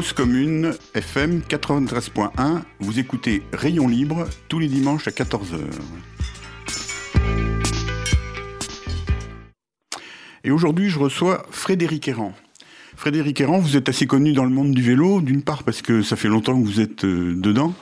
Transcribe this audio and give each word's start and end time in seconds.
Commune, 0.00 0.72
FM 0.94 1.42
93.1, 1.46 2.62
vous 2.80 2.98
écoutez 2.98 3.42
Rayon 3.52 3.86
Libre 3.86 4.26
tous 4.48 4.58
les 4.58 4.66
dimanches 4.66 5.06
à 5.06 5.10
14h. 5.10 5.58
Et 10.42 10.50
aujourd'hui, 10.50 10.88
je 10.88 10.98
reçois 10.98 11.46
Frédéric 11.50 12.08
Errand. 12.08 12.34
Frédéric 12.96 13.42
Errand, 13.42 13.58
vous 13.58 13.76
êtes 13.76 13.90
assez 13.90 14.06
connu 14.06 14.32
dans 14.32 14.44
le 14.44 14.50
monde 14.50 14.72
du 14.72 14.82
vélo, 14.82 15.20
d'une 15.20 15.42
part 15.42 15.64
parce 15.64 15.82
que 15.82 16.02
ça 16.02 16.16
fait 16.16 16.28
longtemps 16.28 16.58
que 16.58 16.66
vous 16.66 16.80
êtes 16.80 17.04
euh, 17.04 17.34
dedans, 17.36 17.74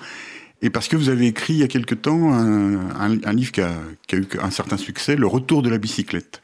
et 0.61 0.71
parce 0.71 0.89
que 0.89 0.97
vous 0.97 1.11
avez 1.11 1.29
écrit 1.29 1.55
il 1.55 1.61
y 1.61 1.65
a 1.65 1.69
quelque 1.69 1.95
temps 1.95 2.33
un, 2.33 3.33
livre 3.33 3.53
qui 3.53 3.61
a, 3.61 3.73
eu 4.13 4.27
un 4.43 4.51
certain 4.51 4.77
succès, 4.77 5.15
Le 5.15 5.29
retour 5.29 5.63
de 5.63 5.71
la 5.71 5.79
bicyclette. 5.79 6.43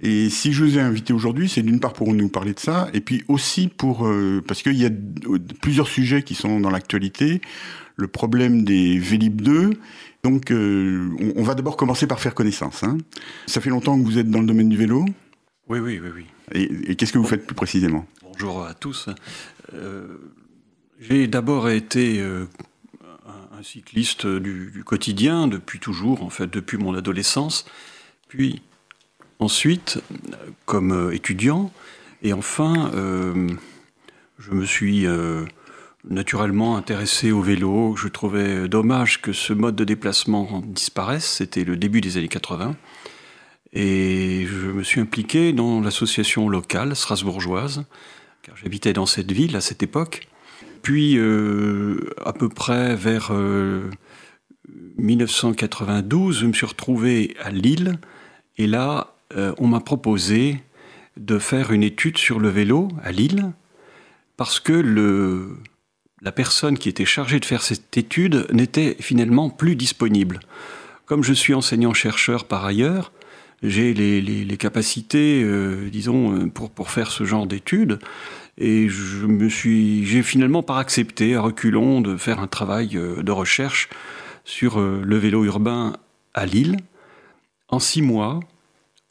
Et 0.00 0.28
si 0.28 0.52
je 0.52 0.62
vous 0.62 0.78
ai 0.78 0.80
invité 0.80 1.12
aujourd'hui, 1.12 1.48
c'est 1.48 1.62
d'une 1.62 1.80
part 1.80 1.94
pour 1.94 2.12
nous 2.12 2.28
parler 2.28 2.52
de 2.52 2.60
ça, 2.60 2.88
et 2.92 3.00
puis 3.00 3.24
aussi 3.28 3.68
pour 3.68 4.06
euh, 4.06 4.42
parce 4.46 4.62
qu'il 4.62 4.76
y 4.76 4.84
a 4.84 4.90
plusieurs 5.62 5.88
sujets 5.88 6.22
qui 6.22 6.34
sont 6.34 6.60
dans 6.60 6.70
l'actualité. 6.70 7.40
Le 7.96 8.08
problème 8.08 8.64
des 8.64 8.98
Vélib 8.98 9.40
2. 9.40 9.70
Donc, 10.22 10.50
euh, 10.50 11.08
on, 11.36 11.42
va 11.42 11.54
d'abord 11.54 11.78
commencer 11.78 12.06
par 12.06 12.20
faire 12.20 12.34
connaissance. 12.34 12.82
Hein. 12.82 12.98
Ça 13.46 13.62
fait 13.62 13.70
longtemps 13.70 13.98
que 13.98 14.04
vous 14.04 14.18
êtes 14.18 14.30
dans 14.30 14.40
le 14.40 14.46
domaine 14.46 14.68
du 14.68 14.76
vélo? 14.76 15.06
Oui, 15.68 15.78
oui, 15.78 15.98
oui, 16.02 16.10
oui. 16.14 16.26
Et, 16.52 16.96
qu'est-ce 16.96 17.12
que 17.12 17.18
vous 17.18 17.26
faites 17.26 17.46
plus 17.46 17.54
précisément? 17.54 18.06
Bonjour 18.22 18.66
à 18.66 18.74
tous. 18.74 19.08
Euh, 19.72 20.18
j'ai 21.00 21.26
d'abord 21.26 21.70
été 21.70 22.20
un, 22.20 23.62
cycliste 23.62 24.26
du, 24.26 24.70
du, 24.72 24.84
quotidien 24.84 25.48
depuis 25.48 25.78
toujours, 25.78 26.22
en 26.22 26.30
fait, 26.30 26.52
depuis 26.52 26.76
mon 26.76 26.94
adolescence. 26.94 27.64
Puis 28.28 28.62
ensuite 29.38 29.98
comme 30.64 30.92
euh, 30.92 31.14
étudiant. 31.14 31.72
Et 32.22 32.32
enfin, 32.32 32.90
euh, 32.94 33.48
je 34.38 34.50
me 34.52 34.64
suis 34.64 35.06
euh, 35.06 35.44
naturellement 36.08 36.76
intéressé 36.76 37.32
au 37.32 37.40
vélo. 37.40 37.94
Je 37.96 38.08
trouvais 38.08 38.68
dommage 38.68 39.20
que 39.20 39.32
ce 39.32 39.52
mode 39.52 39.76
de 39.76 39.84
déplacement 39.84 40.62
disparaisse. 40.66 41.26
C'était 41.26 41.64
le 41.64 41.76
début 41.76 42.00
des 42.00 42.16
années 42.16 42.28
80. 42.28 42.74
Et 43.72 44.46
je 44.46 44.68
me 44.68 44.82
suis 44.82 45.00
impliqué 45.00 45.52
dans 45.52 45.80
l'association 45.80 46.48
locale 46.48 46.96
strasbourgeoise, 46.96 47.84
car 48.42 48.56
j'habitais 48.56 48.94
dans 48.94 49.04
cette 49.04 49.32
ville 49.32 49.54
à 49.54 49.60
cette 49.60 49.82
époque. 49.82 50.28
Puis, 50.82 51.18
à 51.18 52.32
peu 52.32 52.48
près 52.48 52.94
vers 52.94 53.32
1992, 54.96 56.38
je 56.38 56.46
me 56.46 56.52
suis 56.54 56.64
retrouvé 56.64 57.36
à 57.42 57.50
Lille. 57.50 57.98
Et 58.56 58.66
là, 58.66 59.15
euh, 59.34 59.54
on 59.58 59.66
m'a 59.66 59.80
proposé 59.80 60.62
de 61.16 61.38
faire 61.38 61.72
une 61.72 61.82
étude 61.82 62.18
sur 62.18 62.38
le 62.38 62.48
vélo 62.48 62.88
à 63.02 63.10
Lille, 63.10 63.52
parce 64.36 64.60
que 64.60 65.56
la 66.20 66.32
personne 66.32 66.78
qui 66.78 66.88
était 66.88 67.06
chargée 67.06 67.40
de 67.40 67.44
faire 67.44 67.62
cette 67.62 67.96
étude 67.96 68.46
n'était 68.52 68.96
finalement 69.00 69.48
plus 69.50 69.76
disponible. 69.76 70.40
Comme 71.06 71.24
je 71.24 71.32
suis 71.32 71.54
enseignant-chercheur 71.54 72.44
par 72.44 72.64
ailleurs, 72.64 73.12
j'ai 73.62 73.94
les, 73.94 74.56
capacités, 74.58 75.42
euh, 75.42 75.88
disons, 75.90 76.50
pour, 76.50 76.90
faire 76.90 77.10
ce 77.10 77.24
genre 77.24 77.46
d'études. 77.46 77.98
Et 78.58 78.88
je 78.88 79.26
me 79.26 79.48
suis, 79.48 80.04
j'ai 80.06 80.22
finalement 80.22 80.62
pas 80.62 80.78
accepté 80.78 81.34
à 81.34 81.40
reculons 81.40 82.00
de 82.00 82.16
faire 82.16 82.40
un 82.40 82.46
travail 82.46 82.96
euh, 82.96 83.22
de 83.22 83.32
recherche 83.32 83.88
sur 84.44 84.78
le 84.80 85.16
vélo 85.16 85.44
urbain 85.44 85.96
à 86.34 86.46
Lille. 86.46 86.76
En 87.68 87.80
six 87.80 88.02
mois, 88.02 88.40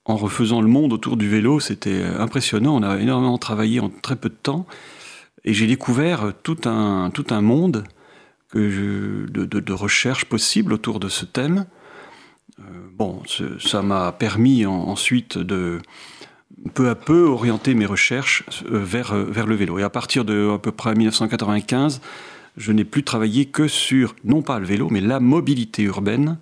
en 0.06 0.16
refaisant 0.16 0.61
le 0.61 0.67
monde 0.67 0.94
autour 0.94 1.17
du 1.17 1.28
vélo, 1.28 1.59
c'était 1.59 2.03
impressionnant. 2.03 2.75
On 2.75 2.84
a 2.84 3.00
énormément 3.00 3.38
travaillé 3.38 3.80
en 3.80 3.89
très 3.89 4.16
peu 4.16 4.30
de 4.30 4.36
temps. 4.36 4.66
Et 5.44 5.53
j'ai 5.53 5.67
découvert 5.67 6.34
tout 6.44 6.57
un, 6.66 7.12
tout 7.12 7.25
un 7.29 7.41
monde 7.41 7.84
que 8.50 9.25
de, 9.29 9.46
de, 9.46 9.74
recherche 9.74 10.25
possible 10.25 10.74
autour 10.74 11.00
de 11.00 11.09
ce 11.09 11.25
thème. 11.25 11.66
Euh, 12.59 12.63
bon, 12.94 13.22
ça 13.59 13.81
m'a 13.81 14.12
permis 14.12 14.66
ensuite 14.66 15.38
de 15.38 15.81
peu 16.74 16.90
à 16.90 16.96
peu 16.96 17.25
orienter 17.25 17.74
mes 17.74 17.85
recherches 17.85 18.44
euh, 18.72 18.79
vers, 18.84 19.13
euh, 19.13 19.25
vers 19.25 19.46
le 19.46 19.56
vélo. 19.56 19.78
Et 19.79 19.84
à 19.84 19.90
partir 19.90 20.25
de 20.25 20.52
à 20.53 20.58
peu 20.58 20.72
près 20.72 20.96
1995, 20.96 22.02
je 22.58 22.72
n'ai 22.72 22.85
plus 22.85 23.03
travaillé 23.03 23.46
que 23.46 23.68
sur, 23.68 24.16
non 24.24 24.41
pas 24.41 24.59
le 24.59 24.66
vélo, 24.66 24.88
mais 24.90 25.02
la 25.02 25.19
mobilité 25.19 25.84
urbaine 25.84 26.38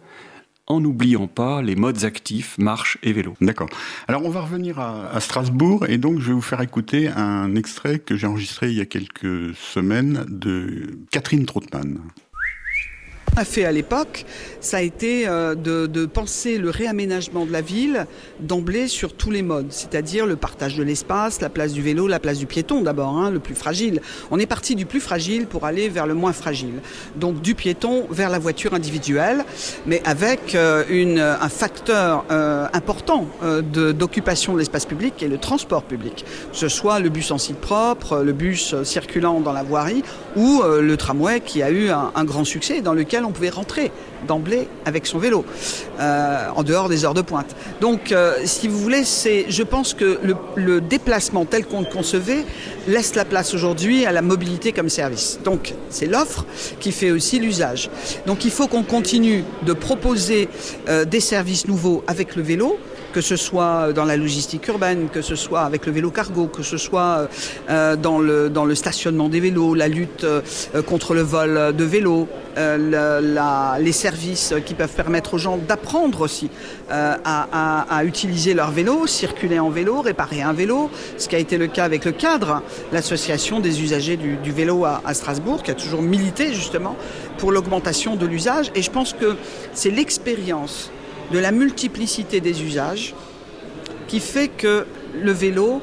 en 0.67 0.79
n'oubliant 0.79 1.27
pas 1.27 1.61
les 1.61 1.75
modes 1.75 2.05
actifs, 2.05 2.57
marche 2.57 2.97
et 3.03 3.13
vélo. 3.13 3.33
D'accord. 3.41 3.69
Alors 4.07 4.25
on 4.25 4.29
va 4.29 4.41
revenir 4.41 4.79
à, 4.79 5.19
Strasbourg 5.19 5.85
et 5.87 5.97
donc 5.97 6.19
je 6.19 6.27
vais 6.27 6.33
vous 6.33 6.41
faire 6.41 6.61
écouter 6.61 7.07
un 7.07 7.55
extrait 7.55 7.99
que 7.99 8.15
j'ai 8.15 8.27
enregistré 8.27 8.69
il 8.69 8.77
y 8.77 8.81
a 8.81 8.85
quelques 8.85 9.55
semaines 9.55 10.25
de 10.29 10.99
Catherine 11.11 11.45
Trottmann 11.45 11.99
a 13.35 13.45
fait 13.45 13.65
à 13.65 13.71
l'époque, 13.71 14.25
ça 14.59 14.77
a 14.77 14.81
été 14.81 15.27
euh, 15.27 15.55
de, 15.55 16.05
penser 16.05 16.57
le 16.57 16.69
réaménagement 16.69 17.45
de 17.45 17.51
la 17.51 17.61
ville 17.61 18.05
d'emblée 18.39 18.87
sur 18.87 19.13
tous 19.13 19.31
les 19.31 19.41
modes, 19.41 19.71
c'est-à-dire 19.71 20.25
le 20.25 20.35
partage 20.35 20.77
de 20.77 20.83
l'espace, 20.83 21.41
la 21.41 21.49
place 21.49 21.73
du 21.73 21.81
vélo, 21.81 22.07
la 22.07 22.19
place 22.19 22.37
du 22.37 22.45
piéton 22.45 22.81
d'abord, 22.81 23.17
hein, 23.17 23.31
le 23.31 23.39
plus 23.39 23.55
fragile. 23.55 24.01
On 24.31 24.39
est 24.39 24.45
parti 24.45 24.75
du 24.75 24.85
plus 24.85 24.99
fragile 24.99 25.47
pour 25.47 25.65
aller 25.65 25.89
vers 25.89 26.05
le 26.05 26.13
moins 26.13 26.33
fragile. 26.33 26.81
Donc 27.15 27.41
du 27.41 27.55
piéton 27.55 28.05
vers 28.09 28.29
la 28.29 28.39
voiture 28.39 28.73
individuelle, 28.73 29.45
mais 29.85 30.01
avec 30.05 30.55
euh, 30.55 30.83
un 31.41 31.49
facteur 31.49 32.25
euh, 32.31 32.67
important 32.73 33.27
d'occupation 33.73 34.53
de 34.53 34.59
l'espace 34.59 34.85
public 34.85 35.23
et 35.23 35.27
le 35.27 35.37
transport 35.37 35.83
public, 35.83 36.25
que 36.51 36.57
ce 36.57 36.67
soit 36.67 36.99
le 36.99 37.09
bus 37.09 37.31
en 37.31 37.37
site 37.37 37.57
propre, 37.57 38.21
le 38.23 38.33
bus 38.33 38.75
circulant 38.83 39.39
dans 39.39 39.53
la 39.53 39.63
voirie 39.63 40.03
ou 40.35 40.61
le 40.63 40.97
tramway 40.97 41.41
qui 41.41 41.61
a 41.63 41.69
eu 41.69 41.89
un, 41.89 42.11
un 42.15 42.23
grand 42.23 42.43
succès 42.43 42.81
dans 42.81 42.93
lequel 42.93 43.22
on 43.25 43.31
pouvait 43.31 43.49
rentrer 43.49 43.91
d'emblée 44.27 44.67
avec 44.85 45.05
son 45.05 45.17
vélo, 45.17 45.45
euh, 45.99 46.47
en 46.55 46.63
dehors 46.63 46.89
des 46.89 47.05
heures 47.05 47.13
de 47.13 47.21
pointe. 47.21 47.55
Donc, 47.81 48.11
euh, 48.11 48.35
si 48.45 48.67
vous 48.67 48.79
voulez, 48.79 49.03
c'est, 49.03 49.45
je 49.49 49.63
pense 49.63 49.93
que 49.93 50.19
le, 50.55 50.81
déplacement 50.81 51.45
tel 51.45 51.65
qu'on 51.65 51.81
le 51.81 51.85
concevait 51.85 52.45
laisse 52.87 53.15
la 53.15 53.25
place 53.25 53.53
aujourd'hui 53.53 54.05
à 54.05 54.11
la 54.11 54.21
mobilité 54.21 54.71
comme 54.71 54.89
service. 54.89 55.39
Donc, 55.43 55.73
c'est 55.89 56.05
l'offre 56.05 56.45
qui 56.79 56.91
fait 56.91 57.11
aussi 57.11 57.39
l'usage. 57.39 57.89
Donc, 58.25 58.45
il 58.45 58.51
faut 58.51 58.67
qu'on 58.67 58.83
continue 58.83 59.43
de 59.63 59.73
proposer 59.73 60.49
euh, 60.87 61.05
des 61.05 61.19
services 61.19 61.67
nouveaux 61.67 62.03
avec 62.07 62.35
le 62.35 62.43
vélo 62.43 62.77
que 63.13 63.21
ce 63.21 63.37
soit 63.37 63.93
dans 63.93 64.05
la 64.05 64.17
logistique 64.17 64.67
urbaine, 64.67 65.07
que 65.07 65.21
ce 65.21 65.35
soit 65.35 65.61
avec 65.61 65.85
le 65.85 65.91
vélo 65.91 66.11
cargo, 66.11 66.47
que 66.47 66.63
ce 66.63 66.77
soit 66.77 67.29
euh, 67.69 67.95
dans, 67.95 68.19
le, 68.19 68.49
dans 68.49 68.65
le 68.65 68.75
stationnement 68.75 69.29
des 69.29 69.39
vélos, 69.39 69.75
la 69.75 69.87
lutte 69.87 70.23
euh, 70.23 70.41
contre 70.85 71.13
le 71.13 71.21
vol 71.21 71.73
de 71.75 71.83
vélos, 71.83 72.27
euh, 72.57 73.77
les 73.79 73.91
services 73.91 74.53
qui 74.65 74.73
peuvent 74.73 74.93
permettre 74.93 75.35
aux 75.35 75.37
gens 75.37 75.57
d'apprendre 75.57 76.21
aussi 76.21 76.49
à, 76.89 78.01
utiliser 78.03 78.53
leur 78.53 78.71
vélo, 78.71 79.07
circuler 79.07 79.59
en 79.59 79.69
vélo, 79.69 80.01
réparer 80.01 80.41
un 80.41 80.53
vélo, 80.53 80.89
ce 81.17 81.27
qui 81.27 81.35
a 81.35 81.39
été 81.39 81.57
le 81.57 81.67
cas 81.67 81.85
avec 81.85 82.05
le 82.05 82.11
cadre, 82.11 82.61
l'association 82.91 83.59
des 83.59 83.81
usagers 83.81 84.17
du, 84.17 84.51
vélo 84.51 84.85
à 84.85 85.13
Strasbourg, 85.13 85.61
qui 85.63 85.71
a 85.71 85.75
toujours 85.75 86.01
milité 86.01 86.53
justement 86.53 86.95
pour 87.37 87.51
l'augmentation 87.51 88.15
de 88.15 88.25
l'usage. 88.25 88.71
Et 88.75 88.81
je 88.81 88.91
pense 88.91 89.13
que 89.13 89.35
c'est 89.73 89.91
l'expérience 89.91 90.91
de 91.31 91.39
la 91.39 91.51
multiplicité 91.51 92.39
des 92.39 92.63
usages 92.63 93.13
qui 94.07 94.19
fait 94.19 94.47
que 94.47 94.85
le 95.19 95.31
vélo 95.31 95.81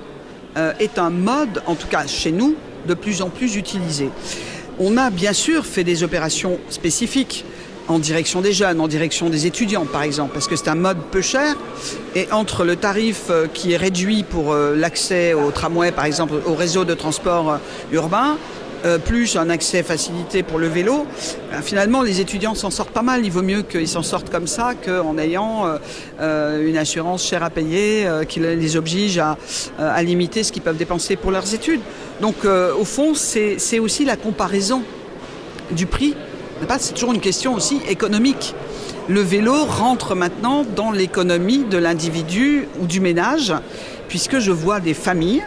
euh, 0.56 0.72
est 0.78 0.98
un 0.98 1.10
mode, 1.10 1.62
en 1.66 1.74
tout 1.74 1.88
cas 1.88 2.06
chez 2.06 2.32
nous, 2.32 2.54
de 2.86 2.94
plus 2.94 3.22
en 3.22 3.28
plus 3.28 3.56
utilisé. 3.56 4.10
On 4.78 4.96
a 4.96 5.10
bien 5.10 5.32
sûr 5.32 5.66
fait 5.66 5.84
des 5.84 6.02
opérations 6.02 6.58
spécifiques 6.70 7.44
en 7.88 7.98
direction 7.98 8.40
des 8.40 8.52
jeunes, 8.52 8.80
en 8.80 8.88
direction 8.88 9.30
des 9.30 9.46
étudiants 9.46 9.84
par 9.84 10.02
exemple, 10.02 10.32
parce 10.32 10.46
que 10.46 10.56
c'est 10.56 10.68
un 10.68 10.76
mode 10.76 10.98
peu 11.10 11.20
cher. 11.20 11.56
Et 12.14 12.28
entre 12.30 12.64
le 12.64 12.76
tarif 12.76 13.24
euh, 13.30 13.46
qui 13.52 13.72
est 13.72 13.76
réduit 13.76 14.22
pour 14.22 14.52
euh, 14.52 14.76
l'accès 14.76 15.34
au 15.34 15.50
tramway, 15.50 15.92
par 15.92 16.04
exemple, 16.04 16.34
au 16.46 16.54
réseau 16.54 16.84
de 16.84 16.94
transport 16.94 17.58
urbain, 17.92 18.38
euh, 18.84 18.96
plus 18.96 19.36
un 19.36 19.50
accès 19.50 19.82
facilité 19.82 20.42
pour 20.42 20.58
le 20.58 20.66
vélo, 20.66 21.06
ben, 21.52 21.60
finalement 21.60 22.00
les 22.00 22.22
étudiants 22.22 22.54
s'en 22.54 22.70
sortent 22.70 22.92
pas 22.92 23.02
mal. 23.02 23.24
Il 23.24 23.30
vaut 23.30 23.42
mieux 23.42 23.60
qu'ils 23.62 23.88
s'en 23.88 24.02
sortent 24.02 24.30
comme 24.30 24.46
ça 24.46 24.72
qu'en 24.74 25.18
ayant 25.18 25.66
euh, 25.66 25.76
euh, 26.20 26.66
une 26.66 26.78
assurance 26.78 27.22
chère 27.26 27.42
à 27.42 27.50
payer 27.50 28.08
qui 28.26 28.40
les 28.40 28.76
oblige 28.76 29.18
à, 29.18 29.36
à 29.78 30.02
limiter 30.02 30.42
ce 30.42 30.52
qu'ils 30.52 30.62
peuvent 30.62 30.78
dépenser 30.78 31.16
pour 31.16 31.30
leurs 31.30 31.52
études. 31.54 31.80
Donc 32.22 32.44
au 32.44 32.84
fond, 32.84 33.14
c'est 33.14 33.78
aussi 33.78 34.04
la 34.04 34.16
comparaison 34.16 34.82
du 35.70 35.86
prix. 35.86 36.14
C'est 36.78 36.94
toujours 36.94 37.12
une 37.12 37.20
question 37.20 37.54
aussi 37.54 37.80
économique. 37.88 38.54
Le 39.08 39.20
vélo 39.20 39.64
rentre 39.64 40.14
maintenant 40.14 40.64
dans 40.76 40.90
l'économie 40.90 41.64
de 41.64 41.78
l'individu 41.78 42.66
ou 42.80 42.86
du 42.86 43.00
ménage, 43.00 43.52
puisque 44.08 44.38
je 44.38 44.52
vois 44.52 44.80
des 44.80 44.94
familles 44.94 45.42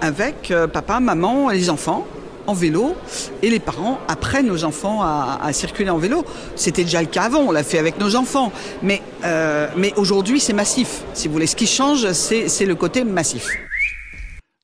avec 0.00 0.52
papa, 0.72 1.00
maman 1.00 1.50
et 1.50 1.56
les 1.56 1.70
enfants 1.70 2.06
en 2.46 2.54
vélo 2.54 2.94
et 3.42 3.50
les 3.50 3.58
parents 3.58 3.98
apprennent 4.08 4.50
aux 4.50 4.64
enfants 4.64 5.02
à, 5.02 5.52
circuler 5.52 5.90
en 5.90 5.98
vélo. 5.98 6.24
C'était 6.56 6.84
déjà 6.84 7.00
le 7.00 7.08
cas 7.08 7.24
avant, 7.24 7.40
on 7.40 7.52
l'a 7.52 7.64
fait 7.64 7.78
avec 7.78 7.98
nos 7.98 8.16
enfants. 8.16 8.52
Mais, 8.82 9.02
euh, 9.24 9.68
mais 9.76 9.92
aujourd'hui, 9.96 10.40
c'est 10.40 10.52
massif. 10.52 11.02
Si 11.14 11.28
vous 11.28 11.34
voulez, 11.34 11.46
ce 11.46 11.56
qui 11.56 11.66
change, 11.66 12.12
c'est 12.12 12.66
le 12.66 12.74
côté 12.74 13.04
massif. 13.04 13.48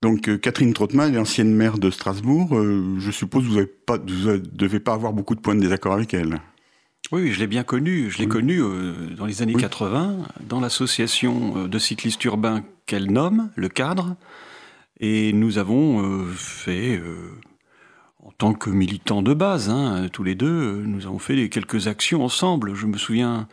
Donc 0.03 0.29
euh, 0.29 0.39
Catherine 0.39 0.73
Trottmann 0.73 1.15
est 1.15 1.19
ancienne 1.19 1.55
maire 1.55 1.79
de 1.79 1.91
Strasbourg. 1.91 2.57
Euh, 2.57 2.97
je 2.99 3.11
suppose 3.11 3.45
que 3.45 3.49
vous 3.51 4.31
ne 4.31 4.37
devez 4.37 4.81
pas 4.81 4.95
avoir 4.95 5.13
beaucoup 5.13 5.35
de 5.35 5.41
points 5.41 5.55
de 5.55 5.61
désaccord 5.61 5.93
avec 5.93 6.15
elle. 6.15 6.41
Oui, 7.13 7.33
je 7.33 7.41
l'ai 7.41 7.47
bien 7.47 7.65
connue. 7.65 8.11
Je 8.11 8.19
l'ai 8.19 8.29
connue 8.29 8.63
euh, 8.63 9.15
dans 9.17 9.27
les 9.27 9.43
années 9.43 9.55
80 9.55 10.19
dans 10.49 10.61
l'association 10.61 11.67
de 11.67 11.79
cyclistes 11.79 12.25
urbains 12.25 12.63
qu'elle 12.87 13.13
nomme, 13.13 13.51
le 13.57 13.69
cadre. 13.69 14.17
Et 15.01 15.33
nous 15.33 15.59
avons 15.59 16.25
fait, 16.37 17.01
tant 18.41 18.55
que 18.55 18.71
militants 18.71 19.23
de 19.23 19.35
base, 19.35 19.69
hein, 19.69 20.09
tous 20.13 20.25
les 20.25 20.35
deux, 20.35 20.83
nous 20.85 21.07
avons 21.07 21.21
fait 21.21 21.49
quelques 21.49 21.87
actions 21.87 22.25
ensemble. 22.25 22.75
Je 22.75 22.87
me 22.87 22.99
souviens 22.99 23.47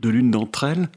de 0.00 0.10
l'une 0.10 0.30
d'entre 0.30 0.64
elles. 0.64 0.88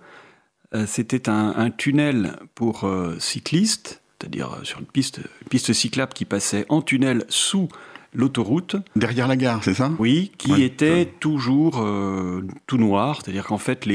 C'était 0.88 1.30
un, 1.30 1.70
tunnel 1.70 2.38
pour 2.54 2.86
cyclistes 3.18 4.02
c'est-à-dire 4.20 4.54
euh, 4.54 4.64
sur 4.64 4.80
une 4.80 4.86
piste, 4.86 5.20
piste 5.50 5.74
cyclable 5.74 6.14
qui 6.14 6.26
passait 6.26 6.66
en 6.70 6.82
tunnel 6.82 7.26
sous 7.30 7.68
l'autoroute. 8.14 8.76
Derrière 8.96 9.28
la 9.28 9.36
gare, 9.36 9.64
c'est 9.64 9.74
ça? 9.74 9.92
Oui, 10.00 10.32
qui 10.38 10.64
était 10.64 11.06
toujours 11.20 11.82
euh, 11.82 12.48
tout 12.66 12.78
noir, 12.78 13.22
c'est-à-dire 13.22 13.46
qu'en 13.46 13.58
fait 13.58 13.86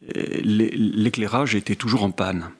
l'éclairage 0.00 1.54
était 1.54 1.76
toujours 1.76 2.02
en 2.04 2.10
panne. 2.10 2.50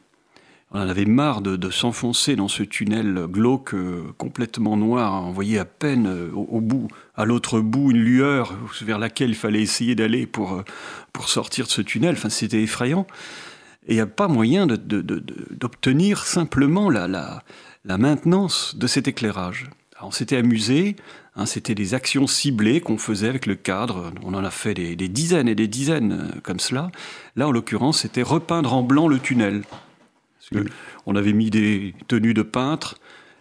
On 0.72 0.80
en 0.80 0.88
avait 0.88 1.04
marre 1.04 1.42
de, 1.42 1.70
s'enfoncer 1.70 2.34
dans 2.36 2.48
ce 2.48 2.62
tunnel 2.62 3.26
glauque 3.28 3.74
euh, 3.74 4.02
complètement 4.18 4.76
noir. 4.76 5.24
On 5.24 5.30
voyait 5.30 5.58
à 5.58 5.64
peine 5.64 6.30
au, 6.34 6.60
bout, 6.60 6.88
à 7.14 7.24
l'autre 7.24 7.60
bout, 7.60 7.92
une 7.92 8.02
lueur 8.02 8.54
vers 8.82 8.98
laquelle 8.98 9.30
il 9.30 9.36
fallait 9.36 9.62
essayer 9.62 9.94
d'aller 9.94 10.26
pour, 10.26 10.64
pour 11.12 11.28
sortir 11.28 11.66
de 11.66 11.70
ce 11.70 11.82
tunnel. 11.82 12.14
Enfin, 12.16 12.30
c'était 12.30 12.62
effrayant. 12.62 13.06
Et 13.86 13.92
il 13.92 13.94
n'y 13.94 14.00
a 14.00 14.06
pas 14.06 14.28
moyen 14.28 14.66
d'obtenir 14.66 16.24
simplement 16.26 16.90
la, 16.90 17.06
la, 17.06 17.98
maintenance 17.98 18.76
de 18.76 18.88
cet 18.88 19.06
éclairage. 19.06 19.70
on 20.02 20.10
s'était 20.10 20.36
amusé, 20.36 20.96
hein, 21.36 21.46
c'était 21.46 21.76
des 21.76 21.94
actions 21.94 22.26
ciblées 22.26 22.80
qu'on 22.80 22.98
faisait 22.98 23.28
avec 23.28 23.46
le 23.46 23.54
cadre, 23.54 24.12
on 24.24 24.34
en 24.34 24.44
a 24.44 24.50
fait 24.50 24.74
des, 24.74 24.96
dizaines 24.96 25.48
et 25.48 25.54
des 25.54 25.68
dizaines 25.68 26.12
euh, 26.12 26.40
comme 26.42 26.58
cela. 26.58 26.90
Là, 27.36 27.46
en 27.46 27.52
l'occurrence, 27.52 28.00
c'était 28.00 28.22
repeindre 28.22 28.74
en 28.74 28.82
blanc 28.82 29.06
le 29.06 29.20
tunnel. 29.20 29.62
On 31.06 31.16
avait 31.16 31.32
mis 31.32 31.50
des 31.50 31.94
tenues 32.08 32.34
de 32.34 32.42
peintre, 32.42 32.98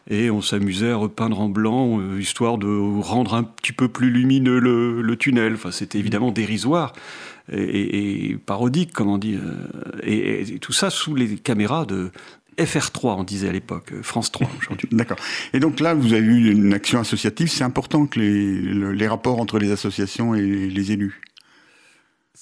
et 0.10 0.30
on 0.30 0.42
s'amusait 0.42 0.92
à 0.92 0.96
repeindre 0.96 1.40
en 1.40 1.50
blanc, 1.50 2.00
euh, 2.00 2.20
histoire 2.20 2.58
de 2.58 2.68
rendre 3.02 3.34
un 3.34 3.44
petit 3.44 3.72
peu 3.72 3.88
plus 3.88 4.12
lumineux 4.12 4.60
le, 4.60 5.16
tunnel. 5.18 5.54
Enfin, 5.54 5.72
c'était 5.72 5.98
évidemment 5.98 6.32
dérisoire 6.32 6.94
et, 7.52 8.38
parodique, 8.46 8.94
comme 8.94 9.10
on 9.10 9.18
dit. 9.18 9.36
Euh, 9.36 10.02
et, 10.04 10.60
tout 10.60 10.74
ça 10.74 10.90
sous 10.90 11.16
les 11.16 11.38
caméras 11.38 11.86
de 11.86 12.12
FR3, 12.60 13.16
on 13.18 13.24
disait 13.24 13.50
à 13.50 13.52
l'époque, 13.52 13.94
euh, 13.94 14.04
France 14.04 14.32
3 14.32 14.48
aujourd'hui. 14.60 14.90
D'accord. 14.96 15.18
Et 15.54 15.60
donc 15.60 15.80
là, 15.80 15.96
vous 15.96 16.14
avez 16.14 16.26
eu 16.26 16.52
une 16.52 16.74
action 16.74 17.00
associative. 17.00 17.50
C'est 17.50 17.64
important 17.64 18.06
que 18.06 18.20
les 18.20 19.08
rapports 19.08 19.40
entre 19.40 19.58
les 19.58 19.72
associations 19.72 20.36
et 20.36 20.44
les 20.44 20.92
élus 20.92 21.22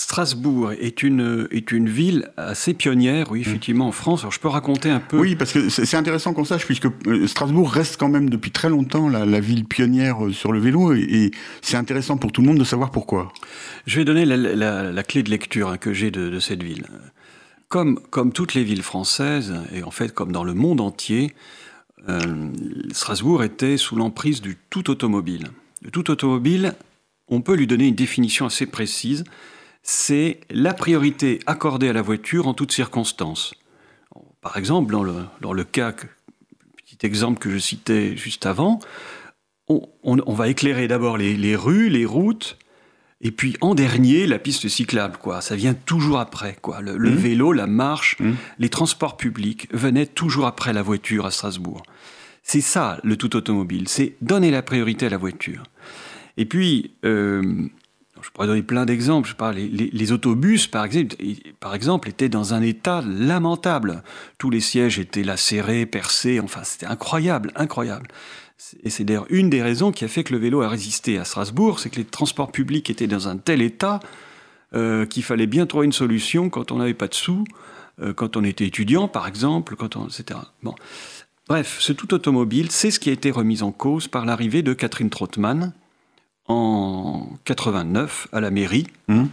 Strasbourg 0.03 0.73
est 0.73 1.01
une, 1.01 1.47
est 1.49 1.71
une 1.71 1.87
ville 1.87 2.29
assez 2.35 2.73
pionnière, 2.73 3.31
oui, 3.31 3.39
effectivement, 3.39 3.87
en 3.87 3.93
France. 3.93 4.19
Alors, 4.19 4.33
je 4.33 4.39
peux 4.41 4.49
raconter 4.49 4.89
un 4.89 4.99
peu. 4.99 5.17
Oui, 5.17 5.37
parce 5.37 5.53
que 5.53 5.69
c'est 5.69 5.95
intéressant 5.95 6.33
qu'on 6.33 6.43
sache, 6.43 6.65
puisque 6.65 6.87
euh, 7.07 7.25
Strasbourg 7.25 7.71
reste 7.71 7.95
quand 7.95 8.09
même 8.09 8.29
depuis 8.29 8.51
très 8.51 8.67
longtemps 8.67 9.07
la, 9.07 9.39
ville 9.39 9.63
pionnière 9.63 10.25
euh, 10.25 10.33
sur 10.33 10.51
le 10.51 10.59
vélo, 10.59 10.93
et, 10.93 11.31
c'est 11.61 11.77
intéressant 11.77 12.17
pour 12.17 12.33
tout 12.33 12.41
le 12.41 12.47
monde 12.47 12.57
de 12.57 12.65
savoir 12.65 12.91
pourquoi. 12.91 13.31
Je 13.87 13.97
vais 13.97 14.03
donner 14.03 14.25
la, 14.25 15.03
clé 15.03 15.23
de 15.23 15.29
lecture 15.29 15.69
hein, 15.69 15.77
que 15.77 15.93
j'ai 15.93 16.11
de, 16.11 16.37
cette 16.41 16.63
ville. 16.63 16.85
Comme, 17.69 17.97
comme 18.09 18.33
toutes 18.33 18.55
les 18.55 18.65
villes 18.65 18.83
françaises, 18.83 19.53
et 19.73 19.83
en 19.83 19.91
fait 19.91 20.13
comme 20.13 20.33
dans 20.33 20.43
le 20.43 20.53
monde 20.53 20.81
entier, 20.81 21.33
euh, 22.09 22.49
Strasbourg 22.91 23.41
était 23.41 23.77
sous 23.77 23.95
l'emprise 23.95 24.41
du 24.41 24.57
tout 24.69 24.91
automobile. 24.91 25.47
Le 25.81 25.91
tout 25.91 26.11
automobile, 26.11 26.73
on 27.29 27.39
peut 27.39 27.55
lui 27.55 27.67
donner 27.67 27.87
une 27.87 27.95
définition 27.95 28.45
assez 28.45 28.65
précise 28.65 29.23
c'est 29.83 30.39
la 30.49 30.73
priorité 30.73 31.39
accordée 31.45 31.89
à 31.89 31.93
la 31.93 32.01
voiture 32.01 32.47
en 32.47 32.53
toutes 32.53 32.71
circonstances. 32.71 33.53
Par 34.41 34.57
exemple, 34.57 34.91
dans 34.91 35.03
le, 35.03 35.25
dans 35.41 35.53
le 35.53 35.63
cas, 35.63 35.91
petit 35.91 37.05
exemple 37.05 37.39
que 37.39 37.49
je 37.49 37.57
citais 37.57 38.15
juste 38.17 38.45
avant, 38.45 38.79
on, 39.67 40.33
va 40.33 40.49
éclairer 40.49 40.87
d'abord 40.87 41.17
les, 41.17 41.55
rues, 41.55 41.89
les 41.89 42.05
routes, 42.05 42.57
et 43.21 43.31
puis 43.31 43.55
en 43.61 43.75
dernier, 43.75 44.27
la 44.27 44.39
piste 44.39 44.67
cyclable. 44.67 45.17
Quoi. 45.17 45.41
Ça 45.41 45.55
vient 45.55 45.73
toujours 45.73 46.19
après. 46.19 46.57
Quoi. 46.61 46.81
Le, 46.81 46.97
mmh. 46.97 47.15
vélo, 47.15 47.53
la 47.53 47.67
marche, 47.67 48.17
mmh. 48.19 48.31
les 48.59 48.69
transports 48.69 49.15
publics 49.15 49.67
venaient 49.73 50.05
toujours 50.05 50.45
après 50.45 50.73
la 50.73 50.81
voiture 50.81 51.25
à 51.25 51.31
Strasbourg. 51.31 51.83
C'est 52.43 52.61
ça 52.61 52.99
le 53.03 53.15
tout 53.15 53.37
automobile, 53.37 53.87
c'est 53.87 54.15
donner 54.21 54.51
la 54.51 54.61
priorité 54.61 55.05
à 55.05 55.09
la 55.09 55.17
voiture. 55.17 55.63
Et 56.35 56.45
puis, 56.45 56.91
euh, 57.05 57.69
je 58.23 58.31
pourrais 58.31 58.47
donner 58.47 58.63
plein 58.63 58.85
d'exemples. 58.85 59.29
Les, 59.55 60.11
autobus, 60.11 60.67
par 60.67 60.85
exemple, 60.85 62.09
étaient 62.09 62.29
dans 62.29 62.53
un 62.53 62.61
état 62.61 63.01
lamentable. 63.01 64.03
Tous 64.37 64.49
les 64.49 64.59
sièges 64.59 64.99
étaient 64.99 65.23
lacérés, 65.23 65.85
percés. 65.85 66.39
Enfin, 66.39 66.61
c'était 66.63 66.85
incroyable, 66.85 67.51
incroyable. 67.55 68.07
Et 68.83 68.89
c'est 68.89 69.03
d'ailleurs 69.03 69.27
une 69.29 69.49
des 69.49 69.61
raisons 69.61 69.91
qui 69.91 70.05
a 70.05 70.07
fait 70.07 70.23
que 70.23 70.33
le 70.33 70.39
vélo 70.39 70.61
a 70.61 70.69
résisté 70.69 71.17
à 71.17 71.25
Strasbourg, 71.25 71.79
c'est 71.79 71.89
que 71.89 71.97
les 71.97 72.05
transports 72.05 72.51
publics 72.51 72.89
étaient 72.89 73.07
dans 73.07 73.27
un 73.27 73.37
tel 73.37 73.61
état 73.61 73.99
euh, 74.73 75.05
qu'il 75.05 75.23
fallait 75.23 75.47
bien 75.47 75.65
trouver 75.65 75.85
une 75.85 75.91
solution 75.91 76.49
quand 76.49 76.71
on 76.71 76.77
n'avait 76.77 76.93
pas 76.93 77.07
de 77.07 77.13
sous, 77.13 77.43
euh, 78.01 78.13
quand 78.13 78.37
on 78.37 78.43
était 78.43 78.65
étudiant, 78.65 79.07
par 79.07 79.27
exemple, 79.27 79.75
quand 79.75 79.97
etc. 80.07 80.39
Bon. 80.63 80.75
Bref, 81.49 81.77
ce 81.79 81.91
tout 81.91 82.13
automobile, 82.13 82.71
c'est 82.71 82.89
ce 82.89 82.99
qui 82.99 83.09
a 83.09 83.13
été 83.13 83.29
remis 83.29 83.63
en 83.63 83.73
cause 83.73 84.07
par 84.07 84.25
l'arrivée 84.25 84.61
de 84.61 84.73
Catherine 84.73 85.09
Trottmann, 85.09 85.73
en 86.47 87.29
89 87.45 88.27
à 88.31 88.41
la 88.41 88.51
mairie, 88.51 88.87
mmh. 89.07 89.25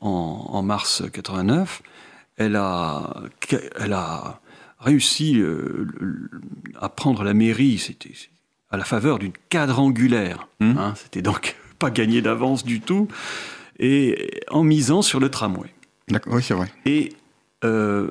en, 0.00 0.62
mars 0.62 1.02
89. 1.12 1.82
Elle 2.36 2.56
a, 2.56 3.22
elle 3.78 3.92
a 3.92 4.40
réussi 4.78 5.38
euh, 5.40 5.86
à 6.78 6.88
prendre 6.88 7.24
la 7.24 7.34
mairie, 7.34 7.78
c'était 7.78 8.12
à 8.70 8.76
la 8.76 8.84
faveur 8.84 9.18
d'une 9.18 9.32
quadrangulaire. 9.48 10.48
Mmh. 10.60 10.78
Hein, 10.78 10.94
c'était 10.96 11.22
donc 11.22 11.56
pas 11.78 11.90
gagné 11.90 12.22
d'avance 12.22 12.64
du 12.64 12.80
tout, 12.80 13.08
et 13.78 14.42
en 14.50 14.64
misant 14.64 15.02
sur 15.02 15.20
le 15.20 15.30
tramway. 15.30 15.70
Oui, 16.26 16.42
c'est 16.42 16.54
vrai. 16.54 16.68
Et 16.84 17.14
euh, 17.64 18.08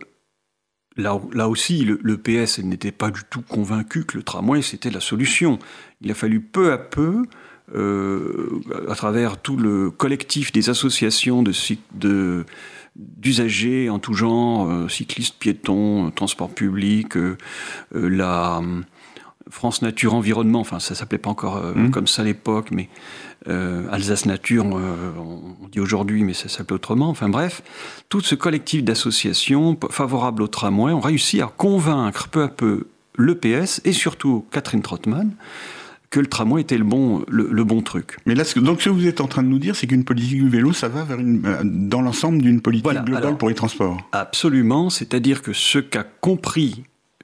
là, 0.98 1.20
là 1.34 1.48
aussi, 1.48 1.86
le, 1.86 2.00
le 2.02 2.18
PS 2.18 2.60
n'était 2.60 2.92
pas 2.92 3.10
du 3.10 3.22
tout 3.30 3.42
convaincu 3.42 4.06
que 4.06 4.18
le 4.18 4.24
tramway 4.24 4.62
c'était 4.62 4.90
la 4.90 5.00
solution. 5.00 5.60
Il 6.02 6.12
a 6.12 6.14
fallu 6.14 6.42
peu 6.42 6.72
à 6.72 6.78
peu 6.78 7.26
à 7.74 8.96
travers 8.96 9.38
tout 9.38 9.58
le 9.58 9.90
collectif 9.90 10.52
des 10.52 10.70
associations 10.70 11.44
de, 11.44 12.46
d'usagers 12.96 13.90
en 13.90 14.00
tout 14.00 14.14
genre, 14.14 14.70
euh, 14.70 14.88
cyclistes, 14.88 15.36
piétons, 15.40 16.12
transport 16.12 16.50
public, 16.50 17.18
euh, 17.18 17.38
la 17.94 18.62
France 19.50 19.82
Nature 19.82 20.14
Environnement, 20.14 20.60
enfin 20.60 20.80
ça 20.80 20.96
s'appelait 20.96 21.18
pas 21.18 21.30
encore 21.30 21.62
mmh. 21.76 21.92
comme 21.92 22.08
ça 22.08 22.24
à 22.24 22.26
l'époque, 22.26 22.70
mais 22.72 22.90
Alsace 23.48 24.26
Nature, 24.26 24.66
on 24.66 25.68
dit 25.72 25.80
aujourd'hui, 25.80 26.24
mais 26.24 26.34
ça 26.34 26.50
s'appelait 26.50 26.74
autrement. 26.74 27.10
Enfin 27.10 27.30
bref, 27.30 27.62
tout 28.10 28.22
ce 28.22 28.34
collectif 28.34 28.84
d'associations 28.84 29.78
favorables 29.92 30.42
au 30.42 30.48
tramway 30.48 30.92
ont 30.92 31.00
réussi 31.00 31.42
à 31.42 31.46
convaincre 31.46 32.28
peu 32.30 32.42
à 32.42 32.48
peu 32.48 32.88
l'EPS 33.20 33.82
et 33.86 33.92
surtout 33.92 34.46
Catherine 34.52 34.82
Trottmann 34.82 35.36
que 36.16 36.22
le 36.22 36.28
tramway 36.28 36.62
était 36.62 36.78
le 36.78 36.86
bon, 36.86 37.26
le, 37.28 37.64
bon 37.66 37.82
truc. 37.82 38.20
Mais 38.26 38.36
là, 38.36 38.46
donc 38.56 38.82
ce 38.82 38.86
que 38.86 38.90
vous 38.90 39.06
êtes 39.06 39.20
en 39.20 39.28
train 39.28 39.44
de 39.44 39.50
nous 39.50 39.60
dire, 39.60 39.76
c'est 39.76 39.86
qu'une 39.86 40.06
politique 40.06 40.42
du 40.42 40.48
vélo, 40.48 40.72
ça 40.72 40.88
va 40.88 41.04
vers 41.04 41.20
une, 41.20 41.46
euh, 41.46 41.62
dans 41.66 42.02
l'ensemble 42.02 42.42
d'une 42.42 42.62
politique 42.62 43.04
globale 43.04 43.36
pour 43.36 43.50
les 43.50 43.56
transports. 43.56 43.98
Absolument, 44.14 44.90
c'est-à-dire 44.90 45.42
que 45.42 45.52
ce 45.52 45.78
qu'a 45.78 46.06
compris 46.06 46.84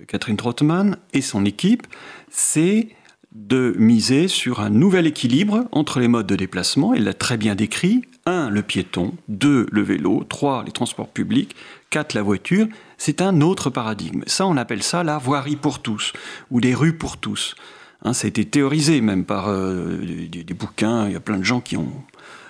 Catherine 0.10 0.36
Trottmann 0.36 0.98
et 1.14 1.22
son 1.22 1.46
équipe, 1.46 1.88
c'est 2.30 2.90
de 3.32 3.74
miser 3.78 4.28
sur 4.28 4.60
un 4.60 4.70
nouvel 4.70 5.08
équilibre 5.08 5.70
entre 5.72 6.02
les 6.02 6.10
modes 6.10 6.28
de 6.28 6.36
déplacement, 6.36 6.94
elle 6.94 7.06
l'a 7.06 7.14
très 7.14 7.38
bien 7.38 7.56
décrit, 7.56 8.02
1. 8.26 8.50
le 8.50 8.62
piéton, 8.62 9.14
2. 9.30 9.68
le 9.72 9.82
vélo, 9.82 10.26
3. 10.28 10.66
les 10.66 10.74
transports 10.74 11.08
publics, 11.08 11.56
4. 11.92 12.14
la 12.14 12.24
voiture, 12.24 12.68
c'est 12.98 13.22
un 13.22 13.40
autre 13.40 13.70
paradigme. 13.70 14.24
Ça, 14.28 14.46
on 14.48 14.58
appelle 14.58 14.84
ça 14.84 15.06
la 15.06 15.18
voirie 15.18 15.56
pour 15.56 15.82
tous, 15.82 16.12
ou 16.50 16.60
des 16.60 16.76
rues 16.76 16.98
pour 16.98 17.16
tous. 17.16 17.56
Hein, 18.04 18.14
ça 18.14 18.26
a 18.26 18.30
été 18.30 18.46
théorisé 18.46 19.02
même 19.02 19.26
par 19.26 19.50
euh, 19.50 19.98
des, 20.30 20.54
bouquins. 20.54 21.08
Il 21.08 21.14
y 21.14 21.16
a 21.16 21.20
plein 21.20 21.38
de 21.38 21.44
gens 21.44 21.62
qui, 21.62 21.78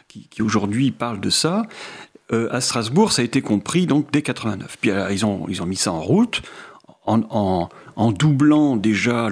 qui, 0.08 0.42
aujourd'hui 0.42 0.92
parlent 0.92 1.20
de 1.20 1.30
ça. 1.30 1.64
Euh, 2.32 2.48
à 2.52 2.62
Strasbourg, 2.62 3.12
ça 3.12 3.22
a 3.22 3.26
été 3.26 3.42
compris 3.42 3.86
donc 3.86 4.12
dès 4.12 4.22
89. 4.22 4.78
Puis 4.80 4.92
ils, 5.12 5.26
ont, 5.26 5.46
ils 5.50 5.62
ont 5.62 5.66
mis 5.66 5.76
ça 5.76 5.92
en 5.92 6.00
route 6.00 6.42
en, 7.06 8.12
doublant 8.12 8.76
déjà 8.76 9.30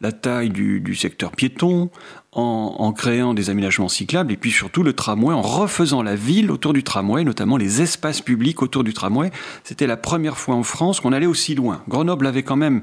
la 0.00 0.12
taille 0.12 0.50
du, 0.50 0.94
secteur 0.94 1.32
piéton, 1.32 1.90
en, 2.32 2.92
créant 2.92 3.32
des 3.32 3.48
aménagements 3.48 3.88
cyclables, 3.88 4.32
et 4.32 4.36
puis 4.36 4.50
surtout 4.50 4.82
le 4.82 4.92
tramway, 4.92 5.34
en 5.34 5.40
refaisant 5.40 6.02
la 6.02 6.16
ville 6.16 6.50
autour 6.50 6.72
du 6.72 6.82
tramway, 6.82 7.24
notamment 7.24 7.56
les 7.56 7.80
espaces 7.80 8.20
publics 8.20 8.62
autour 8.62 8.84
du 8.84 8.92
tramway. 8.92 9.30
C'était 9.64 9.86
la 9.86 9.96
première 9.96 10.36
fois 10.36 10.54
en 10.54 10.62
France 10.62 11.00
qu'on 11.00 11.12
allait 11.12 11.26
aussi 11.26 11.54
loin. 11.54 11.82
Grenoble 11.88 12.26
avait 12.26 12.42
quand 12.42 12.56
même 12.56 12.82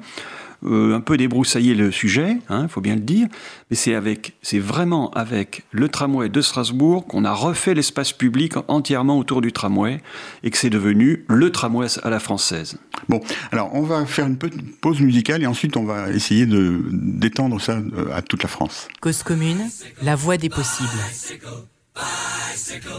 un 0.66 1.02
peu 1.02 1.18
débroussaillé 1.18 1.76
le 1.76 1.92
sujet, 1.92 2.38
il 2.38 2.54
hein, 2.54 2.68
faut 2.68 2.82
bien 2.82 2.96
le 2.96 3.02
dire, 3.02 3.28
mais 3.70 3.76
c'est 3.76 3.96
avec, 3.96 4.34
c'est 4.42 4.60
vraiment 4.60 5.12
avec 5.12 5.64
le 5.72 5.90
tramway 5.90 6.30
de 6.30 6.42
Strasbourg 6.42 7.06
qu'on 7.06 7.26
a 7.26 7.34
refait 7.34 7.74
l'espace 7.74 8.14
public 8.14 8.54
entièrement 8.68 9.18
autour 9.18 9.42
du 9.42 9.52
tramway 9.52 10.02
et 10.44 10.52
que 10.52 10.58
c'est 10.58 10.70
devenu 10.70 11.26
le 11.28 11.52
tramway 11.52 11.88
à 12.04 12.10
la 12.10 12.20
française. 12.20 12.78
Bon, 13.10 13.22
alors 13.52 13.74
on 13.74 13.82
va 13.82 14.06
faire 14.06 14.26
une 14.26 14.38
petite 14.38 14.80
pause 14.80 15.02
musicale 15.02 15.44
et 15.44 15.48
ensuite 15.48 15.78
on 15.78 15.84
va 15.84 16.10
essayer 16.12 16.46
de 16.46 16.82
d'étendre 16.92 17.60
ça 17.60 17.80
à 18.14 18.22
toute 18.22 18.44
la 18.44 18.50
France. 18.50 18.88
Cause 19.02 19.24
commune, 19.24 19.70
la 20.02 20.16
voie 20.16 20.38
des 20.38 20.50
possibles. 20.50 20.90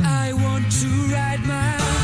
I 0.01 0.33
want 0.33 0.71
to 0.71 0.89
ride 1.09 1.47
my 1.47 2.04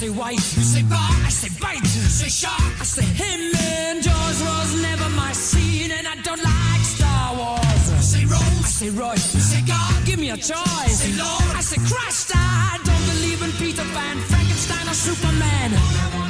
say 0.00 0.08
white. 0.08 0.40
You 0.56 0.64
say 0.74 0.82
bar, 0.82 1.12
I 1.28 1.28
say 1.28 1.50
bite. 1.60 1.82
You 1.82 2.08
say 2.20 2.28
shark, 2.28 2.80
I 2.80 2.84
say 2.84 3.04
him. 3.04 3.40
And 3.54 4.02
Jaws 4.02 4.40
was 4.50 4.70
never 4.80 5.08
my 5.10 5.32
scene, 5.32 5.90
and 5.90 6.06
I 6.08 6.16
don't 6.22 6.42
like 6.42 6.84
Star 6.96 7.36
Wars. 7.36 7.84
You 7.92 8.02
say 8.12 8.24
Rose, 8.24 8.64
I 8.68 8.70
say 8.80 8.90
Royce. 8.90 9.34
You 9.34 9.40
say 9.40 9.62
God 9.66 10.06
give 10.06 10.18
me 10.18 10.30
a 10.30 10.38
choice. 10.38 10.96
Say 11.02 11.12
Lord. 11.20 11.52
I 11.54 11.60
say 11.60 11.80
Christ, 11.90 12.32
I 12.34 12.80
don't 12.88 13.04
believe 13.12 13.42
in 13.42 13.52
Peter 13.62 13.84
Pan, 13.94 14.16
Frankenstein, 14.30 14.88
or 14.88 14.96
Superman. 15.08 16.29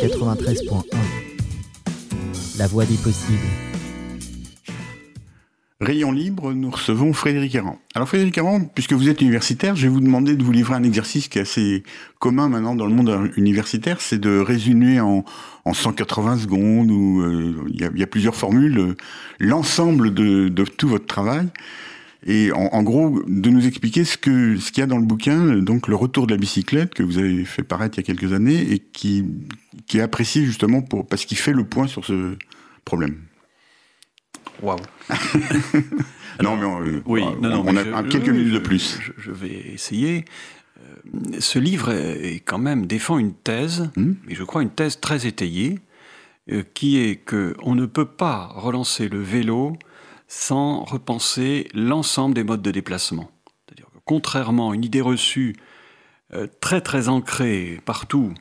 93.1 0.00 0.82
La 2.58 2.66
voie 2.66 2.86
des 2.86 2.96
possibles. 2.96 3.38
Rayon 5.78 6.10
libre, 6.10 6.54
nous 6.54 6.70
recevons 6.70 7.12
Frédéric 7.12 7.54
Errand. 7.54 7.78
Alors 7.94 8.08
Frédéric 8.08 8.38
Errand, 8.38 8.64
puisque 8.64 8.94
vous 8.94 9.10
êtes 9.10 9.20
universitaire, 9.20 9.76
je 9.76 9.82
vais 9.82 9.88
vous 9.92 10.00
demander 10.00 10.36
de 10.36 10.42
vous 10.42 10.52
livrer 10.52 10.74
un 10.74 10.84
exercice 10.84 11.28
qui 11.28 11.38
est 11.38 11.42
assez 11.42 11.82
commun 12.18 12.48
maintenant 12.48 12.74
dans 12.74 12.86
le 12.86 12.94
monde 12.94 13.30
universitaire, 13.36 14.00
c'est 14.00 14.18
de 14.18 14.38
résumer 14.38 15.00
en, 15.00 15.24
180 15.70 16.38
secondes, 16.38 16.90
où 16.90 17.20
euh, 17.20 17.54
il 17.68 17.80
y, 17.80 18.02
a 18.02 18.06
plusieurs 18.06 18.34
formules, 18.34 18.78
euh, 18.78 18.96
l'ensemble 19.38 20.14
de 20.14 20.64
tout 20.64 20.88
votre 20.88 21.06
travail 21.06 21.48
et 22.26 22.52
en, 22.52 22.82
gros 22.82 23.22
de 23.26 23.48
nous 23.48 23.66
expliquer 23.66 24.04
ce 24.04 24.18
que 24.18 24.56
ce 24.58 24.72
qu'il 24.72 24.80
y 24.80 24.84
a 24.84 24.86
dans 24.86 24.98
le 24.98 25.06
bouquin, 25.06 25.56
donc 25.56 25.88
le 25.88 25.96
retour 25.96 26.26
de 26.26 26.32
la 26.32 26.38
bicyclette 26.38 26.92
que 26.92 27.02
vous 27.02 27.16
avez 27.16 27.44
fait 27.46 27.62
paraître 27.62 27.98
il 27.98 28.02
y 28.02 28.04
a 28.04 28.14
quelques 28.14 28.34
années 28.34 28.60
et 28.72 28.78
qui 28.78 29.24
qui 29.86 29.98
est 29.98 30.02
apprécié 30.02 30.44
justement 30.44 30.82
pour 30.82 31.06
parce 31.06 31.24
qu'il 31.24 31.38
fait 31.38 31.54
le 31.54 31.64
point 31.64 31.86
sur 31.86 32.04
ce 32.04 32.36
problème. 32.84 33.16
Waouh. 34.60 34.78
non 36.42 36.56
mais 36.56 36.66
on, 36.66 36.82
euh, 36.82 37.02
oui, 37.06 37.22
on, 37.22 37.76
a 37.76 38.02
quelques 38.02 38.28
minutes 38.28 38.52
de 38.52 38.58
plus. 38.58 38.98
Je, 39.16 39.30
vais 39.30 39.72
essayer. 39.72 40.26
Euh, 40.78 41.40
ce 41.40 41.58
livre 41.58 41.90
est 41.90 42.42
quand 42.44 42.58
même 42.58 42.84
défend 42.84 43.18
une 43.18 43.32
thèse, 43.32 43.90
hmm 43.96 44.12
et 44.28 44.34
je 44.34 44.44
crois 44.44 44.62
une 44.62 44.70
thèse 44.70 45.00
très 45.00 45.26
étayée, 45.26 45.78
euh, 46.52 46.62
qui 46.74 46.98
est 46.98 47.16
que 47.16 47.56
on 47.62 47.74
ne 47.74 47.86
peut 47.86 48.04
pas 48.04 48.52
relancer 48.54 49.08
le 49.08 49.22
vélo 49.22 49.78
sans 50.30 50.84
repenser 50.84 51.66
l'ensemble 51.74 52.36
des 52.36 52.44
modes 52.44 52.62
de 52.62 52.70
déplacement. 52.70 53.32
C'est-à-dire 53.66 53.88
contrairement 54.04 54.70
à 54.70 54.74
une 54.76 54.84
idée 54.84 55.00
reçue 55.00 55.56
euh, 56.32 56.46
très 56.60 56.80
très 56.80 57.08
ancrée 57.08 57.80
partout, 57.84 58.32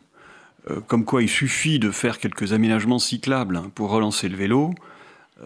euh, 0.69 0.81
comme 0.81 1.03
quoi 1.03 1.23
il 1.23 1.27
suffit 1.27 1.79
de 1.79 1.89
faire 1.89 2.19
quelques 2.19 2.53
aménagements 2.53 2.99
cyclables 2.99 3.57
hein, 3.57 3.71
pour 3.73 3.89
relancer 3.89 4.29
le 4.29 4.37
vélo, 4.37 4.75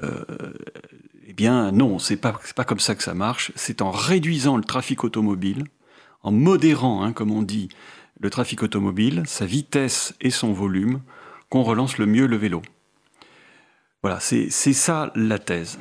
euh, 0.03 0.25
eh 1.25 1.31
bien 1.31 1.71
non, 1.71 1.97
c'est 1.97 2.17
pas, 2.17 2.37
pas 2.57 2.65
comme 2.65 2.81
ça 2.81 2.95
que 2.95 3.03
ça 3.03 3.13
marche. 3.13 3.53
C'est 3.55 3.81
en 3.81 3.91
réduisant 3.91 4.57
le 4.57 4.65
trafic 4.65 5.05
automobile, 5.05 5.63
en 6.23 6.33
modérant, 6.33 7.03
hein, 7.03 7.13
comme 7.13 7.31
on 7.31 7.41
dit, 7.41 7.69
le 8.19 8.29
trafic 8.29 8.63
automobile, 8.63 9.23
sa 9.27 9.45
vitesse 9.45 10.13
et 10.19 10.29
son 10.29 10.51
volume, 10.51 10.99
qu'on 11.47 11.63
relance 11.63 11.97
le 11.97 12.05
mieux 12.05 12.27
le 12.27 12.35
vélo. 12.35 12.61
Voilà, 14.01 14.19
c'est 14.19 14.49
ça 14.49 15.13
la 15.15 15.39
thèse. 15.39 15.79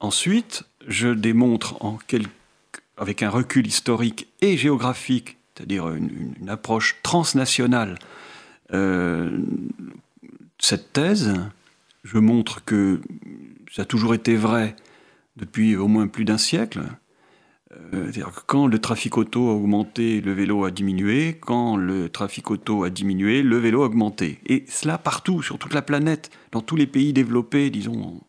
Ensuite, 0.00 0.64
je 0.86 1.08
démontre 1.08 1.78
avec 2.96 3.22
un 3.22 3.30
recul 3.30 3.66
historique 3.66 4.28
et 4.40 4.56
géographique, 4.56 5.38
c'est-à-dire 5.54 5.88
une, 5.88 6.48
approche 6.48 6.96
transnationale, 7.02 7.98
euh, 8.72 9.38
cette 10.58 10.92
thèse. 10.92 11.34
Je 12.04 12.18
montre 12.18 12.64
que 12.64 13.00
ça 13.72 13.82
a 13.82 13.84
toujours 13.84 14.14
été 14.14 14.36
vrai 14.36 14.76
depuis 15.36 15.76
au 15.76 15.88
moins 15.88 16.06
plus 16.06 16.24
d'un 16.24 16.38
siècle. 16.38 16.82
Euh, 17.72 18.04
c'est-à-dire 18.04 18.32
que 18.32 18.40
quand 18.46 18.66
le 18.66 18.78
trafic 18.78 19.16
auto 19.16 19.48
a 19.50 19.54
augmenté, 19.54 20.20
le 20.20 20.32
vélo 20.32 20.64
a 20.64 20.70
diminué. 20.70 21.36
Quand 21.40 21.76
le 21.76 22.08
trafic 22.08 22.50
auto 22.50 22.84
a 22.84 22.90
diminué, 22.90 23.42
le 23.42 23.58
vélo 23.58 23.82
a 23.82 23.86
augmenté. 23.86 24.40
Et 24.46 24.64
cela 24.68 24.98
partout, 24.98 25.42
sur 25.42 25.58
toute 25.58 25.74
la 25.74 25.82
planète, 25.82 26.30
dans 26.52 26.60
tous 26.60 26.76
les 26.76 26.86
pays 26.86 27.12
développés, 27.12 27.70
disons. 27.70 28.20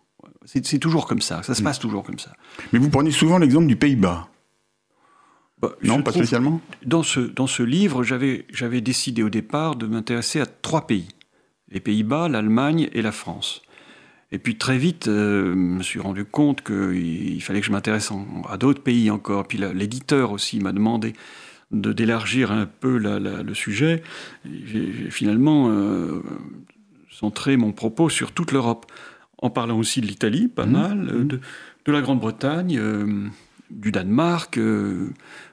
C'est 0.49 0.79
toujours 0.79 1.07
comme 1.07 1.19
ça, 1.21 1.43
ça 1.43 1.53
se 1.53 1.61
passe 1.61 1.77
toujours 1.77 2.03
comme 2.03 2.19
ça. 2.19 2.31
Mais 2.71 2.79
vous 2.79 2.89
prenez 2.89 3.11
souvent 3.11 3.37
l'exemple 3.37 3.67
du 3.67 3.75
Pays-Bas. 3.75 4.29
Bah, 5.59 5.71
Non, 5.83 6.01
pas 6.03 6.11
spécialement 6.13 6.61
Dans 6.85 7.03
ce, 7.03 7.19
dans 7.19 7.47
ce 7.47 7.63
livre, 7.63 8.01
j'avais 8.03 8.45
j'avais 8.53 8.79
décidé 8.79 9.23
au 9.23 9.29
départ 9.29 9.75
de 9.75 9.87
m'intéresser 9.87 10.39
à 10.39 10.45
trois 10.45 10.87
pays. 10.87 11.07
Les 11.69 11.79
Pays-Bas, 11.81 12.29
l'Allemagne 12.29 12.89
et 12.93 13.01
la 13.01 13.11
France. 13.11 13.61
Et 14.31 14.39
puis 14.39 14.57
très 14.57 14.77
vite, 14.77 15.07
euh, 15.07 15.51
je 15.51 15.57
me 15.57 15.83
suis 15.83 15.99
rendu 15.99 16.23
compte 16.25 16.61
qu'il 16.63 16.95
il 17.35 17.41
fallait 17.41 17.59
que 17.59 17.65
je 17.65 17.71
m'intéresse 17.71 18.11
à 18.49 18.57
d'autres 18.57 18.81
pays 18.83 19.09
encore. 19.11 19.47
Puis 19.47 19.57
l'éditeur 19.57 20.31
aussi 20.31 20.59
m'a 20.59 20.71
demandé 20.71 21.13
de 21.71 21.91
d'élargir 21.91 22.51
un 22.53 22.65
peu 22.67 22.97
la- 22.97 23.19
la- 23.19 23.43
le 23.43 23.53
sujet. 23.53 24.01
J'ai 24.45 24.93
j'ai 24.93 25.09
finalement 25.11 25.69
euh, 25.71 26.23
centré 27.11 27.57
mon 27.57 27.71
propos 27.73 28.09
sur 28.09 28.31
toute 28.31 28.51
l'Europe, 28.53 28.85
en 29.39 29.49
parlant 29.49 29.77
aussi 29.77 30.01
de 30.01 30.07
l'Italie, 30.07 30.47
pas 30.47 30.65
mal, 30.65 31.09
euh, 31.11 31.23
de, 31.23 31.39
de 31.85 31.91
la 31.91 32.01
Grande-Bretagne, 32.01 32.77
euh, 32.79 33.27
du 33.69 33.91
Danemark, 33.91 34.57
euh, 34.57 35.09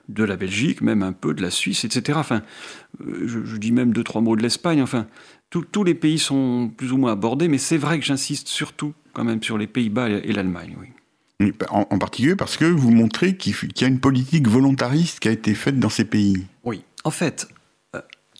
de 0.09 0.25
la 0.25 0.37
Belgique, 0.37 0.81
même 0.81 1.03
un 1.03 1.12
peu 1.12 1.35
de 1.35 1.43
la 1.43 1.50
Suisse, 1.50 1.85
etc. 1.85 2.19
Enfin, 2.21 2.43
je, 3.00 3.45
je 3.45 3.57
dis 3.57 3.73
même 3.73 3.93
deux, 3.93 4.05
trois 4.05 4.21
mots 4.21 4.37
de 4.37 4.43
l'Espagne. 4.43 4.83
Enfin, 4.83 5.07
tous- 5.50 5.64
tous 5.64 5.85
les 5.85 5.95
pays 5.95 6.19
sont 6.19 6.71
plus 6.76 6.93
ou 6.93 6.97
moins 6.99 7.12
abordés, 7.12 7.49
mais 7.49 7.59
c'est 7.59 7.79
vrai 7.79 7.99
que 7.99 8.05
j'insiste 8.05 8.49
surtout 8.49 8.93
quand 9.12 9.25
même 9.25 9.43
sur 9.43 9.59
les 9.59 9.67
Pays-Bas 9.67 10.11
et, 10.11 10.23
et 10.25 10.33
l'Allemagne. 10.33 10.76
Oui. 10.81 10.88
En, 11.71 11.87
en 11.91 11.99
particulier 11.99 12.37
parce 12.37 12.57
que 12.57 12.64
vous 12.64 12.91
montrez 12.93 13.37
qu'il 13.37 13.55
y 13.81 13.85
a 13.85 13.88
une 13.88 13.99
politique 14.00 14.47
volontariste 14.49 15.19
qui 15.21 15.29
a 15.29 15.33
été 15.33 15.55
faite 15.55 15.79
dans 15.81 15.88
ces 15.88 16.05
pays. 16.05 16.47
Oui. 16.62 16.85
En 17.03 17.11
fait, 17.11 17.49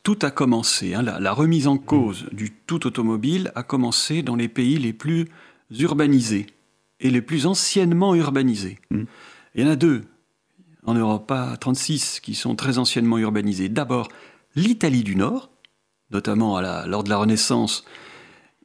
tout 0.05 0.19
a 0.23 0.31
commencé. 0.31 0.95
hein, 0.95 1.03
la, 1.03 1.19
la 1.19 1.33
remise 1.33 1.67
en 1.67 1.77
cause 1.79 2.27
du 2.31 2.53
tout 2.53 2.87
automobile 2.87 3.51
a 3.57 3.65
commencé 3.65 4.23
dans 4.23 4.37
les 4.37 4.49
pays 4.49 4.79
les 4.79 4.93
plus 4.93 5.27
urbanisés 5.81 6.47
et 7.01 7.11
les 7.11 7.23
plus 7.23 7.47
anciennement 7.47 8.15
urbanisés. 8.15 8.79
Mm. 8.91 9.03
Il 9.57 9.65
y 9.65 9.67
en 9.67 9.71
a 9.71 9.77
deux 9.77 10.05
en 10.87 10.95
Europe, 10.95 11.27
pas 11.27 11.57
36, 11.57 12.21
qui 12.21 12.35
sont 12.35 12.55
très 12.55 12.77
anciennement 12.79 13.17
urbanisés. 13.19 13.69
D'abord, 13.71 14.09
l'Italie 14.55 15.03
du 15.03 15.17
Nord, 15.17 15.51
notamment 16.11 16.57
à 16.57 16.63
la- 16.63 16.87
lors 16.87 17.03
de 17.03 17.09
la 17.09 17.17
Renaissance. 17.17 17.85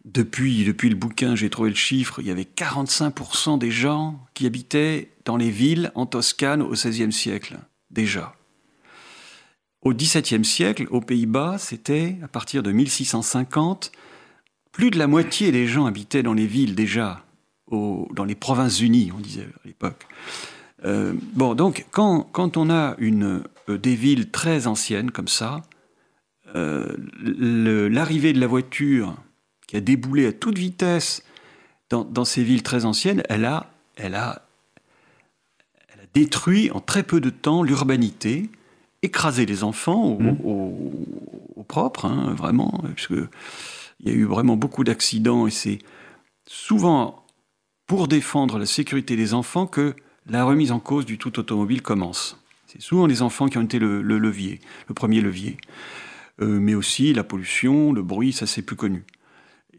Depuis, 0.06 0.66
depuis 0.66 0.90
le 0.90 0.96
bouquin, 0.96 1.36
j'ai 1.36 1.50
trouvé 1.50 1.70
le 1.70 1.76
chiffre, 1.76 2.20
il 2.20 2.28
y 2.28 2.32
avait 2.32 2.44
45% 2.46 3.58
des 3.58 3.72
gens 3.72 4.20
qui 4.34 4.46
habitaient 4.46 5.12
dans 5.26 5.38
les 5.38 5.50
villes 5.52 5.92
en 5.96 6.06
Toscane 6.06 6.62
au 6.62 6.72
XVIe 6.72 7.12
siècle, 7.12 7.58
déjà. 7.92 8.34
Au 9.82 9.94
XVIIe 9.94 10.44
siècle, 10.44 10.88
aux 10.90 11.00
Pays-Bas, 11.00 11.58
c'était 11.58 12.18
à 12.22 12.28
partir 12.28 12.64
de 12.64 12.72
1650, 12.72 13.92
plus 14.72 14.92
de 14.92 15.00
la 15.00 15.08
moitié 15.08 15.52
des 15.52 15.68
gens 15.68 15.86
habitaient 15.86 16.24
dans 16.24 16.34
les 16.34 16.48
villes 16.48 16.76
déjà, 16.76 17.24
dans 17.72 18.26
les 18.26 18.36
provinces 18.36 18.82
unies, 18.82 19.12
on 19.16 19.20
disait 19.20 19.48
à 19.64 19.68
l'époque. 19.68 20.06
Euh, 20.86 21.14
bon, 21.34 21.56
donc 21.56 21.86
quand, 21.92 22.58
on 22.58 22.70
a 22.70 22.96
euh, 23.00 23.78
des 23.78 23.96
villes 23.96 24.32
très 24.32 24.68
anciennes 24.68 25.12
comme 25.12 25.28
ça, 25.28 25.62
euh, 26.56 26.96
l'arrivée 27.22 28.34
de 28.34 28.40
la 28.40 28.48
voiture 28.48 29.16
qui 29.68 29.78
a 29.78 29.82
déboulé 29.82 30.26
à 30.26 30.34
toute 30.34 30.58
vitesse 30.58 31.24
dans, 31.90 32.26
ces 32.26 32.44
villes 32.44 32.64
très 32.64 32.86
anciennes, 32.86 33.24
elle 33.30 33.46
a 33.46 33.72
détruit 36.14 36.72
en 36.72 36.80
très 36.80 37.04
peu 37.04 37.20
de 37.20 37.30
temps 37.30 37.64
l'urbanité, 37.64 38.50
écrasé 39.02 39.46
les 39.46 39.64
enfants 39.64 40.04
au, 40.04 40.20
au- 40.44 40.94
au 41.56 41.64
propre, 41.64 42.06
hein, 42.06 42.34
vraiment, 42.36 42.72
parce 42.84 43.08
que 43.08 43.28
il 44.02 44.08
y 44.10 44.12
a 44.12 44.16
eu 44.16 44.24
vraiment 44.26 44.56
beaucoup 44.56 44.84
d'accidents 44.84 45.46
et 45.48 45.52
c'est 45.52 45.80
souvent 46.48 47.26
pour 47.86 48.08
défendre 48.08 48.58
la 48.60 48.66
sécurité 48.66 49.16
des 49.16 49.34
enfants 49.34 49.68
que 49.68 49.96
la 50.28 50.44
remise 50.46 50.72
en 50.72 50.80
cause 50.80 51.06
du 51.06 51.18
tout 51.18 51.38
automobile 51.40 51.82
commence. 51.82 52.38
C'est 52.68 52.82
souvent 52.82 53.08
les 53.08 53.22
enfants 53.22 53.48
qui 53.48 53.58
ont 53.58 53.64
été 53.64 53.80
le, 53.80 54.02
le 54.02 54.18
levier, 54.20 54.60
le 54.88 54.94
premier 54.94 55.22
levier. 55.22 55.58
Euh, 56.42 56.60
mais 56.60 56.76
aussi 56.76 57.14
la 57.14 57.24
pollution, 57.26 57.92
le 57.92 58.02
bruit, 58.04 58.32
ça 58.32 58.48
c'est 58.48 58.62
plus 58.62 58.76
connu. 58.78 59.04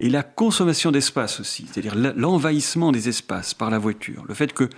Et 0.01 0.11
la 0.11 0.23
consommation 0.23 0.91
d'espace 0.91 1.41
aussi, 1.41 1.67
c'est-à-dire 1.71 1.95
l'envahissement 2.17 2.91
des 2.93 3.09
espaces 3.09 3.55
par 3.55 3.71
la 3.71 3.79
voiture. 3.79 4.25
Le 4.29 4.35
fait 4.35 4.53
que 4.53 4.69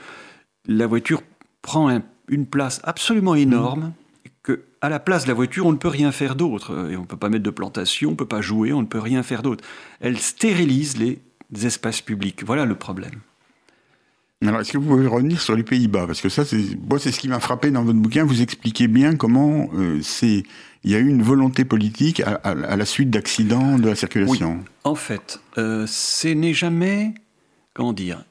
la 0.67 0.87
voiture 0.87 1.23
prend 1.63 1.89
un- 1.89 2.03
une 2.29 2.47
place 2.47 2.81
absolument 2.85 3.35
énorme, 3.35 3.93
que 3.93 4.02
à 4.83 4.89
la 4.91 4.99
place 4.99 5.23
de 5.25 5.29
la 5.29 5.35
voiture, 5.35 5.65
on 5.65 5.73
ne 5.73 5.77
peut 5.79 5.89
rien 5.89 6.13
faire 6.13 6.35
d'autre. 6.35 6.91
Et 6.91 6.97
on 6.97 7.03
ne 7.03 7.07
peut 7.07 7.17
pas 7.17 7.29
mettre 7.31 7.45
de 7.45 7.51
plantation, 7.51 8.09
on 8.11 8.13
ne 8.13 8.17
peut 8.17 8.27
pas 8.27 8.43
jouer, 8.43 8.73
on 8.75 8.83
ne 8.83 8.87
peut 8.87 8.99
rien 8.99 9.23
faire 9.23 9.43
d'autre. 9.43 9.65
Elle 10.01 10.19
stérilise 10.19 10.99
les 10.99 11.21
espaces 11.65 12.01
publics. 12.03 12.43
Voilà 12.45 12.65
le 12.67 12.75
problème. 12.75 13.21
Alors, 14.45 14.61
est-ce 14.61 14.73
que 14.73 14.79
vous 14.79 14.89
pouvez 14.89 15.07
revenir 15.07 15.41
sur 15.41 15.55
les 15.55 15.63
Pays-Bas? 15.63 16.09
Parce 16.09 16.21
que 16.21 16.29
ça, 16.29 16.45
c'est 16.45 16.77
moi, 16.91 16.99
c'est 16.99 17.13
ce 17.13 17.21
qui 17.21 17.29
m'a 17.29 17.39
frappé 17.39 17.71
dans 17.71 17.85
votre 17.85 18.01
bouquin. 18.01 18.25
Vous 18.25 18.43
expliquez 18.43 18.89
bien 18.89 19.15
comment 19.15 19.71
euh, 19.75 20.01
c'est. 20.03 20.43
Il 20.85 20.91
y 20.91 20.97
a 20.97 20.99
eu 20.99 21.07
une 21.09 21.23
volonté 21.23 21.65
politique 21.65 22.19
à, 22.19 22.41
à- 22.43 22.51
à 22.51 22.77
la 22.77 22.85
suite 22.85 23.09
d'accidents 23.09 23.79
de 23.79 23.89
la 23.89 23.95
circulation. 23.95 24.65
En 24.83 24.97
fait, 24.97 25.39
euh, 25.59 25.85
ce 25.87 26.27
n'est 26.27 26.55
jamais, 26.55 27.15
comment 27.73 27.93
dire, 27.93 28.25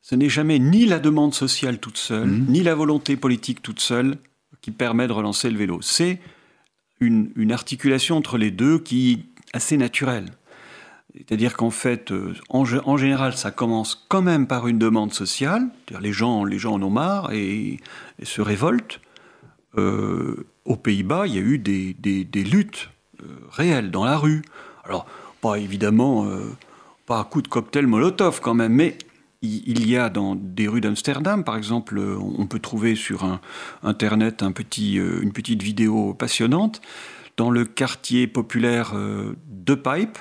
ce 0.00 0.14
n'est 0.14 0.28
jamais 0.28 0.60
ni 0.60 0.86
la 0.86 1.00
demande 1.00 1.34
sociale 1.34 1.78
toute 1.80 1.98
seule, 1.98 2.30
ni 2.48 2.62
la 2.62 2.76
volonté 2.76 3.16
politique 3.16 3.60
toute 3.62 3.80
seule 3.80 4.16
permet 4.72 5.06
de 5.06 5.12
relancer 5.12 5.50
le 5.50 5.58
vélo. 5.58 5.80
C'est 5.82 6.20
une, 7.00 7.52
articulation 7.52 8.16
entre 8.16 8.38
les 8.38 8.50
deux 8.50 8.78
qui 8.78 9.12
est 9.12 9.56
assez 9.56 9.76
naturelle. 9.76 10.26
C'est-à-dire 11.14 11.56
qu'en 11.56 11.70
fait, 11.70 12.12
euh, 12.12 12.34
en, 12.48 12.64
gé- 12.64 12.82
en 12.84 12.96
général, 12.96 13.36
ça 13.36 13.50
commence 13.50 14.06
quand 14.08 14.22
même 14.22 14.46
par 14.46 14.68
une 14.68 14.78
demande 14.78 15.12
sociale. 15.12 15.68
Les 16.00 16.12
gens, 16.12 16.44
les 16.44 16.58
gens 16.58 16.74
en 16.74 16.82
ont 16.82 16.90
marre 16.90 17.32
et, 17.32 17.78
se 18.22 18.40
révoltent. 18.40 19.00
Euh, 19.76 20.46
aux 20.64 20.76
Pays-Bas, 20.76 21.26
il 21.26 21.34
y 21.34 21.38
a 21.38 21.40
eu 21.40 21.58
des, 21.58 22.44
luttes 22.44 22.90
euh, 23.22 23.26
réelles 23.50 23.90
dans 23.90 24.04
la 24.04 24.16
rue. 24.16 24.42
Alors, 24.84 25.06
pas 25.40 25.56
évidemment, 25.56 26.28
pas 27.06 27.20
à 27.20 27.24
coup 27.24 27.42
de 27.42 27.48
cocktail 27.48 27.86
Molotov 27.86 28.40
quand 28.40 28.54
même, 28.54 28.72
mais 28.72 28.98
il, 29.42 29.88
y 29.88 29.96
a 29.96 30.10
dans 30.10 30.34
des 30.34 30.66
rues 30.66 30.80
d'Amsterdam, 30.80 31.44
par 31.44 31.56
exemple, 31.56 31.98
on 31.98 32.46
peut 32.46 32.58
trouver 32.58 32.94
sur 32.96 33.24
un- 33.24 33.40
Internet 33.82 34.42
euh, 34.42 35.20
une 35.22 35.32
petite 35.32 35.62
vidéo 35.62 36.14
passionnante. 36.14 36.80
Dans 37.36 37.50
le 37.50 37.64
quartier 37.64 38.26
populaire 38.26 38.92
euh, 38.94 39.36
de 39.46 39.74
Pipe, 39.74 40.18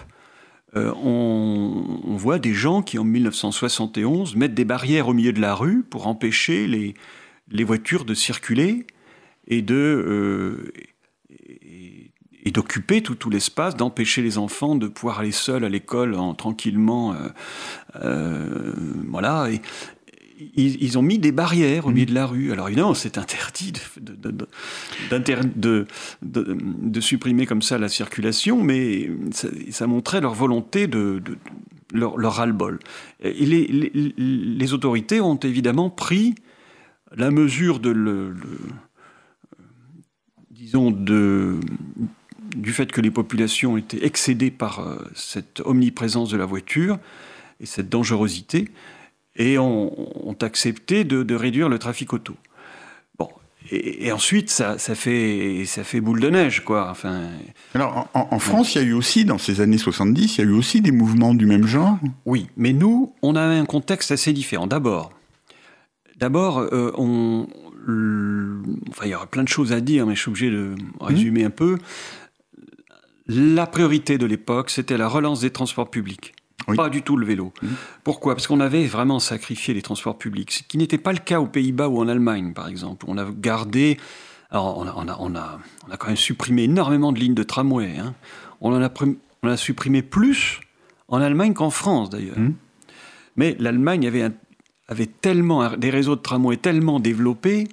euh, 0.75 0.93
on, 0.93 2.15
voit 2.15 2.38
des 2.38 2.53
gens 2.53 2.84
qui, 2.84 2.99
en 2.99 3.03
1971, 3.03 4.36
mettent 4.36 4.53
des 4.53 4.65
barrières 4.65 5.08
au 5.08 5.13
milieu 5.13 5.34
de 5.34 5.41
la 5.41 5.56
rue 5.56 5.82
pour 5.82 6.06
empêcher 6.06 6.67
les, 6.67 7.63
voitures 7.63 8.06
de 8.06 8.13
circuler 8.13 8.86
et 9.47 9.62
de 9.63 10.71
et, 12.47 12.51
d'occuper 12.51 13.01
tout, 13.01 13.15
tout 13.15 13.29
l'espace, 13.29 13.75
d'empêcher 13.75 14.21
les 14.21 14.38
enfants 14.38 14.75
de 14.75 14.88
pouvoir 14.88 15.19
aller 15.19 15.31
seuls 15.31 15.63
à 15.63 15.69
l'école 15.69 16.15
en, 16.15 16.33
tranquillement. 16.33 17.13
euh, 17.13 17.27
euh, 18.03 18.73
voilà. 19.10 19.49
Et, 19.51 19.62
ils, 20.55 20.83
ils 20.83 20.99
ont 20.99 21.01
mis 21.01 21.17
des 21.17 21.31
barrières 21.31 21.88
au 21.88 21.89
milieu 21.89 22.05
de 22.05 22.13
la 22.13 22.27
rue. 22.27 22.51
Alors 22.51 22.67
évidemment, 22.67 22.93
c'est 22.93 23.17
interdit 23.17 23.73
de, 23.99 24.47
supprimer 27.01 27.47
comme 27.47 27.63
ça 27.63 27.79
la 27.79 27.89
circulation, 27.89 28.62
mais 28.63 29.10
ça, 29.31 29.47
ça 29.71 29.88
montrait 29.88 30.21
leur 30.21 30.36
volonté 30.36 30.86
de, 30.86 31.23
leur, 31.91 32.17
leur 32.17 32.33
ras-le-bol. 32.33 32.77
Les, 33.23 33.33
les- 33.65 34.13
les 34.15 34.73
autorités 34.73 35.21
ont 35.21 35.38
évidemment 35.38 35.89
pris 35.89 36.36
la 37.15 37.31
mesure 37.31 37.79
de 37.79 37.89
le, 37.89 38.29
le- 38.31 38.60
disons 40.51 40.91
de 40.91 41.60
du 42.55 42.71
fait 42.71 42.91
que 42.91 43.01
les 43.01 43.12
populations 43.12 43.77
étaient 43.77 44.05
excédées 44.05 44.51
par 44.51 44.79
euh, 44.79 44.97
cette 45.15 45.62
omniprésence 45.65 46.29
de 46.29 46.38
la 46.38 46.45
voiture 46.45 46.99
et 47.60 47.65
cette 47.65 47.89
dangerosité, 47.89 48.69
et 49.36 49.57
ont, 49.57 50.27
ont 50.27 50.38
accepté 50.41 51.03
de, 51.03 51.23
de 51.23 51.36
réduire 51.36 51.69
le 51.69 51.79
trafic 51.79 52.13
auto. 52.13 52.36
Bon, 53.17 53.29
et, 53.71 54.07
et 54.07 54.12
ensuite 54.12 54.49
ça, 54.49 54.77
ça 54.77 54.95
fait 54.95 55.63
ça 55.65 55.83
fait 55.83 56.01
boule 56.01 56.19
de 56.19 56.29
neige, 56.29 56.63
quoi. 56.63 56.89
Enfin, 56.89 57.29
Alors, 57.73 58.07
en, 58.13 58.27
en 58.31 58.39
France, 58.39 58.75
il 58.75 58.81
y 58.81 58.81
a 58.81 58.88
eu 58.88 58.93
aussi, 58.93 59.25
dans 59.25 59.38
ces 59.38 59.62
années 59.62 59.77
70, 59.77 60.38
il 60.38 60.41
y 60.41 60.47
a 60.47 60.49
eu 60.49 60.53
aussi 60.53 60.81
des 60.81 60.91
mouvements 60.91 61.33
du 61.33 61.45
même 61.45 61.65
genre? 61.67 61.97
Oui, 62.25 62.47
mais 62.57 62.73
nous, 62.73 63.13
on 63.21 63.36
a 63.36 63.41
un 63.41 63.65
contexte 63.65 64.12
assez 64.12 64.33
différent. 64.33 64.67
D'abord, 64.67 65.12
d'abord, 66.17 66.60
euh, 66.60 66.91
on, 66.97 67.47
enfin, 68.89 69.05
il 69.05 69.12
y 69.12 69.15
aura 69.15 69.27
plein 69.27 69.43
de 69.43 69.47
choses 69.47 69.71
à 69.71 69.81
dire, 69.81 70.05
mais 70.05 70.15
je 70.15 70.21
suis 70.21 70.29
obligé 70.29 70.49
de 70.49 70.75
résumer 70.99 71.43
un 71.43 71.49
peu. 71.49 71.77
La 73.27 73.67
priorité 73.67 74.17
de 74.17 74.25
l'époque, 74.25 74.69
c'était 74.69 74.97
la 74.97 75.07
relance 75.07 75.41
des 75.41 75.49
transports 75.51 75.89
publics. 75.89 76.33
Oui. 76.67 76.75
pas 76.75 76.89
du 76.89 77.01
tout 77.01 77.15
le 77.15 77.25
vélo. 77.25 77.53
Pourquoi? 78.03 78.35
Parce 78.35 78.45
qu'on 78.47 78.59
avait 78.59 78.87
vraiment 78.87 79.19
sacrifié 79.19 79.73
les 79.73 79.81
transports 79.81 80.17
publics, 80.17 80.51
ce 80.51 80.63
qui 80.63 80.77
n'était 80.77 80.97
pas 80.97 81.13
le 81.13 81.19
cas 81.19 81.39
aux 81.39 81.45
Pays-Bas 81.47 81.87
ou 81.87 81.99
en 82.01 82.09
Allemagne, 82.09 82.51
par 82.53 82.67
exemple. 82.67 83.05
On 83.07 83.17
a 83.17 83.25
gardé. 83.31 83.97
Alors, 84.51 84.77
on 84.77 84.85
a, 84.85 84.93
on 84.97 85.07
a, 85.07 85.17
on 85.19 85.35
a, 85.35 85.59
on 85.87 85.91
a 85.91 85.97
quand 85.97 86.07
même 86.07 86.17
supprimé 86.17 86.63
énormément 86.63 87.13
de 87.13 87.19
lignes 87.19 87.35
de 87.35 87.43
tramway. 87.43 87.97
hein. 87.97 88.13
On, 88.59 88.73
en 88.73 88.81
a, 88.81 88.89
prim- 88.89 89.15
on 89.43 89.49
a 89.49 89.55
supprimé 89.55 90.01
plus 90.01 90.59
en 91.07 91.21
Allemagne 91.21 91.53
qu'en 91.53 91.69
France, 91.69 92.09
d'ailleurs. 92.09 92.37
Mhm. 92.37 92.53
Mais 93.37 93.55
l'Allemagne 93.59 94.05
avait, 94.07 95.05
tellement 95.05 95.69
des 95.77 95.89
réseaux 95.89 96.17
de 96.17 96.21
tramway 96.21 96.57
tellement 96.57 96.99
développés 96.99 97.67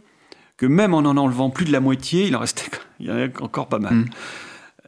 que 0.56 0.66
même 0.66 0.94
en 0.94 0.98
en 0.98 1.16
enlevant 1.16 1.50
plus 1.50 1.64
de 1.64 1.72
la 1.72 1.80
moitié, 1.80 2.26
il 2.28 2.36
en 2.36 2.40
restait 2.40 2.70
il 3.00 3.06
y 3.06 3.10
en 3.10 3.14
avait 3.14 3.32
encore 3.40 3.66
pas 3.68 3.80
mal. 3.80 3.94
Mhm. 3.94 4.04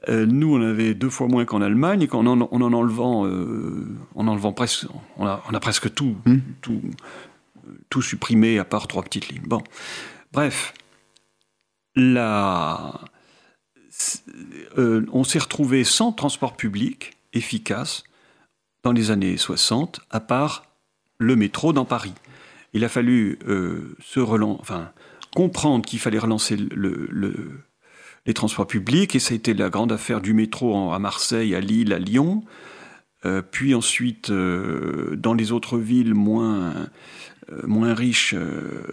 Euh, 0.09 0.25
nous, 0.27 0.55
on 0.57 0.62
avait 0.62 0.95
deux 0.95 1.11
fois 1.11 1.27
moins 1.27 1.45
qu'en 1.45 1.61
Allemagne, 1.61 2.03
et 2.03 2.07
qu'en 2.09 2.27
en, 2.27 2.40
en 2.40 2.49
en 2.62 2.73
enlevant, 2.73 3.27
euh, 3.27 3.87
en 4.14 4.29
enlevant 4.29 4.53
presque, 4.53 4.87
on 5.16 5.27
a, 5.27 5.42
on 5.51 5.55
a 5.55 5.61
presque 5.61 5.92
tout, 5.95 6.16
Mhm. 6.27 6.42
tout, 6.61 6.81
tout 7.90 8.03
supprimé 8.03 8.59
à 8.59 8.64
part 8.64 8.87
trois 8.87 9.03
petites 9.03 9.29
lignes. 9.29 9.42
Bon, 9.47 9.62
bref, 10.33 10.75
la, 11.95 13.01
euh, 14.79 15.05
on 15.12 15.25
s'est 15.25 15.38
retrouvé 15.38 15.85
sans 15.85 16.12
transport 16.12 16.57
public 16.57 17.12
efficace 17.33 18.05
dans 18.83 18.92
les 18.92 19.11
années 19.11 19.37
60, 19.37 20.01
à 20.11 20.21
part 20.21 20.64
le 21.19 21.35
métro 21.37 21.73
dans 21.73 21.85
Paris. 21.85 22.14
Il 22.73 22.85
a 22.85 22.88
fallu 22.88 23.38
se 24.01 24.21
relan- 24.21 24.59
enfin, 24.61 24.92
comprendre 25.35 25.85
qu'il 25.85 25.99
fallait 25.99 26.19
relancer 26.19 26.57
le- 26.57 27.09
le- 27.11 27.62
les 28.27 28.35
transports 28.35 28.67
publics, 28.67 29.15
et 29.15 29.19
ça 29.19 29.33
a 29.33 29.37
été 29.37 29.55
la 29.55 29.71
grande 29.71 29.93
affaire 29.93 30.21
du 30.21 30.35
métro 30.35 30.93
à 30.93 30.99
Marseille, 30.99 31.55
à 31.55 31.61
Lille, 31.61 31.93
à 31.93 31.99
Lyon. 31.99 32.43
Euh, 33.27 33.43
puis 33.43 33.75
ensuite, 33.75 34.31
euh, 34.31 35.17
dans 35.17 35.35
les 35.35 35.53
autres 35.53 35.79
villes 35.79 36.15
moins, 36.15 36.75
euh, 37.51 37.62
moins 37.67 37.95
riches, 37.95 38.35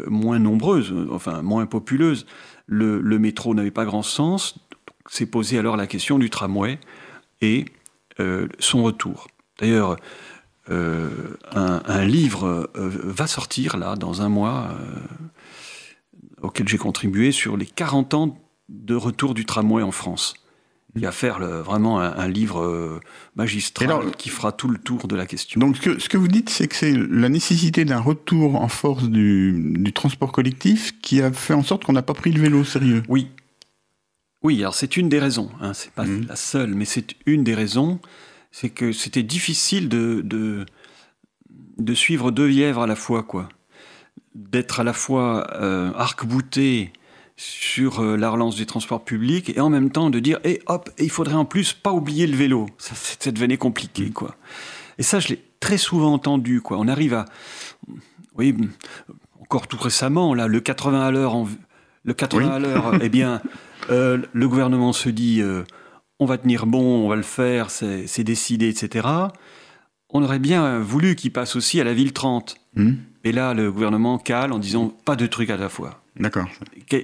moins 0.07 0.39
nombreuses, 0.39 0.93
enfin 1.11 1.41
moins 1.41 1.65
populeuses, 1.65 2.25
le, 2.65 3.01
métro 3.19 3.53
n'avait 3.53 3.71
pas 3.71 3.85
grand 3.85 4.03
sens. 4.03 4.55
S'est 5.09 5.25
posé 5.25 5.57
alors 5.57 5.77
la 5.77 5.87
question 5.87 6.17
du 6.17 6.29
tramway 6.29 6.79
et 7.41 7.65
son 8.59 8.83
retour. 8.83 9.27
D'ailleurs, 9.59 9.97
un, 10.69 12.05
livre 12.05 12.69
va 12.75 13.27
sortir 13.27 13.75
là 13.75 13.95
dans 13.95 14.21
un 14.21 14.29
mois 14.29 14.69
auquel 16.41 16.67
j'ai 16.69 16.77
contribué 16.77 17.31
sur 17.33 17.57
les 17.57 17.65
40 17.65 18.13
ans 18.13 18.42
de 18.69 18.95
retour 18.95 19.33
du 19.33 19.45
tramway 19.45 19.83
en 19.83 19.91
France. 19.91 20.33
Il 20.95 21.01
y 21.01 21.05
a 21.05 21.09
à 21.09 21.11
faire 21.11 21.39
le- 21.39 21.59
vraiment 21.61 21.99
un, 21.99 22.15
un 22.15 22.27
livre 22.27 22.61
euh, 22.61 22.99
magistral 23.35 23.89
alors- 23.89 24.11
qui 24.15 24.29
fera 24.29 24.51
tout 24.51 24.67
le 24.67 24.77
tour 24.77 25.07
de 25.07 25.15
la 25.15 25.25
question. 25.25 25.59
Donc 25.59 25.77
ce 25.77 25.81
que, 25.81 25.99
ce 25.99 26.07
que 26.07 26.17
vous 26.17 26.27
dites, 26.27 26.49
c'est 26.51 26.67
que 26.67 26.75
c'est 26.75 26.91
la 26.95 27.29
nécessité 27.29 27.83
d'un 27.83 27.99
retour 27.99 28.55
en 28.61 28.67
force 28.67 29.09
du, 29.09 29.73
du 29.79 29.91
transport 29.91 30.31
collectif 30.31 30.99
qui 31.01 31.21
a 31.21 31.31
fait 31.33 31.55
en 31.55 31.63
sorte 31.63 31.83
qu'on 31.83 31.93
n'a 31.93 32.03
pas 32.03 32.13
pris 32.13 32.31
le 32.31 32.39
vélo 32.39 32.59
au 32.59 32.63
sérieux. 32.63 33.01
Oui. 33.09 33.27
Oui, 34.43 34.59
alors 34.61 34.75
c'est 34.75 34.95
une 34.97 35.09
des 35.09 35.19
raisons. 35.19 35.49
Hein, 35.61 35.73
c'est 35.73 35.91
pas 35.91 36.05
Mhm. 36.05 36.25
la 36.27 36.35
seule, 36.35 36.75
mais 36.75 36.85
c'est 36.85 37.15
une 37.25 37.43
des 37.43 37.55
raisons. 37.55 37.99
C'est 38.51 38.69
que 38.69 38.91
c'était 38.91 39.23
difficile 39.23 39.89
de, 39.89 40.21
de, 40.23 40.65
de 41.79 41.93
suivre 41.95 42.29
deux 42.29 42.45
lièvres 42.47 42.81
à 42.83 42.87
la 42.87 42.95
fois, 42.95 43.23
quoi. 43.23 43.49
D'être 44.35 44.79
à 44.79 44.83
la 44.83 44.93
fois 44.93 45.47
euh, 45.59 45.91
arc-bouté 45.95 46.91
sur 47.35 47.99
euh, 48.01 48.15
la 48.15 48.29
relance 48.29 48.57
des 48.57 48.65
transports 48.65 49.03
publics 49.03 49.51
et 49.55 49.59
en 49.59 49.69
même 49.69 49.89
temps 49.89 50.09
de 50.09 50.19
dire, 50.19 50.39
et 50.43 50.61
hop, 50.67 50.89
et 50.97 51.03
il 51.03 51.09
faudrait 51.09 51.35
en 51.35 51.45
plus 51.45 51.73
pas 51.73 51.91
oublier 51.91 52.27
le 52.27 52.35
vélo. 52.35 52.67
Ça, 52.77 52.93
ça 52.95 53.31
devenait 53.31 53.57
compliqué, 53.57 54.09
quoi. 54.11 54.35
Et 54.97 55.03
ça, 55.03 55.19
je 55.19 55.29
l'ai 55.29 55.43
très 55.59 55.77
souvent 55.77 56.13
entendu, 56.13 56.61
quoi. 56.61 56.77
On 56.77 56.87
arrive 56.87 57.13
à. 57.13 57.25
Oui, 58.35 58.55
encore 59.39 59.67
tout 59.67 59.77
récemment, 59.77 60.33
là, 60.33 60.47
le 60.47 60.59
80 60.59 61.01
à 61.01 61.11
l'heure 61.11 61.35
en, 61.35 61.47
le 62.03 62.13
80 62.13 62.45
Oui. 62.45 62.51
à 62.51 62.59
l'heure, 62.59 62.99
eh 63.01 63.09
bien, 63.09 63.41
euh, 63.89 64.19
le 64.31 64.47
gouvernement 64.47 64.93
se 64.93 65.09
dit 65.09 65.41
euh, 65.41 65.63
on 66.19 66.25
va 66.25 66.37
tenir 66.37 66.65
bon, 66.65 67.05
on 67.05 67.09
va 67.09 67.15
le 67.15 67.21
faire, 67.23 67.69
c'est 67.69 68.23
décidé, 68.23 68.69
etc. 68.69 69.07
On 70.09 70.23
aurait 70.23 70.39
bien 70.39 70.79
voulu 70.79 71.15
qu'il 71.15 71.31
passe 71.33 71.55
aussi 71.55 71.81
à 71.81 71.83
la 71.83 71.93
ville 71.93 72.13
30. 72.13 72.55
Hmm 72.75 72.93
Et 73.23 73.31
là, 73.31 73.53
le 73.53 73.71
gouvernement 73.71 74.17
cale 74.19 74.51
en 74.51 74.59
disant 74.59 74.89
pas 75.05 75.15
de 75.15 75.25
trucs 75.25 75.49
à 75.49 75.57
la 75.57 75.69
fois. 75.69 76.02
D'accord. 76.19 76.45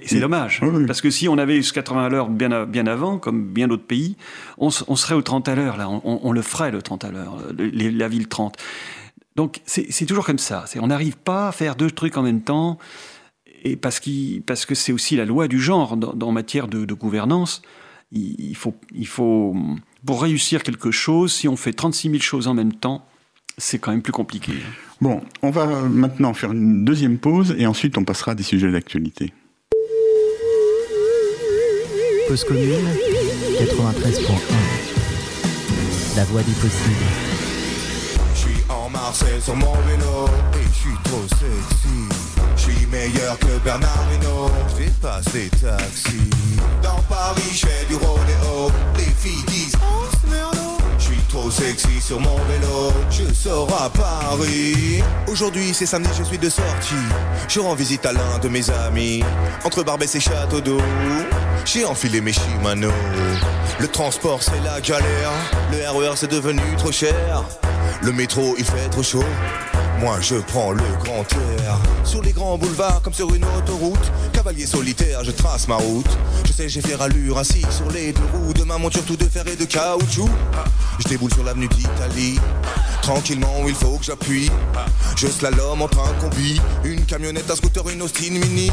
C'est 0.06 0.20
dommage, 0.20 0.60
Oui, 0.62 0.68
oui. 0.72 0.86
parce 0.86 1.00
que 1.00 1.10
si 1.10 1.28
on 1.28 1.36
avait 1.36 1.56
eu 1.56 1.62
ce 1.64 1.72
80 1.72 2.04
à 2.04 2.08
l'heure 2.08 2.28
bien, 2.28 2.64
bien 2.64 2.86
avant, 2.86 3.18
comme 3.18 3.44
bien 3.44 3.66
d'autres 3.66 3.86
pays, 3.86 4.16
on, 4.56 4.70
serait 4.70 5.14
au 5.16 5.22
30 5.22 5.48
à 5.48 5.54
l'heure, 5.56 5.76
là, 5.76 5.88
on, 5.88 6.00
on- 6.04 6.20
on 6.22 6.32
le 6.32 6.42
ferait 6.42 6.70
le 6.70 6.80
30 6.80 7.04
à 7.04 7.10
l'heure, 7.10 7.38
les- 7.58 7.90
la 7.90 8.06
ville 8.08 8.28
30. 8.28 8.56
Donc 9.36 9.60
c'est 9.66 10.06
toujours 10.06 10.24
comme 10.26 10.38
ça, 10.38 10.64
on 10.80 10.86
n'arrive 10.88 11.16
pas 11.16 11.48
à 11.48 11.52
faire 11.52 11.74
deux 11.74 11.90
trucs 11.90 12.16
en 12.16 12.22
même 12.22 12.40
temps, 12.42 12.78
et 13.64 13.74
parce, 13.76 14.00
parce 14.46 14.64
que 14.64 14.74
c'est 14.76 14.92
aussi 14.92 15.16
la 15.16 15.24
loi 15.24 15.48
du 15.48 15.60
genre 15.60 15.96
dans 15.96 16.30
matière 16.32 16.68
de, 16.68 16.84
de 16.84 16.94
gouvernance. 16.94 17.62
Il, 18.12 18.34
il 18.40 18.56
faut, 18.56 18.74
il 18.94 19.06
faut, 19.06 19.56
pour 20.06 20.22
réussir 20.22 20.62
quelque 20.62 20.90
chose, 20.92 21.32
si 21.32 21.48
on 21.48 21.56
fait 21.56 21.72
36 21.72 22.10
000 22.10 22.20
choses 22.22 22.46
en 22.48 22.54
même 22.54 22.72
temps, 22.72 23.04
c'est 23.60 23.78
quand 23.78 23.92
même 23.92 24.02
plus 24.02 24.12
compliqué. 24.12 24.52
Bon, 25.00 25.22
on 25.42 25.50
va 25.50 25.66
maintenant 25.66 26.34
faire 26.34 26.52
une 26.52 26.84
deuxième 26.84 27.18
pause 27.18 27.54
et 27.58 27.66
ensuite 27.66 27.96
on 27.98 28.04
passera 28.04 28.32
à 28.32 28.34
des 28.34 28.42
sujets 28.42 28.70
d'actualité. 28.70 29.32
Cause 32.28 32.44
commune 32.44 32.86
93.1 33.58 34.22
La 36.16 36.24
voix 36.24 36.42
du 36.42 36.52
possible. 36.52 37.06
Je 38.34 38.38
suis 38.38 38.64
en 38.68 38.88
Marseille 38.90 39.40
sur 39.40 39.56
mon 39.56 39.72
vélo 39.72 40.28
et 40.54 40.66
je 40.72 40.78
suis 40.78 40.96
trop 41.04 41.22
sexy. 41.28 42.08
Je 42.56 42.60
suis 42.62 42.86
meilleur 42.86 43.38
que 43.38 43.58
Bernard 43.64 44.06
Hinault. 44.14 44.50
Je 44.70 44.76
dépasse 44.84 45.32
les 45.34 45.48
taxis. 45.48 46.30
Dans 46.82 47.00
Paris, 47.08 47.42
je 47.52 47.66
fais 47.66 47.86
du 47.88 47.94
rodéo. 47.94 48.70
Les 48.96 49.04
filles 49.04 49.44
disent 49.48 49.76
trop 51.30 51.50
sexy 51.50 52.00
sur 52.00 52.18
mon 52.18 52.36
vélo. 52.44 52.92
Je 53.10 53.32
sors 53.32 53.68
à 53.72 53.88
Paris. 53.88 55.02
Aujourd'hui, 55.28 55.72
c'est 55.72 55.86
samedi, 55.86 56.10
je 56.18 56.24
suis 56.24 56.38
de 56.38 56.48
sortie. 56.48 56.94
Je 57.48 57.60
rends 57.60 57.74
visite 57.74 58.04
à 58.04 58.12
l'un 58.12 58.38
de 58.42 58.48
mes 58.48 58.68
amis. 58.70 59.22
Entre 59.64 59.82
Barbès 59.82 60.12
et 60.14 60.20
Château 60.20 60.60
d'eau. 60.60 60.80
J'ai 61.64 61.84
enfilé 61.84 62.20
mes 62.20 62.32
Shimano. 62.32 62.90
Le 63.78 63.88
transport, 63.88 64.42
c'est 64.42 64.60
la 64.64 64.80
galère. 64.80 65.30
Le 65.70 65.88
RER, 65.88 66.16
c'est 66.16 66.30
devenu 66.30 66.62
trop 66.76 66.92
cher. 66.92 67.44
Le 68.02 68.12
métro, 68.12 68.54
il 68.58 68.64
fait 68.64 68.88
trop 68.90 69.02
chaud. 69.02 69.24
Moi, 70.00 70.16
je 70.22 70.36
prends 70.36 70.72
le 70.72 70.82
grand 71.04 71.26
air. 71.34 71.78
Sur 72.04 72.22
les 72.22 72.32
grands 72.32 72.56
boulevards, 72.56 73.02
comme 73.02 73.12
sur 73.12 73.34
une 73.34 73.44
autoroute. 73.44 74.10
Cavalier 74.32 74.64
solitaire, 74.64 75.22
je 75.24 75.30
trace 75.30 75.68
ma 75.68 75.76
route. 75.76 76.08
Je 76.46 76.52
sais, 76.54 76.70
j'ai 76.70 76.80
fait 76.80 76.94
rallure 76.94 77.36
assis 77.36 77.66
sur 77.70 77.90
les 77.90 78.14
deux 78.14 78.22
roues 78.32 78.54
de 78.54 78.64
ma 78.64 78.78
monture 78.78 79.04
tout 79.04 79.16
de 79.16 79.26
fer 79.26 79.46
et 79.46 79.56
de 79.56 79.66
caoutchouc. 79.66 80.30
Je 81.00 81.08
déboule 81.08 81.32
sur 81.34 81.44
l'avenue 81.44 81.68
d'Italie. 81.68 82.38
Tranquillement, 83.10 83.62
où 83.64 83.68
il 83.68 83.74
faut 83.74 83.96
que 83.98 84.04
j'appuie. 84.04 84.48
Je 85.16 85.26
slalom 85.26 85.82
entre 85.82 85.98
un 85.98 86.12
combi, 86.20 86.60
une 86.84 87.04
camionnette, 87.04 87.50
un 87.50 87.56
scooter, 87.56 87.88
une 87.88 88.02
Austin 88.02 88.30
Mini. 88.30 88.70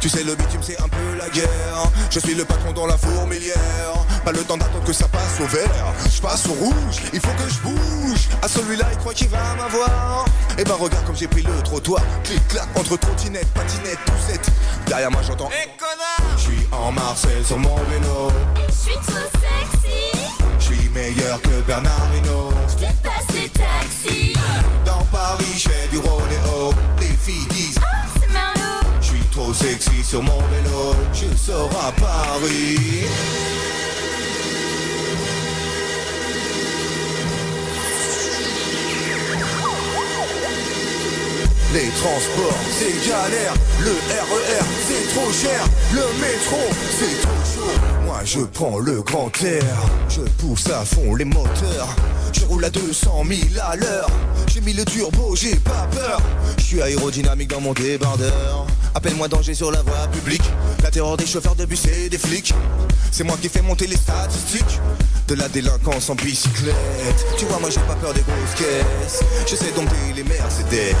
Tu 0.00 0.08
sais, 0.08 0.24
le 0.24 0.34
bitume, 0.34 0.62
c'est 0.62 0.80
un 0.80 0.88
peu 0.88 1.18
la 1.18 1.28
guerre. 1.28 1.92
Je 2.10 2.18
suis 2.18 2.34
le 2.34 2.46
patron 2.46 2.72
dans 2.72 2.86
la 2.86 2.96
fourmilière. 2.96 3.92
Pas 4.24 4.32
le 4.32 4.38
temps 4.44 4.56
d'attendre 4.56 4.82
que 4.82 4.94
ça 4.94 5.06
passe 5.08 5.38
au 5.42 5.46
vert. 5.46 5.92
Je 6.10 6.22
passe 6.22 6.46
au 6.46 6.54
rouge, 6.54 7.02
il 7.12 7.20
faut 7.20 7.28
que 7.36 7.50
je 7.50 7.58
bouge. 7.68 8.28
À 8.40 8.48
celui-là, 8.48 8.86
il 8.92 8.96
croit 8.96 9.12
qu'il 9.12 9.28
va 9.28 9.54
m'avoir. 9.58 10.24
Et 10.56 10.64
ben, 10.64 10.72
regarde 10.72 11.04
comme 11.04 11.16
j'ai 11.16 11.28
pris 11.28 11.42
le 11.42 11.62
trottoir. 11.62 12.02
Clic-clac 12.24 12.68
entre 12.76 12.96
trottinette, 12.96 13.48
patinette, 13.48 13.98
poussette. 14.06 14.48
Derrière 14.86 15.10
moi, 15.10 15.20
j'entends. 15.20 15.50
Eh 15.52 15.68
connard 15.78 16.38
Je 16.38 16.42
suis 16.44 16.66
en 16.72 16.92
Marseille 16.92 17.44
sur 17.44 17.58
mon 17.58 17.76
vélo. 17.90 18.32
Je 18.68 18.72
suis 18.72 18.94
trop 18.94 19.18
sexy, 19.34 20.18
Je 20.60 20.64
suis 20.64 20.88
meilleur 20.88 21.42
que 21.42 21.60
Bernard 21.66 22.08
sur 30.06 30.22
mon 30.22 30.38
vélo, 30.38 30.94
sors 31.36 31.70
à 31.84 31.90
Paris. 31.90 33.02
Les 41.74 41.88
transports, 41.88 42.54
c'est 42.70 43.08
galère. 43.08 43.54
Le 43.80 43.90
RER, 43.90 44.64
c'est 44.86 45.14
trop 45.14 45.32
cher. 45.32 45.64
Le 45.92 46.20
métro, 46.20 46.56
c'est 46.98 47.20
trop 47.22 47.44
chaud. 47.44 47.80
Moi, 48.04 48.20
je 48.24 48.40
prends 48.40 48.78
le 48.78 49.02
grand 49.02 49.32
air. 49.42 49.76
Je 50.08 50.20
pousse 50.38 50.70
à 50.70 50.84
fond 50.84 51.16
les 51.16 51.24
moteurs. 51.24 51.88
Je 52.32 52.44
roule 52.44 52.64
à 52.64 52.70
200 52.70 53.24
000 53.28 53.40
à 53.60 53.74
l'heure. 53.74 54.08
J'ai 54.46 54.60
mis 54.60 54.72
le 54.72 54.84
turbo, 54.84 55.34
j'ai 55.34 55.56
pas 55.56 55.88
peur. 55.90 56.20
Je 56.58 56.62
suis 56.62 56.80
aérodynamique 56.80 57.50
dans 57.50 57.60
mon 57.60 57.72
débardeur. 57.72 58.66
Appelle-moi 58.96 59.28
danger 59.28 59.52
sur 59.52 59.70
la 59.70 59.82
voie 59.82 60.08
publique. 60.10 60.42
La 60.82 60.90
terreur 60.90 61.18
des 61.18 61.26
chauffeurs 61.26 61.54
de 61.54 61.66
bus 61.66 61.84
et 61.84 62.08
des 62.08 62.16
flics. 62.16 62.54
C'est 63.10 63.24
moi 63.24 63.36
qui 63.38 63.50
fais 63.50 63.60
monter 63.60 63.86
les 63.86 63.96
statistiques 63.96 64.80
de 65.28 65.34
la 65.34 65.50
délinquance 65.50 66.08
en 66.08 66.14
bicyclette. 66.14 67.26
Tu 67.36 67.44
vois, 67.44 67.58
moi 67.58 67.68
j'ai 67.68 67.80
pas 67.80 67.94
peur 67.96 68.14
des 68.14 68.22
grosses 68.22 68.54
caisses. 68.56 69.20
Je 69.46 69.54
sais 69.54 69.70
dompter 69.76 70.14
les 70.14 70.24
Mercedes. 70.24 70.96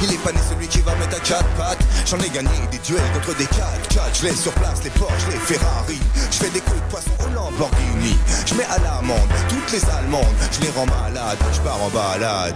Il 0.00 0.12
est 0.12 0.22
pas 0.22 0.30
né 0.30 0.38
celui 0.48 0.68
qui 0.68 0.78
va 0.82 0.94
mettre 0.94 1.16
à 1.16 1.20
quatre 1.20 1.48
pattes. 1.56 1.84
J'en 2.06 2.20
ai 2.20 2.30
gagné 2.30 2.50
des 2.70 2.78
duels 2.78 3.02
contre 3.12 3.36
des 3.36 3.46
4x4. 3.46 4.20
Je 4.20 4.26
laisse 4.26 4.40
sur 4.40 4.52
place 4.52 4.84
les 4.84 4.90
Porsche, 4.90 5.26
les 5.32 5.38
Ferrari. 5.38 5.98
Je 6.30 6.36
fais 6.36 6.50
des 6.50 6.60
coups 6.60 6.80
de 6.82 6.88
poisson 6.88 7.10
au 7.18 7.34
Lamborghini. 7.34 8.16
Je 8.46 8.54
mets 8.54 8.66
à 8.66 8.78
l'amende 8.78 9.18
toutes 9.48 9.72
les 9.72 9.84
Allemandes. 9.90 10.22
Je 10.52 10.60
les 10.60 10.70
rends 10.70 10.86
malades. 10.86 11.38
Je 11.52 11.60
pars 11.62 11.82
en 11.82 11.90
balade. 11.90 12.54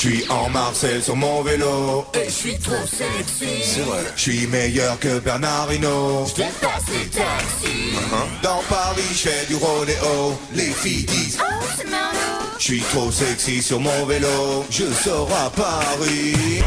Je 0.00 0.10
suis 0.10 0.24
en 0.28 0.48
Marseille 0.50 1.02
sur 1.02 1.16
mon 1.16 1.42
vélo 1.42 2.06
Et 2.14 2.26
je 2.26 2.30
suis 2.30 2.56
trop 2.56 2.86
sexy. 2.86 3.64
C'est 3.64 3.80
vrai. 3.80 4.04
Je 4.14 4.20
suis 4.20 4.46
meilleur 4.46 4.96
que 5.00 5.18
Bernard 5.18 5.74
Hinault 5.74 6.24
Dépasse 6.36 6.84
les 6.92 7.08
taxis. 7.08 7.96
Dans 8.40 8.62
Paris, 8.68 9.02
je 9.10 9.28
fais 9.28 9.46
du 9.46 9.56
rodéo 9.56 10.38
Les 10.54 10.70
filles 10.70 11.02
disent 11.02 11.38
Oh, 11.40 11.64
c'est. 11.76 11.88
Je 12.58 12.62
suis 12.62 12.80
trop 12.80 13.10
sexy 13.10 13.60
sur 13.60 13.80
mon 13.80 14.06
vélo 14.06 14.64
Je 14.70 14.84
sors 14.84 15.28
à 15.32 15.50
Paris 15.50 16.62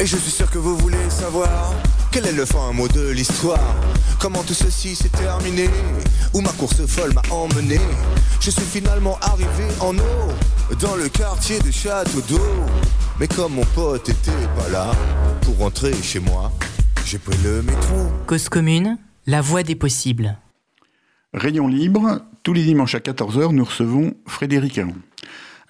Et 0.00 0.06
je 0.06 0.16
suis 0.16 0.30
sûr 0.30 0.48
que 0.48 0.58
vous 0.58 0.76
voulez 0.76 1.10
savoir 1.10 1.74
quel 2.12 2.26
est 2.26 2.32
le 2.32 2.44
fin 2.44 2.72
mot 2.72 2.86
de 2.86 3.10
l'histoire. 3.10 3.74
Comment 4.20 4.42
tout 4.44 4.54
ceci 4.54 4.94
s'est 4.94 5.08
terminé? 5.08 5.68
Où 6.34 6.40
ma 6.40 6.52
course 6.52 6.86
folle 6.86 7.12
m'a 7.14 7.22
emmené 7.30 7.80
Je 8.40 8.50
suis 8.50 8.62
finalement 8.62 9.18
arrivé 9.20 9.64
en 9.80 9.96
eau 9.96 10.74
Dans 10.80 10.94
le 10.96 11.08
quartier 11.08 11.58
de 11.60 11.70
Château 11.70 12.20
d'eau 12.28 12.40
Mais 13.18 13.26
comme 13.26 13.54
mon 13.54 13.64
pote 13.64 14.08
était 14.08 14.30
pas 14.56 14.68
là 14.68 14.92
Pour 15.42 15.58
rentrer 15.58 15.92
chez 16.02 16.20
moi 16.20 16.52
J'ai 17.04 17.18
pris 17.18 17.36
le 17.42 17.62
métro. 17.62 17.96
Cause 18.26 18.48
commune, 18.48 18.98
la 19.26 19.40
voie 19.40 19.62
des 19.62 19.74
possibles. 19.74 20.36
Rayon 21.34 21.66
libre, 21.68 22.20
tous 22.42 22.52
les 22.52 22.64
dimanches 22.64 22.94
à 22.94 23.00
14h, 23.00 23.52
nous 23.52 23.64
recevons 23.64 24.14
Frédéric 24.26 24.78
Aron. 24.78 24.94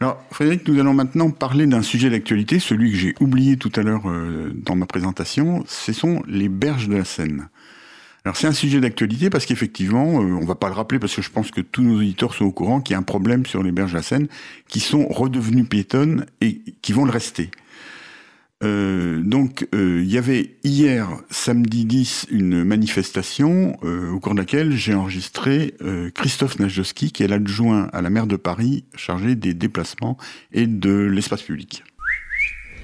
Alors, 0.00 0.22
Frédéric, 0.30 0.68
nous 0.68 0.78
allons 0.78 0.94
maintenant 0.94 1.30
parler 1.30 1.66
d'un 1.66 1.82
sujet 1.82 2.08
d'actualité, 2.08 2.60
celui 2.60 2.92
que 2.92 2.96
j'ai 2.96 3.14
oublié 3.18 3.56
tout 3.56 3.72
à 3.74 3.82
l'heure 3.82 4.08
euh, 4.08 4.52
dans 4.54 4.76
ma 4.76 4.86
présentation, 4.86 5.64
ce 5.66 5.92
sont 5.92 6.22
les 6.28 6.48
berges 6.48 6.88
de 6.88 6.96
la 6.96 7.04
Seine. 7.04 7.48
Alors, 8.24 8.36
c'est 8.36 8.46
un 8.46 8.52
sujet 8.52 8.80
d'actualité 8.80 9.28
parce 9.28 9.44
qu'effectivement, 9.44 10.20
euh, 10.20 10.38
on 10.40 10.44
va 10.44 10.54
pas 10.54 10.68
le 10.68 10.74
rappeler 10.74 11.00
parce 11.00 11.16
que 11.16 11.22
je 11.22 11.30
pense 11.30 11.50
que 11.50 11.60
tous 11.60 11.82
nos 11.82 11.96
auditeurs 11.96 12.32
sont 12.32 12.44
au 12.44 12.52
courant 12.52 12.80
qu'il 12.80 12.92
y 12.92 12.94
a 12.94 12.98
un 12.98 13.02
problème 13.02 13.44
sur 13.44 13.64
les 13.64 13.72
berges 13.72 13.90
de 13.90 13.96
la 13.96 14.02
Seine 14.02 14.28
qui 14.68 14.78
sont 14.78 15.08
redevenues 15.08 15.64
piétonnes 15.64 16.26
et 16.40 16.60
qui 16.80 16.92
vont 16.92 17.04
le 17.04 17.10
rester. 17.10 17.50
Euh, 18.64 19.22
donc, 19.22 19.68
euh, 19.72 20.00
il 20.02 20.10
y 20.12 20.18
avait 20.18 20.56
hier, 20.64 21.08
samedi 21.30 21.84
10, 21.84 22.26
une 22.30 22.64
manifestation 22.64 23.76
euh, 23.84 24.10
au 24.10 24.18
cours 24.18 24.34
de 24.34 24.38
laquelle 24.40 24.72
j'ai 24.72 24.94
enregistré 24.94 25.74
Christophe 26.14 26.58
Najowski, 26.58 27.12
qui 27.12 27.22
est 27.22 27.28
l'adjoint 27.28 27.88
à 27.92 28.02
la 28.02 28.10
maire 28.10 28.26
de 28.26 28.36
Paris, 28.36 28.84
chargé 28.96 29.36
des 29.36 29.54
déplacements 29.54 30.16
et 30.52 30.66
de 30.66 30.90
l'espace 30.92 31.42
public. 31.42 31.84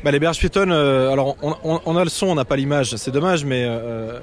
Bah, 0.05 0.11
les 0.13 0.21
berges 0.21 0.39
piétonnes, 0.39 0.71
alors 0.71 1.37
on, 1.43 1.81
on- 1.87 1.97
a 1.97 2.05
le 2.05 2.11
son, 2.11 2.27
on 2.27 2.35
n'a 2.35 2.45
pas 2.45 2.57
l'image, 2.57 2.95
c'est 2.97 3.11
dommage, 3.11 3.45
mais 3.45 3.67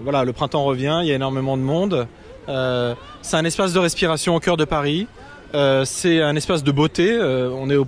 voilà, 0.04 0.24
le 0.24 0.32
printemps 0.32 0.64
revient, 0.64 1.00
il 1.04 1.08
y 1.08 1.12
a 1.12 1.16
énormément 1.16 1.58
de 1.58 1.64
monde. 1.64 2.08
C'est 2.48 3.38
un 3.38 3.46
espace 3.46 3.74
de 3.74 3.80
respiration 3.80 4.36
au 4.36 4.40
cœur 4.40 4.58
de 4.58 4.66
Paris. 4.66 5.08
Euh, 5.54 5.84
c'est 5.86 6.22
un 6.22 6.36
espace 6.36 6.64
de 6.64 6.72
beauté. 6.72 7.12
euh, 7.12 7.50
on 7.54 7.70
est 7.70 7.76
au, 7.76 7.86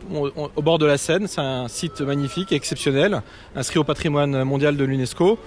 bord 0.62 0.80
de 0.80 0.86
la 0.86 0.98
Seine. 0.98 1.28
C'est 1.28 1.42
un 1.42 1.68
site 1.68 2.02
magnifique, 2.02 2.52
exceptionnel, 2.52 3.22
inscrit 3.56 3.80
au 3.80 3.84
patrimoine 3.84 4.44
mondial 4.44 4.76
de 4.76 4.84
l'UNESCO. 4.84 5.40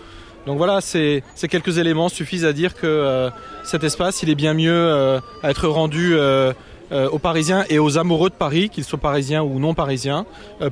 Donc 0.47 0.59
voilà, 0.59 0.81
ces 0.81 1.23
quelques 1.51 1.79
éléments 1.79 2.09
suffisent 2.09 2.45
à 2.45 2.53
dire 2.53 2.75
que 2.75 2.87
euh, 2.87 3.31
cet 3.65 3.83
espace, 3.83 4.23
il 4.23 4.31
est 4.31 4.37
bien 4.37 4.55
mieux 4.55 5.21
à 5.43 5.51
être 5.51 5.69
rendu 5.69 6.17
aux 6.93 7.19
Parisiens 7.19 7.65
et 7.69 7.81
aux 7.81 7.99
amoureux 7.99 8.31
de 8.31 8.35
Paris, 8.35 8.71
qu'ils 8.71 8.85
soient 8.85 8.99
parisiens 8.99 9.43
ou 9.43 9.59
non 9.59 9.75
parisiens, 9.75 10.25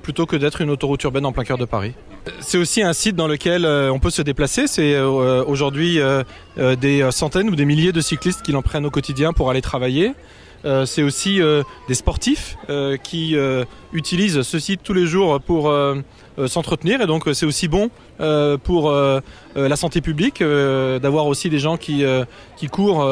plutôt 0.03 0.27
que 0.27 0.37
d'être 0.37 0.61
une 0.61 0.71
autoroute 0.71 1.03
urbaine 1.03 1.27
en 1.27 1.33
plein 1.33 1.43
cœur 1.43 1.59
de 1.59 1.65
Paris. 1.65 1.93
C'est 2.41 2.57
aussi 2.57 2.83
un 2.83 2.93
site 2.93 3.17
dans 3.17 3.27
lequel 3.27 3.67
on 3.67 3.99
peut 3.99 4.11
se 4.11 4.23
déplacer. 4.23 4.69
C'est 4.69 4.97
aujourd'hui 5.01 5.99
des 6.57 7.09
centaines 7.11 7.51
ou 7.51 7.57
des 7.57 7.65
milliers 7.65 7.93
de 7.93 8.01
cyclistes 8.01 8.43
qui 8.43 8.53
l'empruntent 8.53 8.85
au 8.85 8.91
quotidien 8.91 9.33
pour 9.33 9.51
aller 9.51 9.61
travailler. 9.61 10.13
Euh, 10.65 10.87
c'est 10.87 11.03
aussi 11.03 11.43
euh, 11.43 11.63
des 11.89 11.95
sportifs 11.95 12.57
euh, 12.71 12.97
qui 12.97 13.37
euh, 13.37 13.65
utilisent 13.93 14.43
ce 14.43 14.59
site 14.59 14.81
tous 14.83 14.95
les 14.95 15.07
jours 15.07 15.41
pour 15.41 15.69
euh, 15.69 16.01
s'entretenir 16.47 17.01
et 17.01 17.07
donc 17.07 17.29
c'est 17.33 17.47
aussi 17.47 17.69
bon 17.69 17.91
pour 18.65 18.91
la 18.91 19.77
santé 19.77 20.01
publique 20.01 20.43
d'avoir 20.43 21.27
aussi 21.27 21.49
des 21.49 21.61
gens 21.61 21.77
qui, 21.77 22.05
qui 22.57 22.67
courent 22.67 23.09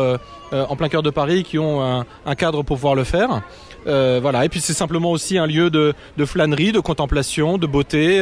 en 0.51 0.77
plein 0.77 0.89
cœur 0.89 1.05
de 1.05 1.11
Paris 1.11 1.45
qui 1.45 1.57
ont 1.57 1.81
un, 1.85 2.05
un 2.27 2.35
cadre 2.35 2.65
pour 2.65 2.79
pouvoir 2.79 2.97
le 2.97 3.05
faire. 3.05 3.43
Voilà 3.87 4.45
et 4.45 4.49
puis 4.49 4.61
c'est 4.61 4.73
simplement 4.73 5.13
aussi 5.13 5.39
un 5.39 5.47
lieu 5.47 5.71
de, 5.71 5.95
de 6.17 6.25
flânerie, 6.25 6.73
de 6.73 6.81
contemplation, 6.81 7.59
de 7.59 7.67
beauté, 7.69 8.21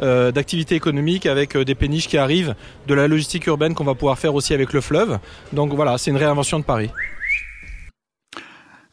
d'activité 0.00 0.74
économique 0.74 1.26
avec 1.26 1.56
des 1.56 1.76
péniches 1.76 2.08
qui 2.08 2.18
arrivent, 2.18 2.56
de 2.88 2.94
la 2.94 3.06
logistique 3.06 3.46
urbaine 3.46 3.74
qu'on 3.74 3.84
va 3.84 3.94
pouvoir 3.94 4.18
faire 4.18 4.34
aussi 4.34 4.54
avec 4.54 4.72
le 4.72 4.80
fleuve. 4.80 5.20
Donc 5.52 5.72
voilà, 5.72 5.98
c'est 5.98 6.10
une 6.10 6.16
réinvention 6.16 6.58
de 6.58 6.64
Paris. 6.64 6.90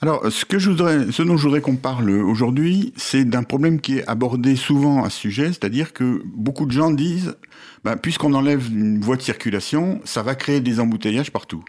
Alors, 0.04 0.22
ce, 0.30 1.24
dont 1.24 1.38
je 1.38 1.44
voudrais 1.44 1.62
qu'on 1.62 1.78
parle 1.78 2.10
aujourd'hui, 2.10 2.92
c'est 2.98 3.24
d'un 3.24 3.44
problème 3.44 3.80
qui 3.80 4.00
est 4.00 4.10
abordé 4.10 4.58
souvent 4.58 5.06
à 5.06 5.10
ce 5.10 5.18
sujet, 5.18 5.48
c'est-à-dire 5.48 5.94
que 5.94 6.22
beaucoup 6.26 6.66
de 6.66 6.74
gens 6.74 6.92
disent, 6.92 7.38
ben, 7.86 7.96
puisqu'on 7.96 8.34
enlève 8.34 8.68
une 8.70 9.00
voie 9.00 9.16
de 9.16 9.22
circulation, 9.22 10.02
ça 10.04 10.22
va 10.22 10.36
créer 10.36 10.60
des 10.60 10.82
embouteillages 10.82 11.32
partout. 11.32 11.64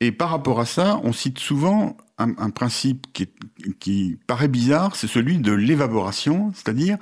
Et 0.00 0.12
par 0.12 0.28
rapport 0.28 0.60
à 0.60 0.66
ça, 0.66 1.00
on 1.02 1.14
cite 1.14 1.38
souvent 1.38 1.96
un, 2.18 2.50
principe 2.50 3.06
qui, 3.80 4.18
paraît 4.26 4.48
bizarre, 4.48 4.94
c'est 4.94 5.06
celui 5.06 5.38
de 5.38 5.52
l'évaporation, 5.52 6.52
c'est-à-dire 6.54 6.98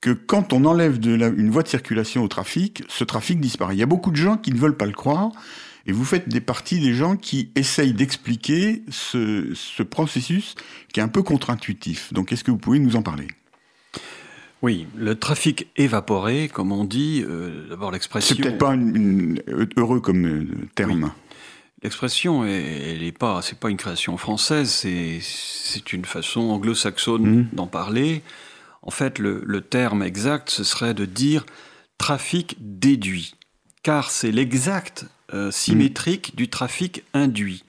que 0.00 0.10
quand 0.10 0.52
on 0.52 0.64
enlève 0.64 0.98
une 1.06 1.50
voie 1.50 1.62
de 1.62 1.68
circulation 1.68 2.24
au 2.24 2.28
trafic, 2.28 2.82
ce 2.88 3.04
trafic 3.04 3.38
disparaît. 3.38 3.76
Il 3.76 3.78
y 3.78 3.84
a 3.84 3.86
beaucoup 3.86 4.10
de 4.10 4.16
gens 4.16 4.36
qui 4.36 4.52
ne 4.52 4.58
veulent 4.58 4.76
pas 4.76 4.86
le 4.86 4.92
croire, 4.94 5.30
et 5.86 5.92
vous 5.92 6.04
faites 6.04 6.28
des 6.28 6.40
parties 6.40 6.80
des 6.80 6.94
gens 6.94 7.16
qui 7.16 7.50
essayent 7.56 7.92
d'expliquer 7.94 8.82
ce, 8.90 9.52
ce 9.54 9.82
processus 9.82 10.54
qui 10.92 11.00
est 11.00 11.02
un 11.02 11.08
peu 11.08 11.22
contre-intuitif. 11.22 12.12
Donc, 12.12 12.32
est-ce 12.32 12.44
que 12.44 12.50
vous 12.50 12.58
pouvez 12.58 12.78
nous 12.78 12.96
en 12.96 13.02
parler? 13.02 13.26
Oui, 14.62 14.86
le 14.96 15.16
trafic 15.16 15.66
évaporé, 15.76 16.48
comme 16.48 16.70
on 16.70 16.84
dit, 16.84 17.24
euh, 17.26 17.68
d'abord 17.68 17.90
l'expression. 17.90 18.36
C'est 18.36 18.42
peut-être 18.42 18.58
pas 18.58 18.74
une- 18.74 19.40
une- 19.48 19.68
heureux 19.76 20.00
comme 20.00 20.24
euh, 20.24 20.46
terme. 20.76 21.12
L'expression, 21.82 22.44
est- 22.44 22.92
elle 22.94 23.02
est 23.02 23.16
pas, 23.18 23.42
c'est 23.42 23.58
pas 23.58 23.70
une 23.70 23.76
création 23.76 24.16
française, 24.16 24.70
c'est, 24.70 25.18
c'est 25.20 25.92
une 25.92 26.04
façon 26.04 26.42
anglo-saxonne 26.42 27.22
Mhm. 27.38 27.46
d'en 27.54 27.66
parler. 27.66 28.22
En 28.82 28.92
fait, 28.92 29.18
le, 29.18 29.42
le 29.44 29.60
terme 29.62 30.04
exact, 30.04 30.48
ce 30.48 30.62
serait 30.62 30.94
de 30.94 31.06
dire 31.06 31.44
trafic 31.98 32.56
déduit, 32.60 33.34
car 33.82 34.10
c'est 34.12 34.30
l'exact 34.30 35.06
euh, 35.34 35.50
symétrique 35.50 36.36
du 36.36 36.48
trafic 36.48 37.04
induit. 37.14 37.64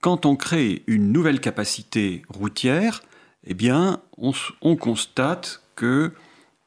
Quand 0.00 0.26
on 0.26 0.36
crée 0.36 0.82
une 0.86 1.12
nouvelle 1.12 1.40
capacité 1.40 2.22
routière, 2.28 3.02
eh 3.46 3.54
bien, 3.54 4.00
on, 4.18 4.76
constate 4.76 5.62
que 5.76 6.12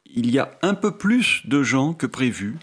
il 0.05 0.31
y 0.31 0.39
a 0.39 0.51
un 0.61 0.73
peu 0.73 0.91
plus 0.91 1.41
de 1.45 1.63
gens 1.63 1.93
que 1.93 2.05
prévu 2.05 2.57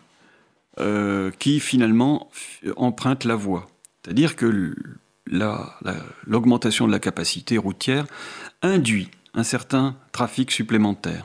euh, 0.81 1.31
qui 1.39 1.61
finalement 1.61 2.31
empruntent 2.77 3.25
la 3.25 3.37
voie. 3.37 3.69
C'est-à-dire 4.03 4.35
que 4.35 4.47
l- 4.47 4.75
la- 5.27 5.77
la- 5.83 6.05
l'augmentation 6.27 6.87
de 6.87 6.93
la 6.93 6.99
capacité 6.99 7.59
routière 7.59 8.07
induit 8.63 9.11
un 9.35 9.45
certain 9.45 9.97
trafic 10.13 10.51
supplémentaire. 10.51 11.25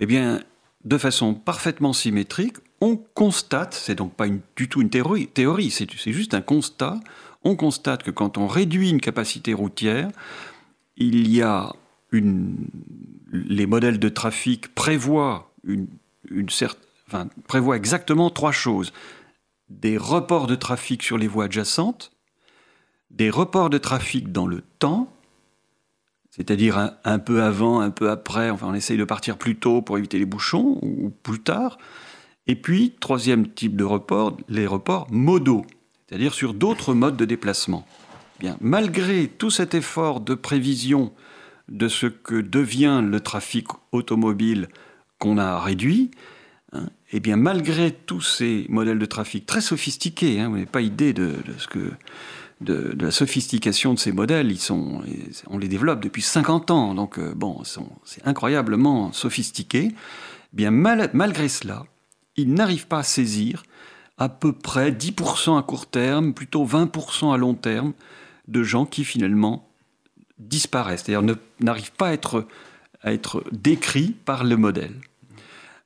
Eh 0.00 0.06
bien, 0.06 0.40
de 0.84 0.98
façon 0.98 1.34
parfaitement 1.34 1.92
symétrique, 1.92 2.56
on 2.80 2.96
constate, 2.96 3.74
c'est 3.74 3.94
donc 3.94 4.14
pas 4.14 4.26
du 4.28 4.68
tout 4.68 4.80
une 4.80 4.90
théorie, 4.90 5.70
c'est 5.70 6.12
juste 6.12 6.34
un 6.34 6.42
constat, 6.42 7.00
on 7.44 7.56
constate 7.56 8.02
que 8.02 8.10
quand 8.10 8.38
on 8.38 8.46
réduit 8.46 8.90
une 8.90 9.00
capacité 9.00 9.54
routière, 9.54 10.10
il 10.96 11.28
y 11.30 11.42
a 11.42 11.72
une, 12.12 12.68
les 13.32 13.66
modèles 13.66 13.98
de 13.98 14.08
trafic 14.08 14.74
prévoient 14.74 15.50
une, 15.64 15.88
exactement 17.74 18.30
trois 18.30 18.52
choses 18.52 18.92
des 19.68 19.96
reports 19.96 20.46
de 20.46 20.54
trafic 20.54 21.02
sur 21.02 21.18
les 21.18 21.26
voies 21.26 21.44
adjacentes, 21.44 22.12
des 23.10 23.30
reports 23.30 23.70
de 23.70 23.78
trafic 23.78 24.30
dans 24.30 24.46
le 24.46 24.62
temps, 24.78 25.12
c'est-à-dire 26.30 26.78
un, 26.78 26.94
un 27.04 27.18
peu 27.18 27.42
avant, 27.42 27.80
un 27.80 27.90
peu 27.90 28.10
après, 28.10 28.50
enfin 28.50 28.68
on 28.68 28.74
essaye 28.74 28.98
de 28.98 29.04
partir 29.04 29.38
plus 29.38 29.56
tôt 29.56 29.82
pour 29.82 29.98
éviter 29.98 30.18
les 30.18 30.26
bouchons, 30.26 30.78
ou 30.82 31.10
plus 31.10 31.40
tard. 31.40 31.78
Et 32.46 32.56
puis, 32.56 32.94
troisième 33.00 33.48
type 33.48 33.76
de 33.76 33.84
report, 33.84 34.36
les 34.48 34.66
reports 34.66 35.08
modaux, 35.10 35.64
c'est-à-dire 36.08 36.34
sur 36.34 36.54
d'autres 36.54 36.94
modes 36.94 37.16
de 37.16 37.24
déplacement. 37.24 37.86
Bien, 38.38 38.56
malgré 38.60 39.28
tout 39.28 39.50
cet 39.50 39.74
effort 39.74 40.20
de 40.20 40.34
prévision 40.34 41.12
de 41.68 41.88
ce 41.88 42.06
que 42.06 42.40
devient 42.40 43.02
le 43.04 43.20
trafic 43.20 43.66
automobile 43.92 44.68
qu'on 45.18 45.38
a 45.38 45.58
réduit, 45.58 46.10
hein, 46.72 46.88
eh 47.12 47.20
bien, 47.20 47.36
malgré 47.36 47.90
tous 47.90 48.20
ces 48.20 48.66
modèles 48.68 48.98
de 48.98 49.06
trafic 49.06 49.46
très 49.46 49.60
sophistiqués, 49.60 50.38
hein, 50.38 50.48
vous 50.48 50.54
n'avez 50.54 50.66
pas 50.66 50.82
idée 50.82 51.12
de, 51.12 51.34
ce 51.58 51.66
que, 51.66 51.90
de, 52.60 52.94
la 53.00 53.10
sophistication 53.10 53.94
de 53.94 53.98
ces 53.98 54.12
modèles, 54.12 54.52
ils 54.52 54.60
sont, 54.60 55.02
on 55.48 55.58
les 55.58 55.68
développe 55.68 56.00
depuis 56.00 56.22
50 56.22 56.70
ans, 56.70 56.94
donc 56.94 57.18
euh, 57.18 57.32
bon, 57.34 57.62
c'est 58.04 58.26
incroyablement 58.26 59.12
sophistiqué. 59.12 59.92
Bien, 60.52 60.70
mal- 60.70 61.10
malgré 61.14 61.48
cela, 61.48 61.84
ils 62.36 62.52
n'arrivent 62.52 62.86
pas 62.86 62.98
à 62.98 63.02
saisir 63.02 63.62
à 64.18 64.28
peu 64.28 64.52
près 64.52 64.90
10% 64.92 65.58
à 65.58 65.62
court 65.62 65.86
terme, 65.86 66.32
plutôt 66.32 66.64
20% 66.64 67.32
à 67.34 67.36
long 67.36 67.54
terme, 67.54 67.92
de 68.48 68.62
gens 68.62 68.86
qui 68.86 69.04
finalement 69.04 69.68
disparaissent, 70.38 71.02
c'est-à-dire 71.04 71.36
n'arrivent 71.60 71.92
pas 71.92 72.08
à 72.08 72.12
être, 72.12 72.46
à 73.02 73.12
être 73.12 73.44
décrits 73.52 74.14
par 74.24 74.44
le 74.44 74.56
modèle. 74.56 74.94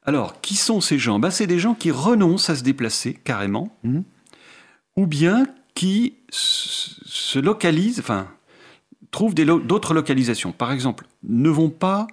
Alors, 0.04 0.40
qui 0.40 0.54
sont 0.56 0.80
ces 0.80 0.98
gens? 0.98 1.18
Ben, 1.18 1.30
C'est 1.30 1.46
des 1.46 1.58
gens 1.58 1.74
qui 1.74 1.90
renoncent 1.90 2.50
à 2.50 2.56
se 2.56 2.62
déplacer 2.62 3.14
carrément, 3.14 3.76
Mhm. 3.84 4.04
ou 4.96 5.06
bien 5.06 5.46
qui 5.74 6.14
se 6.30 7.38
localisent, 7.38 8.00
enfin, 8.00 8.28
trouvent 9.10 9.34
lo- 9.36 9.60
d'autres 9.60 9.94
localisations. 9.94 10.52
Par 10.52 10.72
exemple, 10.72 11.06
ne 11.22 11.48
vont 11.48 11.70
pas 11.70 12.06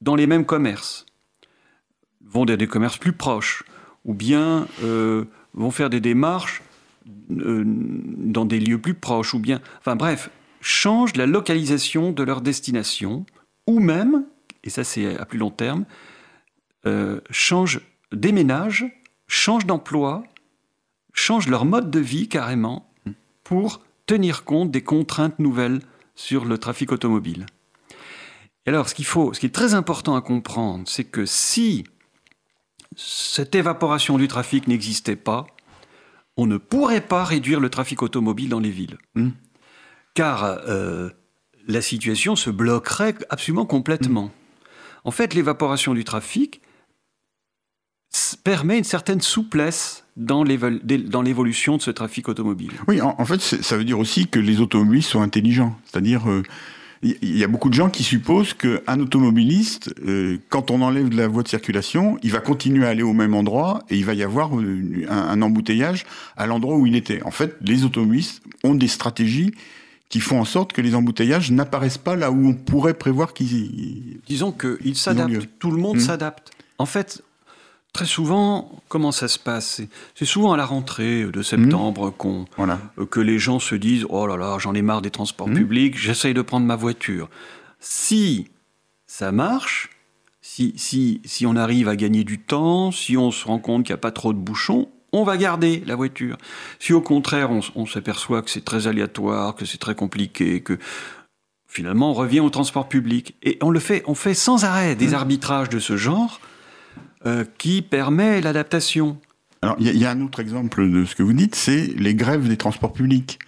dans 0.00 0.14
les 0.14 0.26
mêmes 0.26 0.44
commerces, 0.46 1.04
vont 2.32 2.44
dans 2.44 2.56
des 2.56 2.66
commerces 2.66 2.98
plus 2.98 3.12
proches, 3.12 3.64
ou 4.04 4.14
bien 4.14 4.66
euh, 4.82 5.24
vont 5.54 5.70
faire 5.70 5.90
des 5.90 6.00
démarches 6.00 6.62
euh, 7.30 7.62
dans 7.66 8.44
des 8.44 8.60
lieux 8.60 8.80
plus 8.80 8.94
proches, 8.94 9.34
ou 9.34 9.38
bien, 9.38 9.60
enfin 9.80 9.96
bref, 9.96 10.30
changent 10.60 11.16
la 11.16 11.26
localisation 11.26 12.12
de 12.12 12.22
leur 12.22 12.40
destination, 12.40 13.26
ou 13.66 13.80
même, 13.80 14.24
et 14.64 14.70
ça 14.70 14.84
c'est 14.84 15.18
à 15.18 15.24
plus 15.24 15.38
long 15.38 15.50
terme, 15.50 15.84
euh, 16.86 17.20
changent, 17.30 17.80
déménagent, 18.12 18.86
changent 19.26 19.66
d'emploi, 19.66 20.24
changent 21.12 21.48
leur 21.48 21.64
mode 21.64 21.90
de 21.90 22.00
vie 22.00 22.28
carrément 22.28 22.90
pour 23.44 23.82
tenir 24.06 24.44
compte 24.44 24.70
des 24.70 24.82
contraintes 24.82 25.38
nouvelles 25.38 25.80
sur 26.14 26.44
le 26.44 26.58
trafic 26.58 26.92
automobile. 26.92 27.46
Et 28.66 28.70
alors, 28.70 28.88
ce 28.88 28.94
qu'il 28.94 29.04
faut, 29.04 29.32
ce 29.32 29.40
qui 29.40 29.46
est 29.46 29.54
très 29.54 29.74
important 29.74 30.14
à 30.14 30.20
comprendre, 30.20 30.84
c'est 30.86 31.04
que 31.04 31.26
si 31.26 31.84
cette 32.96 33.54
évaporation 33.54 34.18
du 34.18 34.28
trafic 34.28 34.68
n'existait 34.68 35.16
pas, 35.16 35.46
on 36.36 36.46
ne 36.46 36.56
pourrait 36.56 37.00
pas 37.00 37.24
réduire 37.24 37.60
le 37.60 37.68
trafic 37.68 38.02
automobile 38.02 38.48
dans 38.48 38.60
les 38.60 38.70
villes. 38.70 38.98
Mm. 39.14 39.30
Car 40.14 40.44
euh, 40.44 41.10
la 41.66 41.82
situation 41.82 42.36
se 42.36 42.50
bloquerait 42.50 43.14
absolument 43.30 43.66
complètement. 43.66 44.30
En 45.04 45.10
fait, 45.10 45.34
l'évaporation 45.34 45.94
du 45.94 46.04
trafic 46.04 46.60
permet 48.44 48.78
une 48.78 48.84
certaine 48.84 49.20
souplesse 49.20 50.04
dans 50.16 50.44
l'évolution 50.44 51.76
de 51.78 51.82
ce 51.82 51.90
trafic 51.90 52.28
automobile. 52.28 52.72
Oui, 52.86 53.00
en, 53.00 53.14
en 53.18 53.24
fait, 53.24 53.40
ça 53.40 53.76
veut 53.76 53.84
dire 53.84 53.98
aussi 53.98 54.28
que 54.28 54.38
les 54.38 54.60
automobilistes 54.60 55.10
sont 55.10 55.22
intelligents. 55.22 55.78
C'est-à-dire, 55.86 56.30
euh, 56.30 56.42
il 57.02 57.36
y 57.36 57.42
a 57.42 57.48
beaucoup 57.48 57.68
de 57.68 57.74
gens 57.74 57.90
qui 57.90 58.02
supposent 58.04 58.54
qu'un 58.54 59.00
automobiliste, 59.00 59.92
euh, 60.06 60.38
quand 60.50 60.70
on 60.70 60.82
enlève 60.82 61.08
de 61.08 61.16
la 61.16 61.26
voie 61.26 61.42
de 61.42 61.48
circulation, 61.48 62.16
il 62.22 62.30
va 62.30 62.38
continuer 62.40 62.86
à 62.86 62.90
aller 62.90 63.02
au 63.02 63.12
même 63.12 63.34
endroit 63.34 63.82
et 63.90 63.96
il 63.96 64.04
va 64.04 64.14
y 64.14 64.22
avoir 64.22 64.56
euh, 64.56 65.04
un, 65.08 65.16
un 65.16 65.42
embouteillage 65.42 66.04
à 66.36 66.46
l'endroit 66.46 66.76
où 66.76 66.86
il 66.86 66.94
était. 66.94 67.20
En 67.24 67.30
fait, 67.32 67.56
les 67.62 67.84
automobilistes 67.84 68.42
ont 68.62 68.74
des 68.76 68.88
stratégies 68.88 69.52
qui 70.08 70.20
font 70.20 70.38
en 70.40 70.44
sorte 70.44 70.72
que 70.72 70.80
les 70.82 70.94
embouteillages 70.94 71.50
n'apparaissent 71.50 71.98
pas 71.98 72.16
là 72.16 72.30
où 72.30 72.46
on 72.46 72.52
pourrait 72.54 72.94
prévoir 72.94 73.32
qu'ils... 73.32 74.20
Disons 74.26 74.52
qu'ils 74.52 74.94
s'adaptent, 74.96 75.48
tout 75.58 75.70
le 75.70 75.78
monde 75.78 75.96
Mm. 75.96 76.00
s'adapte. 76.00 76.50
En 76.78 76.86
fait, 76.86 77.22
très 77.92 78.06
souvent, 78.06 78.70
comment 78.88 79.12
ça 79.12 79.28
se 79.28 79.38
passe? 79.38 79.82
C'est- 80.14 80.24
souvent 80.24 80.52
à 80.52 80.56
la 80.56 80.64
rentrée 80.64 81.24
de 81.24 81.42
septembre 81.42 82.10
qu'on 82.10 82.46
Voilà. 82.56 82.78
euh, 82.98 83.06
que 83.06 83.20
les 83.20 83.38
gens 83.38 83.58
se 83.58 83.74
disent 83.74 84.06
Oh 84.08 84.26
là 84.26 84.36
là, 84.36 84.56
j'en 84.58 84.74
ai 84.74 84.82
marre 84.82 85.02
des 85.02 85.10
transports 85.10 85.48
Mhm. 85.48 85.54
publics, 85.56 85.98
j'essaye 85.98 86.34
de 86.34 86.42
prendre 86.42 86.66
ma 86.66 86.76
voiture. 86.76 87.28
Si 87.80 88.48
ça 89.06 89.32
marche, 89.32 89.90
si, 90.40 90.72
si, 90.76 91.20
si 91.24 91.46
on 91.46 91.56
arrive 91.56 91.88
à 91.88 91.96
gagner 91.96 92.24
du 92.24 92.38
temps, 92.38 92.90
si 92.92 93.16
on 93.16 93.30
se 93.30 93.46
rend 93.46 93.58
compte 93.58 93.84
qu'il 93.84 93.92
n'y 93.92 93.98
a 93.98 94.00
pas 94.00 94.10
trop 94.12 94.32
de 94.32 94.38
bouchons, 94.38 94.88
on 95.12 95.24
va 95.24 95.36
garder 95.36 95.82
la 95.86 95.94
voiture. 95.94 96.38
Si 96.78 96.94
au 96.94 97.02
contraire, 97.02 97.50
on, 97.74 97.86
s'aperçoit 97.86 98.40
que 98.40 98.50
c'est 98.50 98.64
très 98.64 98.86
aléatoire, 98.86 99.54
que 99.54 99.66
c'est 99.66 99.76
très 99.78 99.94
compliqué, 99.94 100.62
que 100.62 100.78
finalement 101.68 102.10
on 102.10 102.14
revient 102.14 102.40
au 102.40 102.48
transport 102.48 102.88
public. 102.88 103.34
Et 103.42 103.58
on 103.60 103.68
le 103.70 103.80
fait, 103.80 104.02
on 104.06 104.14
fait 104.14 104.32
sans 104.34 104.64
arrêt 104.64 104.94
des 104.94 105.12
arbitrages 105.12 105.68
de 105.68 105.78
ce 105.78 105.96
genre 105.98 106.40
euh, 107.26 107.44
qui 107.58 107.82
permet 107.82 108.40
l'adaptation. 108.40 109.18
Alors, 109.62 109.76
il 109.78 109.96
y, 109.96 110.04
a- 110.04 110.10
un 110.10 110.20
autre 110.20 110.40
exemple 110.40 110.90
de 110.90 111.04
ce 111.04 111.14
que 111.14 111.22
vous 111.22 111.32
dites, 111.32 111.54
c'est 111.54 111.86
les 111.96 112.14
grèves 112.14 112.48
des 112.48 112.56
transports 112.56 112.92
publics, 112.92 113.38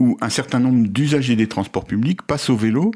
où 0.00 0.16
un 0.20 0.28
certain 0.28 0.58
nombre 0.58 0.88
d'usagers 0.88 1.36
des 1.36 1.46
transports 1.46 1.84
publics 1.84 2.22
passent 2.22 2.50
au 2.50 2.56
vélo 2.56 2.90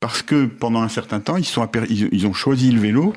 parce 0.00 0.22
que 0.22 0.46
pendant 0.46 0.80
un 0.80 0.88
certain 0.88 1.20
temps, 1.20 1.36
ils, 1.36 1.44
sont 1.44 1.68
ils 1.90 2.26
ont 2.26 2.32
choisi 2.32 2.70
le 2.70 2.80
vélo 2.80 3.12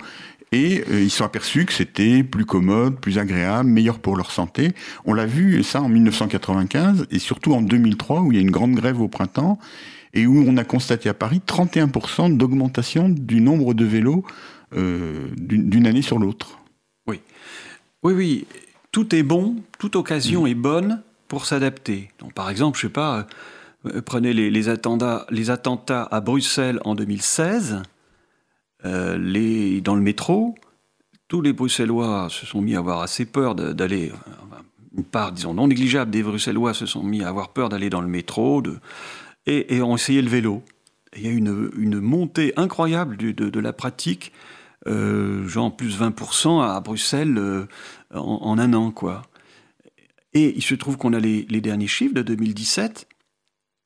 et 0.52 0.84
euh, 0.90 1.02
ils 1.02 1.12
sont 1.12 1.24
aperçus 1.24 1.66
que 1.66 1.74
c'était 1.74 2.24
plus 2.24 2.46
commode, 2.46 3.00
plus 3.00 3.18
agréable, 3.18 3.70
meilleur 3.70 4.00
pour 4.00 4.18
leur 4.18 4.32
santé. 4.32 4.74
On 5.06 5.14
l'a 5.14 5.26
vu 5.26 5.64
ça 5.64 5.82
en 5.82 5.88
1995 5.90 7.08
et 7.12 7.20
surtout 7.20 7.54
en 7.54 7.62
2003 7.62 8.22
où 8.22 8.32
il 8.32 8.36
y 8.36 8.40
a 8.40 8.42
une 8.42 8.52
grande 8.52 8.74
grève 8.74 9.00
au 9.00 9.08
printemps 9.08 9.60
et 10.14 10.28
où 10.28 10.44
on 10.46 10.58
a 10.58 10.64
constaté 10.66 11.08
à 11.08 11.14
Paris 11.14 11.42
31% 11.48 12.36
d'augmentation 12.36 13.08
du 13.08 13.40
nombre 13.40 13.74
de 13.74 13.86
vélos 13.86 14.26
euh, 14.76 15.28
d'une 15.38 15.86
année 15.88 16.02
sur 16.02 16.20
l'autre. 16.20 16.60
Oui, 18.04 18.14
oui, 18.14 18.48
tout 18.92 19.14
est 19.16 19.22
bon, 19.24 19.58
toute 19.78 19.96
occasion 19.96 20.48
est 20.48 20.56
bonne 20.56 21.04
pour 21.28 21.46
s'adapter. 21.46 22.10
Par 22.34 22.50
exemple, 22.50 22.78
je 22.78 22.88
sais 22.88 22.92
pas, 22.92 23.28
euh, 23.86 24.02
prenez 24.02 24.34
les, 24.34 24.50
les 24.50 24.70
attentats, 24.70 25.28
les 25.30 25.52
attentats 25.52 26.04
à 26.10 26.20
Bruxelles 26.20 26.80
en 26.84 26.96
2016, 26.96 27.84
euh, 28.86 29.18
les, 29.20 29.82
dans 29.82 29.94
le 29.96 30.02
métro, 30.02 30.56
tous 31.28 31.42
les 31.42 31.54
Bruxellois 31.54 32.28
se 32.32 32.46
sont 32.48 32.62
mis 32.62 32.76
à 32.76 32.80
avoir 32.80 33.02
assez 33.02 33.26
peur 33.26 33.54
d'aller, 33.56 34.12
une 34.98 35.04
part, 35.04 35.32
disons, 35.32 35.54
non 35.54 35.68
négligeable 35.68 36.10
des 36.12 36.24
Bruxellois 36.24 36.74
se 36.74 36.86
sont 36.88 37.04
mis 37.04 37.24
à 37.24 37.30
avoir 37.30 37.50
peur 37.50 37.70
d'aller 37.70 37.90
dans 37.92 38.02
le 38.02 38.08
métro 38.08 38.62
de, 38.64 38.80
et, 39.46 39.76
et 39.76 39.82
ont 39.84 39.96
essayé 39.96 40.22
le 40.24 40.30
vélo. 40.30 40.64
Et 41.14 41.20
Il 41.20 41.26
y 41.26 41.30
a 41.30 41.32
une, 41.32 41.70
une 41.78 42.00
montée 42.00 42.52
incroyable 42.58 43.16
du- 43.16 43.34
de, 43.34 43.50
de 43.50 43.60
la 43.60 43.74
pratique, 43.74 44.32
euh, 44.34 44.51
genre 44.86 45.76
plus 45.76 46.00
20% 46.00 46.62
à 46.62 46.80
Bruxelles 46.80 47.38
euh, 47.38 47.68
en, 48.14 48.40
en 48.42 48.60
un 48.60 48.74
an, 48.74 48.92
quoi. 48.92 49.24
Et 50.34 50.56
il 50.56 50.64
se 50.64 50.76
trouve 50.76 50.98
qu'on 50.98 51.14
a 51.14 51.20
les, 51.20 51.46
les 51.50 51.62
derniers 51.62 51.88
chiffres 51.88 52.14
de 52.14 52.22
2017, 52.22 53.08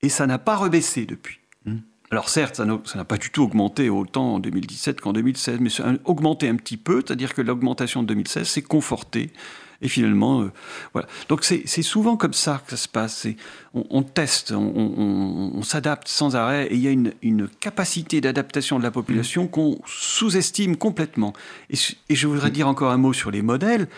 et 0.02 0.08
ça 0.08 0.26
n'a 0.26 0.38
pas 0.38 0.56
rebaissé 0.56 1.06
depuis. 1.06 1.40
Mm. 1.64 1.78
Alors 2.10 2.28
certes, 2.28 2.56
ça 2.56 2.64
n'a 2.64 2.78
ça 2.84 2.98
n'a 2.98 3.04
pas 3.04 3.18
du 3.18 3.30
tout 3.30 3.42
augmenté 3.42 3.90
autant 3.90 4.34
en 4.34 4.38
2017 4.38 5.00
qu'en 5.00 5.12
2016, 5.12 5.58
mais 5.60 5.70
ça 5.70 5.90
a 5.90 5.94
augmenté 6.04 6.48
un 6.48 6.54
petit 6.56 6.76
peu, 6.76 7.02
c'est-à-dire 7.04 7.34
que 7.34 7.42
l'augmentation 7.42 8.02
de 8.02 8.08
2016 8.08 8.46
s'est 8.46 8.62
confortée. 8.62 9.32
Et 9.82 9.88
finalement, 9.88 10.40
euh, 10.42 10.52
voilà. 10.92 11.06
Donc 11.28 11.44
c'est 11.44 11.66
souvent 11.82 12.16
comme 12.16 12.32
ça 12.32 12.62
que 12.64 12.70
ça 12.70 12.76
se 12.76 12.88
passe. 12.88 13.26
On, 13.74 13.84
on 13.90 14.02
teste, 14.02 14.52
on, 14.52 14.72
on- 14.76 15.52
on 15.54 15.62
s'adapte 15.62 16.08
sans 16.08 16.34
arrêt, 16.34 16.66
et 16.66 16.74
il 16.74 16.80
y 16.80 16.88
a 16.88 16.90
une, 16.90 17.12
une 17.22 17.48
capacité 17.48 18.20
d'adaptation 18.20 18.78
de 18.78 18.82
la 18.84 18.90
population 18.90 19.46
qu'on 19.48 19.78
sous-estime 19.86 20.76
complètement. 20.76 21.32
Et, 21.70 21.76
je 22.14 22.26
voudrais 22.26 22.50
dire 22.50 22.68
encore 22.68 22.90
un 22.90 22.96
mot 22.96 23.12
sur 23.12 23.30
les 23.30 23.42
modèles. 23.42 23.88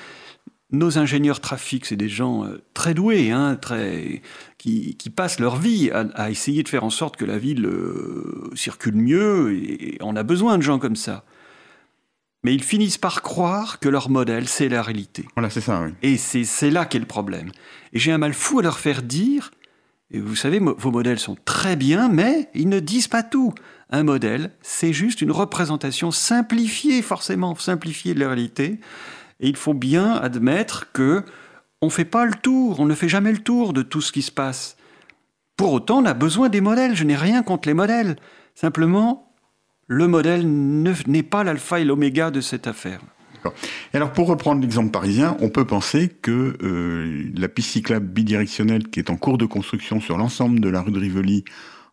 Nos 0.70 0.98
ingénieurs 0.98 1.40
trafic, 1.40 1.86
c'est 1.86 1.96
des 1.96 2.10
gens 2.10 2.44
euh, 2.44 2.60
très 2.74 2.92
doués, 2.92 3.30
hein, 3.30 3.56
très, 3.56 4.20
qui, 4.58 4.96
qui 4.96 5.08
passent 5.08 5.40
leur 5.40 5.56
vie 5.56 5.90
à, 5.90 6.00
à 6.14 6.28
essayer 6.28 6.62
de 6.62 6.68
faire 6.68 6.84
en 6.84 6.90
sorte 6.90 7.16
que 7.16 7.24
la 7.24 7.38
ville 7.38 7.64
euh, 7.64 8.50
circule 8.54 8.94
mieux, 8.96 9.54
et, 9.54 9.94
et 9.94 9.98
on 10.02 10.14
a 10.14 10.22
besoin 10.24 10.58
de 10.58 10.62
gens 10.62 10.78
comme 10.78 10.96
ça. 10.96 11.24
Mais 12.44 12.54
ils 12.54 12.62
finissent 12.62 12.98
par 12.98 13.22
croire 13.22 13.80
que 13.80 13.88
leur 13.88 14.10
modèle, 14.10 14.46
c'est 14.48 14.68
la 14.68 14.82
réalité. 14.82 15.26
Voilà, 15.34 15.50
c'est 15.50 15.60
ça, 15.60 15.82
oui. 15.82 15.92
Et 16.02 16.16
c'est 16.16 16.70
là 16.70 16.84
qu'est 16.84 17.00
le 17.00 17.04
problème. 17.06 17.50
Et 17.92 17.98
j'ai 17.98 18.12
un 18.12 18.18
mal 18.18 18.32
fou 18.32 18.60
à 18.60 18.62
leur 18.62 18.78
faire 18.78 19.02
dire, 19.02 19.50
et 20.10 20.20
vous 20.20 20.36
savez, 20.36 20.60
mo- 20.60 20.76
vos 20.78 20.90
modèles 20.92 21.18
sont 21.18 21.36
très 21.44 21.74
bien, 21.74 22.08
mais 22.08 22.48
ils 22.54 22.68
ne 22.68 22.78
disent 22.80 23.08
pas 23.08 23.22
tout. 23.24 23.52
Un 23.90 24.04
modèle, 24.04 24.52
c'est 24.62 24.92
juste 24.92 25.20
une 25.20 25.32
représentation 25.32 26.10
simplifiée, 26.10 27.02
forcément, 27.02 27.54
simplifiée 27.56 28.14
de 28.14 28.20
la 28.20 28.28
réalité. 28.28 28.78
Et 29.40 29.48
il 29.48 29.56
faut 29.56 29.74
bien 29.74 30.14
admettre 30.14 30.92
que 30.92 31.24
on 31.80 31.90
fait 31.90 32.04
pas 32.04 32.24
le 32.24 32.34
tour, 32.34 32.80
on 32.80 32.86
ne 32.86 32.94
fait 32.94 33.08
jamais 33.08 33.32
le 33.32 33.38
tour 33.38 33.72
de 33.72 33.82
tout 33.82 34.00
ce 34.00 34.12
qui 34.12 34.22
se 34.22 34.32
passe. 34.32 34.76
Pour 35.56 35.72
autant, 35.72 35.98
on 36.02 36.06
a 36.06 36.14
besoin 36.14 36.48
des 36.48 36.60
modèles. 36.60 36.94
Je 36.94 37.04
n'ai 37.04 37.16
rien 37.16 37.42
contre 37.42 37.68
les 37.68 37.74
modèles. 37.74 38.16
Simplement, 38.54 39.27
le 39.88 40.06
modèle 40.06 40.42
ne- 40.46 40.92
n'est 41.06 41.22
pas 41.24 41.42
l'alpha 41.44 41.80
et 41.80 41.84
l'oméga 41.84 42.30
de 42.30 42.40
cette 42.40 42.66
affaire. 42.66 43.00
Et 43.94 43.96
alors, 43.96 44.12
pour 44.12 44.26
reprendre 44.28 44.60
l'exemple 44.60 44.90
parisien, 44.90 45.36
on 45.40 45.48
peut 45.48 45.64
penser 45.64 46.08
que 46.08 46.56
euh, 46.62 47.30
la 47.34 47.48
piste 47.48 47.70
cyclable 47.70 48.06
bidirectionnelle 48.06 48.88
qui 48.88 49.00
est 49.00 49.10
en 49.10 49.16
cours 49.16 49.38
de 49.38 49.46
construction 49.46 50.00
sur 50.00 50.18
l'ensemble 50.18 50.60
de 50.60 50.68
la 50.68 50.82
rue 50.82 50.90
de 50.92 50.98
Rivoli, 50.98 51.44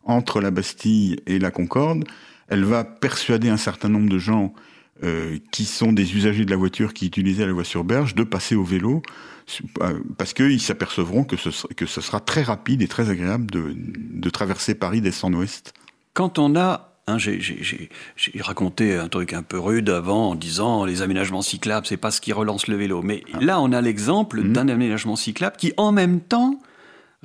entre 0.04 0.40
la 0.40 0.50
Bastille 0.50 1.16
et 1.26 1.38
la 1.38 1.50
Concorde, 1.50 2.04
elle 2.48 2.64
va 2.64 2.84
persuader 2.84 3.48
un 3.48 3.56
certain 3.56 3.88
nombre 3.88 4.08
de 4.10 4.18
gens 4.18 4.52
euh, 5.02 5.38
qui 5.50 5.64
sont 5.64 5.92
des 5.92 6.14
usagers 6.16 6.44
de 6.44 6.50
la 6.50 6.56
voiture 6.56 6.92
qui 6.94 7.06
utilisaient 7.06 7.46
la 7.46 7.52
voie 7.52 7.64
sur 7.64 7.84
berge 7.84 8.14
de 8.14 8.22
passer 8.24 8.54
au 8.54 8.64
vélo 8.64 9.02
euh, 9.82 9.98
parce 10.18 10.32
qu'ils 10.34 10.60
s'apercevront 10.60 11.24
que 11.24 11.36
ce, 11.36 11.50
sera- 11.50 11.68
que 11.74 11.86
ce 11.86 12.00
sera 12.00 12.20
très 12.20 12.42
rapide 12.42 12.82
et 12.82 12.88
très 12.88 13.08
agréable 13.10 13.46
de, 13.50 13.72
de 13.76 14.30
traverser 14.30 14.74
Paris 14.74 15.00
d'est 15.00 15.24
en 15.24 15.32
ouest. 15.32 15.74
Quand 16.14 16.38
on 16.38 16.56
a, 16.56 16.95
hein, 17.06 17.18
j'ai- 17.18 17.90
raconté 18.40 18.96
un 18.96 19.08
truc 19.08 19.32
un 19.32 19.42
peu 19.42 19.58
rude 19.58 19.88
avant 19.90 20.30
en 20.30 20.34
disant 20.34 20.84
les 20.84 21.02
aménagements 21.02 21.42
cyclables, 21.42 21.86
c'est 21.86 21.96
pas 21.96 22.10
ce 22.10 22.20
qui 22.20 22.32
relance 22.32 22.66
le 22.66 22.76
vélo. 22.76 23.02
Mais 23.02 23.22
là, 23.40 23.60
on 23.60 23.72
a 23.72 23.80
l'exemple 23.80 24.40
Mhm. 24.42 24.52
d'un 24.52 24.68
aménagement 24.68 25.16
cyclable 25.16 25.56
qui, 25.56 25.72
en 25.76 25.92
même 25.92 26.20
temps, 26.20 26.58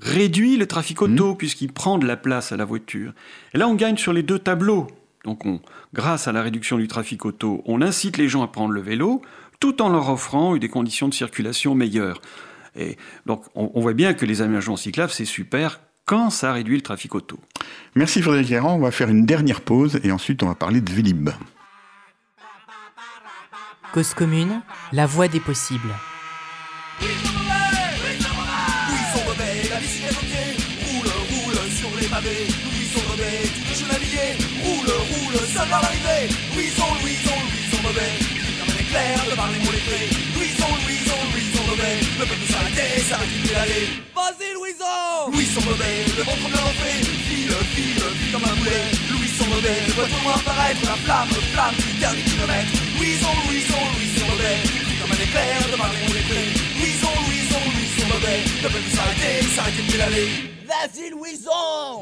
réduit 0.02 0.58
le 0.58 0.66
trafic 0.68 1.02
auto 1.02 1.36
puisqu'il 1.36 1.72
prend 1.72 1.98
de 1.98 2.08
la 2.08 2.18
place 2.18 2.52
à 2.52 2.58
la 2.58 2.66
voiture. 2.66 3.14
Et 3.54 3.58
là, 3.58 3.68
on 3.68 3.76
gagne 3.76 3.98
sur 3.98 4.14
les 4.14 4.24
deux 4.24 4.40
tableaux. 4.40 4.88
Donc, 5.26 5.46
on, 5.46 5.60
grâce 5.94 6.28
à 6.28 6.32
la 6.32 6.42
réduction 6.42 6.78
du 6.78 6.88
trafic 6.88 7.26
auto, 7.26 7.62
on 7.66 7.82
incite 7.82 8.18
les 8.18 8.28
gens 8.28 8.42
à 8.42 8.48
prendre 8.48 8.72
le 8.74 8.82
vélo 8.82 9.22
tout 9.60 9.82
en 9.84 9.90
leur 9.90 10.10
offrant 10.10 10.58
des 10.58 10.70
conditions 10.70 11.08
de 11.08 11.14
circulation 11.14 11.76
meilleures. 11.76 12.20
Et 12.76 12.98
donc, 13.28 13.44
on, 13.54 13.70
on 13.76 13.82
voit 13.82 13.94
bien 13.94 14.14
que 14.16 14.26
les 14.26 14.42
aménagements 14.42 14.78
cyclables, 14.78 15.12
c'est 15.12 15.26
super 15.26 15.82
ça 16.30 16.52
réduit 16.52 16.76
le 16.76 16.82
trafic 16.82 17.16
auto. 17.16 17.40
Merci 17.96 18.22
Frédéric 18.22 18.54
on 18.64 18.80
va 18.80 18.92
faire 18.92 19.10
une 19.10 19.26
dernière 19.26 19.62
pause 19.62 20.00
et 20.04 20.12
ensuite 20.12 20.44
on 20.44 20.48
va 20.48 20.56
parler 20.56 20.82
de 20.82 20.92
Vélib. 20.92 21.30
Cause 23.94 24.14
commune, 24.14 24.62
la 24.92 25.06
voie 25.06 25.28
des 25.28 25.40
possibles 25.40 25.94
s'arrêter, 42.72 43.02
s'arrête 43.02 43.30
de 43.30 43.48
pédaler. 43.48 43.88
Vas-y, 44.16 44.54
Louison 44.54 45.32
Louis 45.32 45.46
son 45.46 45.62
mauvais, 45.62 46.06
le 46.18 46.24
ventre 46.24 46.48
bien 46.50 46.64
enflé, 46.64 46.92
file, 47.28 47.52
file, 47.76 48.04
file 48.18 48.32
comme 48.32 48.44
un 48.44 48.56
boulet. 48.56 48.84
Louis 49.12 49.32
son 49.38 49.48
mauvais, 49.48 49.78
je 49.88 49.94
vois 49.94 50.06
tout 50.06 50.24
loin 50.24 50.36
apparaître 50.36 50.82
la 50.84 50.96
flamme, 50.96 51.30
flamme 51.54 51.76
du 51.76 52.00
dernier 52.00 52.24
kilomètre. 52.24 52.72
Louison, 52.98 53.34
Louison, 53.48 53.82
Louison 53.98 54.26
mauvais, 54.32 54.58
comme 55.02 55.12
un 55.12 55.22
éclair 55.22 55.58
devant 55.72 55.90
les 55.92 56.08
mots 56.08 56.14
lettrés. 56.14 56.52
Louison, 56.80 57.14
Louison, 57.28 57.62
Louison 57.76 58.06
mauvais, 58.14 58.40
le 58.64 58.70
peuple 58.70 58.92
s'arrêter, 58.96 59.36
s'arrêter 59.56 59.82
de 59.82 59.92
pédaler. 59.92 60.30
Vas-y, 60.68 61.10
Louison 61.10 62.02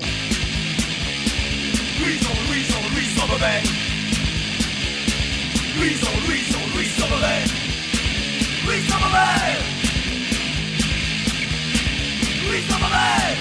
Louison, 2.00 2.36
Louison, 2.48 2.82
Louison 2.94 3.26
mauvais. 3.28 3.62
Louison, 5.78 6.14
Louison, 6.28 6.62
Louison 6.76 7.08
mauvais. 7.10 7.44
Louison 8.66 8.96
mauvais. 9.04 9.79
Louison 12.50 12.78
mauvais. 12.80 13.38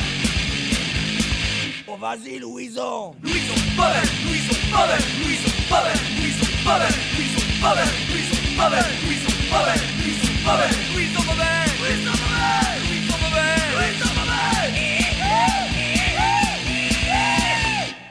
Oh, 1.87 1.97
vas-y, 1.97 2.39
Louison. 2.39 3.15
Louison 3.23 3.55
mauvais, 3.77 4.05
Louison 4.25 4.59
mauvais, 4.71 4.99
Louison 5.25 5.53
mauvais, 5.71 5.99
Louison 6.21 6.49
mauvais, 6.65 6.93
Louison 7.17 7.43
mauvais, 7.63 7.89
Louison 8.13 8.41
mauvais, 8.57 8.85
Louison 9.05 9.33
mauvais, 9.51 9.79
Louison 9.97 10.33
mauvais, 10.45 10.69
Louison 10.93 11.23
mauvais, 11.25 11.65
Louison 11.75 12.05
mauvais, 12.05 12.75
Louison 12.89 13.17
mauvais, 13.23 13.57
Louison 13.75 14.11
mauvais. 14.15 14.69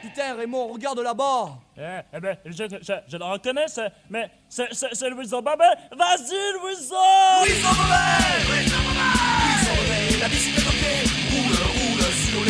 Putain, 0.02 0.34
Raymond, 0.36 0.66
regarde 0.72 0.98
là-bas. 0.98 1.58
Eh, 1.78 2.00
eh 2.12 2.20
ben, 2.20 2.36
je, 2.44 2.50
je, 2.82 2.92
je 3.06 3.16
le 3.16 3.24
reconnais, 3.24 3.68
c'est- 3.68 3.92
mais 4.10 4.28
c'est 4.48 4.66
c'est- 4.74 4.92
c'est 4.94 5.10
Louison 5.10 5.40
Babel. 5.42 5.68
Vas-y, 5.96 6.34
Louison! 6.60 6.96
Louison 7.44 7.68
mauvais, 7.68 8.42
Louison 8.48 8.76
mauvais, 8.82 9.14
Louison 9.54 9.74
mauvais, 9.76 10.20
la 10.20 10.28
bicyclette 10.28 10.57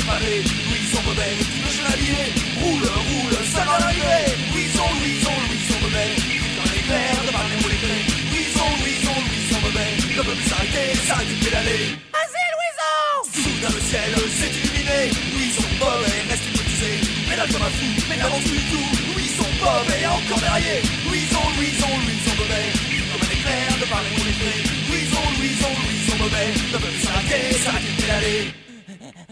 affalés. 0.09 0.42
Louison 0.68 1.00
rebelle, 1.09 1.38
qui 1.38 1.59
veut 1.61 1.74
jeune 1.76 1.92
habillé. 1.92 2.22
Roule, 2.61 2.86
roule, 2.86 3.36
ça 3.52 3.64
va 3.64 3.78
l'arriver. 3.78 4.24
Louison, 4.52 4.88
Louison, 5.00 5.36
Louison 5.48 5.78
rebelle. 5.84 6.16
Dans 6.56 6.68
l'éclair, 6.72 7.12
de 7.26 7.32
par 7.32 7.46
les 7.48 7.56
moules 7.61 7.76
éclairés. 7.76 8.06
Louison, 8.32 8.68
Louison, 8.80 9.16
Louison 9.28 9.59
rebelle. 9.66 9.96
Ne 10.16 10.22
peut 10.22 10.36
plus 10.38 10.48
s'arrêter, 10.48 10.86
s'arrête 11.06 11.28
de 11.28 11.36
pédaler. 11.44 11.84
Vas-y, 12.12 12.44
Louison 12.56 12.96
Soudain 13.36 13.72
le 13.74 13.82
ciel 13.88 14.12
s'est 14.38 14.52
illuminé. 14.59 15.00
Louison 15.34 15.68
pauvre 15.78 16.09
et 16.09 16.22
reste 16.30 16.44
hypnotisé. 16.48 16.92
Pédale 17.28 17.50
comme 17.52 17.66
un 17.68 17.72
fou, 17.76 17.88
mais 18.09 18.16
n'avance 18.16 18.44
plus 18.48 18.59
du 18.59 18.68
tout. 18.72 18.90
Louison 19.12 19.48
pauvre 19.61 19.92
et 19.92 20.06
encore 20.06 20.40
déraillé. 20.40 20.76
Louison, 21.04 21.44
Louison, 21.56 21.92
Louison 22.04 22.34
rebelle. 22.40 22.72
Comme 23.12 23.24
un 23.24 23.32
éclair, 23.36 23.68
de 23.80 23.86
par 23.92 24.00
les 24.02 24.12
moules 24.16 24.32
éclairés. 24.32 24.64
Louison, 24.88 25.24
Louison, 25.38 25.72
Louison 25.84 26.16
rebelle. 26.24 26.54
Ne 26.72 26.78
peut 26.78 26.92
plus 26.92 27.04
s'arrêter, 27.04 27.42
s'arrête 27.62 27.86
de 27.86 28.02
pédaler. 28.02 28.67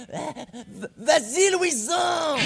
Vas-y, 0.97 1.51
Louison. 1.53 2.37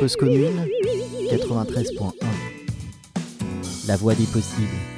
Cause 0.00 0.16
commune 0.16 0.66
93.1 1.30 2.12
La 3.86 3.96
voie 3.96 4.16
des 4.16 4.24
possibles. 4.24 4.91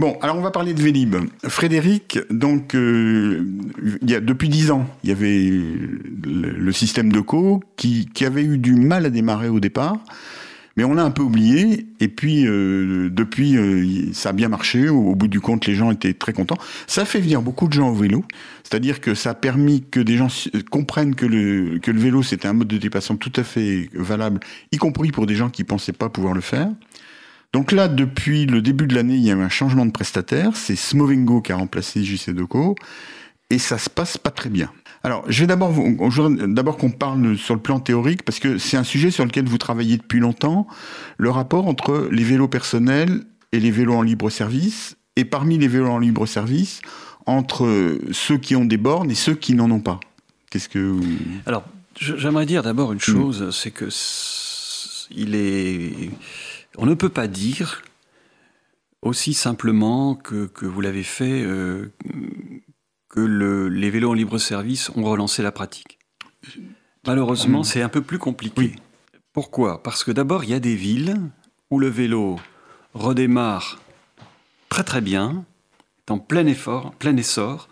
Bon, 0.00 0.18
alors 0.22 0.36
on 0.36 0.40
va 0.40 0.50
parler 0.50 0.74
de 0.74 0.82
Vélib. 0.82 1.14
Frédéric, 1.44 2.18
donc, 2.28 2.74
euh, 2.74 3.46
il 4.02 4.10
y 4.10 4.14
a, 4.16 4.20
depuis 4.20 4.48
dix 4.48 4.72
ans, 4.72 4.86
il 5.04 5.10
y 5.10 5.12
avait 5.12 5.38
le, 5.38 6.50
le 6.50 6.72
système 6.72 7.12
de 7.12 7.20
co 7.20 7.62
qui, 7.76 8.06
qui 8.12 8.24
avait 8.24 8.42
eu 8.42 8.58
du 8.58 8.74
mal 8.74 9.06
à 9.06 9.10
démarrer 9.10 9.48
au 9.48 9.60
départ, 9.60 9.96
mais 10.76 10.82
on 10.82 10.94
l'a 10.94 11.04
un 11.04 11.12
peu 11.12 11.22
oublié. 11.22 11.86
Et 12.00 12.08
puis, 12.08 12.44
euh, 12.46 13.08
depuis, 13.08 13.56
euh, 13.56 14.12
ça 14.12 14.30
a 14.30 14.32
bien 14.32 14.48
marché. 14.48 14.88
Au, 14.88 15.14
bout 15.14 15.28
du 15.28 15.40
compte, 15.40 15.66
les 15.66 15.76
gens 15.76 15.92
étaient 15.92 16.14
très 16.14 16.32
contents. 16.32 16.58
Ça 16.88 17.04
fait 17.04 17.20
venir 17.20 17.40
beaucoup 17.40 17.68
de 17.68 17.72
gens 17.72 17.90
au 17.90 17.94
vélo, 17.94 18.24
c'est-à-dire 18.64 19.00
que 19.00 19.14
ça 19.14 19.30
a 19.30 19.34
permis 19.34 19.84
que 19.88 20.00
des 20.00 20.16
gens 20.16 20.28
comprennent 20.70 21.14
que 21.14 21.26
le, 21.26 21.78
que 21.78 21.92
le 21.92 22.00
vélo 22.00 22.24
c'était 22.24 22.48
un 22.48 22.52
mode 22.52 22.68
de 22.68 22.78
déplacement 22.78 23.16
tout 23.16 23.32
à 23.36 23.44
fait 23.44 23.88
valable, 23.94 24.40
y 24.72 24.76
compris 24.76 25.12
pour 25.12 25.26
des 25.26 25.36
gens 25.36 25.50
qui 25.50 25.62
pensaient 25.62 25.92
pas 25.92 26.08
pouvoir 26.08 26.34
le 26.34 26.40
faire. 26.40 26.68
Donc 27.54 27.70
là, 27.70 27.86
depuis 27.86 28.46
le 28.46 28.60
début 28.60 28.88
de 28.88 28.96
l'année, 28.96 29.14
il 29.14 29.22
y 29.22 29.30
a 29.30 29.34
eu 29.34 29.40
un 29.40 29.48
changement 29.48 29.86
de 29.86 29.92
prestataire. 29.92 30.56
C'est 30.56 30.74
Smovengo 30.74 31.40
qui 31.40 31.52
a 31.52 31.56
remplacé 31.56 32.02
JC 32.02 32.30
Deco. 32.30 32.74
Et 33.48 33.60
ça 33.60 33.78
se 33.78 33.88
passe 33.88 34.18
pas 34.18 34.32
très 34.32 34.50
bien. 34.50 34.72
Alors, 35.04 35.24
je 35.28 35.38
vais 35.38 35.46
d'abord, 35.46 35.72
d'abord 36.48 36.76
qu'on 36.76 36.90
parle 36.90 37.38
sur 37.38 37.54
le 37.54 37.60
plan 37.60 37.78
théorique, 37.78 38.24
parce 38.24 38.40
que 38.40 38.58
c'est 38.58 38.76
un 38.76 38.82
sujet 38.82 39.12
sur 39.12 39.24
lequel 39.24 39.44
vous 39.44 39.58
travaillez 39.58 39.98
depuis 39.98 40.18
longtemps, 40.18 40.66
le 41.16 41.30
rapport 41.30 41.68
entre 41.68 42.08
les 42.10 42.24
vélos 42.24 42.48
personnels 42.48 43.22
et 43.52 43.60
les 43.60 43.70
vélos 43.70 43.94
en 43.94 44.02
libre 44.02 44.30
service, 44.30 44.96
et 45.14 45.24
parmi 45.24 45.56
les 45.56 45.68
vélos 45.68 45.90
en 45.90 46.00
libre 46.00 46.26
service, 46.26 46.80
entre 47.24 48.00
ceux 48.10 48.38
qui 48.38 48.56
ont 48.56 48.64
des 48.64 48.78
bornes 48.78 49.12
et 49.12 49.14
ceux 49.14 49.36
qui 49.36 49.54
n'en 49.54 49.70
ont 49.70 49.80
pas. 49.80 50.00
Qu'est-ce 50.50 50.68
que 50.68 50.80
vous... 50.80 51.06
Alors, 51.46 51.62
j'aimerais 52.00 52.46
dire 52.46 52.64
d'abord 52.64 52.92
une 52.92 52.98
chose, 52.98 53.56
c'est 53.56 53.70
que 53.70 53.90
il 55.10 55.34
est, 55.34 56.10
on 56.78 56.86
ne 56.86 56.94
peut 56.94 57.08
pas 57.08 57.26
dire 57.28 57.82
aussi 59.02 59.34
simplement 59.34 60.14
que, 60.14 60.46
que 60.46 60.66
vous 60.66 60.80
l'avez 60.80 61.02
fait 61.02 61.42
euh, 61.42 61.92
que 63.08 63.20
le- 63.20 63.68
les 63.68 63.90
vélos 63.90 64.10
en 64.10 64.14
libre 64.14 64.38
service 64.38 64.90
ont 64.96 65.04
relancé 65.04 65.42
la 65.42 65.52
pratique. 65.52 65.98
Malheureusement, 67.06 67.60
Mm. 67.60 67.64
c'est 67.64 67.82
un 67.82 67.88
peu 67.88 68.00
plus 68.02 68.18
compliqué. 68.18 68.76
Pourquoi? 69.32 69.82
Parce 69.82 70.04
que 70.04 70.10
d'abord, 70.12 70.44
il 70.44 70.50
y 70.50 70.54
a 70.54 70.60
des 70.60 70.76
villes 70.76 71.16
où 71.70 71.78
le 71.78 71.88
vélo 71.88 72.38
redémarre 72.94 73.80
très 74.68 74.84
très 74.84 75.00
bien, 75.00 75.44
est 76.06 76.10
en 76.10 76.18
plein 76.18 76.46
effort, 76.46 76.92
plein 76.94 77.16
essor, 77.16 77.68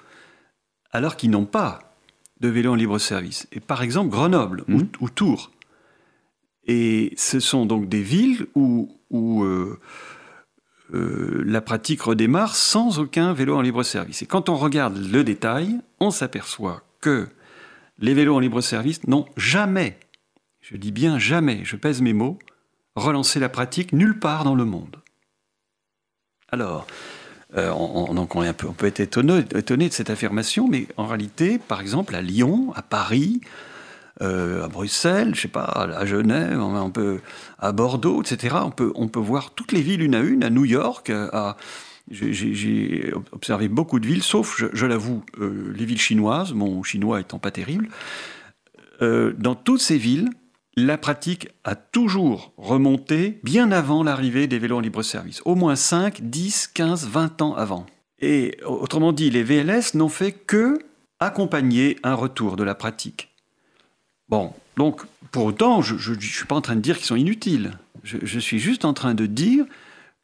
alors 0.90 1.16
qu'ils 1.16 1.30
n'ont 1.30 1.46
pas 1.46 1.94
de 2.40 2.48
vélo 2.48 2.72
en 2.72 2.74
libre 2.74 2.98
service. 2.98 3.46
Et 3.52 3.60
par 3.60 3.82
exemple, 3.82 4.10
Grenoble 4.10 4.64
ou, 4.68 4.82
ou 5.00 5.08
Tours. 5.08 5.51
Et 6.66 7.12
ce 7.16 7.40
sont 7.40 7.66
donc 7.66 7.88
des 7.88 8.02
villes 8.02 8.46
où, 8.54 8.88
euh, 9.12 9.78
euh, 10.94 11.42
la 11.44 11.60
pratique 11.60 12.02
redémarre 12.02 12.54
sans 12.54 12.98
aucun 12.98 13.32
vélo 13.32 13.56
en 13.56 13.62
libre 13.62 13.82
service. 13.82 14.22
Et 14.22 14.26
quand 14.26 14.48
on 14.48 14.56
regarde 14.56 14.96
le 14.96 15.24
détail, 15.24 15.80
on 16.00 16.10
s'aperçoit 16.10 16.82
que 17.00 17.28
les 17.98 18.14
vélos 18.14 18.36
en 18.36 18.40
libre 18.40 18.60
service 18.60 19.06
n'ont 19.06 19.26
jamais, 19.36 19.98
je 20.60 20.76
dis 20.76 20.92
bien 20.92 21.18
jamais, 21.18 21.60
je 21.64 21.76
pèse 21.76 22.00
mes 22.00 22.12
mots, 22.12 22.38
relancer 22.94 23.40
la 23.40 23.48
pratique 23.48 23.92
nulle 23.92 24.18
part 24.18 24.44
dans 24.44 24.54
le 24.54 24.64
monde. 24.64 24.96
Alors, 26.50 26.86
euh, 27.56 27.70
on, 27.70 28.26
peut 28.26 28.86
être 28.86 29.00
étonné 29.00 29.88
de 29.88 29.92
cette 29.92 30.10
affirmation, 30.10 30.68
mais 30.68 30.86
en 30.96 31.06
réalité, 31.06 31.58
par 31.58 31.80
exemple, 31.80 32.14
à 32.14 32.22
Lyon, 32.22 32.72
à 32.74 32.82
Paris, 32.82 33.40
euh, 34.20 34.64
à 34.64 34.68
Bruxelles, 34.68 35.34
je 35.34 35.40
sais 35.42 35.48
pas, 35.48 35.64
à 35.64 36.04
Genève, 36.06 36.60
à 37.58 37.72
Bordeaux, 37.72 38.22
etc. 38.22 38.56
On 38.62 38.70
peut, 38.70 38.92
on 38.94 39.08
peut 39.08 39.20
voir 39.20 39.52
toutes 39.54 39.72
les 39.72 39.80
villes 39.80 40.02
une 40.02 40.14
à 40.14 40.20
une, 40.20 40.44
à 40.44 40.50
New 40.50 40.64
York, 40.64 41.10
j'ai- 42.10 43.12
observé 43.32 43.68
beaucoup 43.68 44.00
de 44.00 44.06
villes, 44.06 44.22
sauf, 44.22 44.56
je, 44.58 44.66
je 44.72 44.86
l'avoue, 44.86 45.22
euh, 45.40 45.72
les 45.74 45.84
villes 45.84 46.00
chinoises, 46.00 46.52
mon 46.52 46.82
chinois 46.82 47.20
étant 47.20 47.38
pas 47.38 47.50
terrible. 47.50 47.88
Euh, 49.00 49.32
dans 49.38 49.54
toutes 49.54 49.80
ces 49.80 49.98
villes, 49.98 50.30
la 50.76 50.96
pratique 50.98 51.48
a 51.64 51.74
toujours 51.74 52.52
remonté 52.56 53.40
bien 53.44 53.72
avant 53.72 54.02
l'arrivée 54.02 54.46
des 54.46 54.58
vélos 54.58 54.76
en 54.78 54.80
libre-service. 54.80 55.42
Au 55.44 55.54
moins 55.54 55.76
5, 55.76 56.20
10, 56.22 56.68
15, 56.68 57.08
20 57.08 57.42
ans 57.42 57.54
avant. 57.54 57.86
Et 58.20 58.56
autrement 58.64 59.12
dit, 59.12 59.30
les 59.30 59.42
VLS 59.42 59.94
n'ont 59.94 60.08
fait 60.08 60.32
que 60.32 60.78
accompagner 61.20 61.98
un 62.02 62.14
retour 62.14 62.56
de 62.56 62.64
la 62.64 62.74
pratique. 62.74 63.31
Bon, 64.32 64.54
donc, 64.78 65.02
pour 65.30 65.44
autant, 65.44 65.82
je 65.82 66.10
ne 66.10 66.20
suis 66.20 66.46
pas 66.46 66.54
en 66.54 66.62
train 66.62 66.74
de 66.74 66.80
dire 66.80 66.96
qu'ils 66.96 67.04
sont 67.04 67.16
inutiles. 67.16 67.72
Je, 68.02 68.38
suis 68.38 68.58
juste 68.58 68.86
en 68.86 68.94
train 68.94 69.12
de 69.12 69.26
dire 69.26 69.66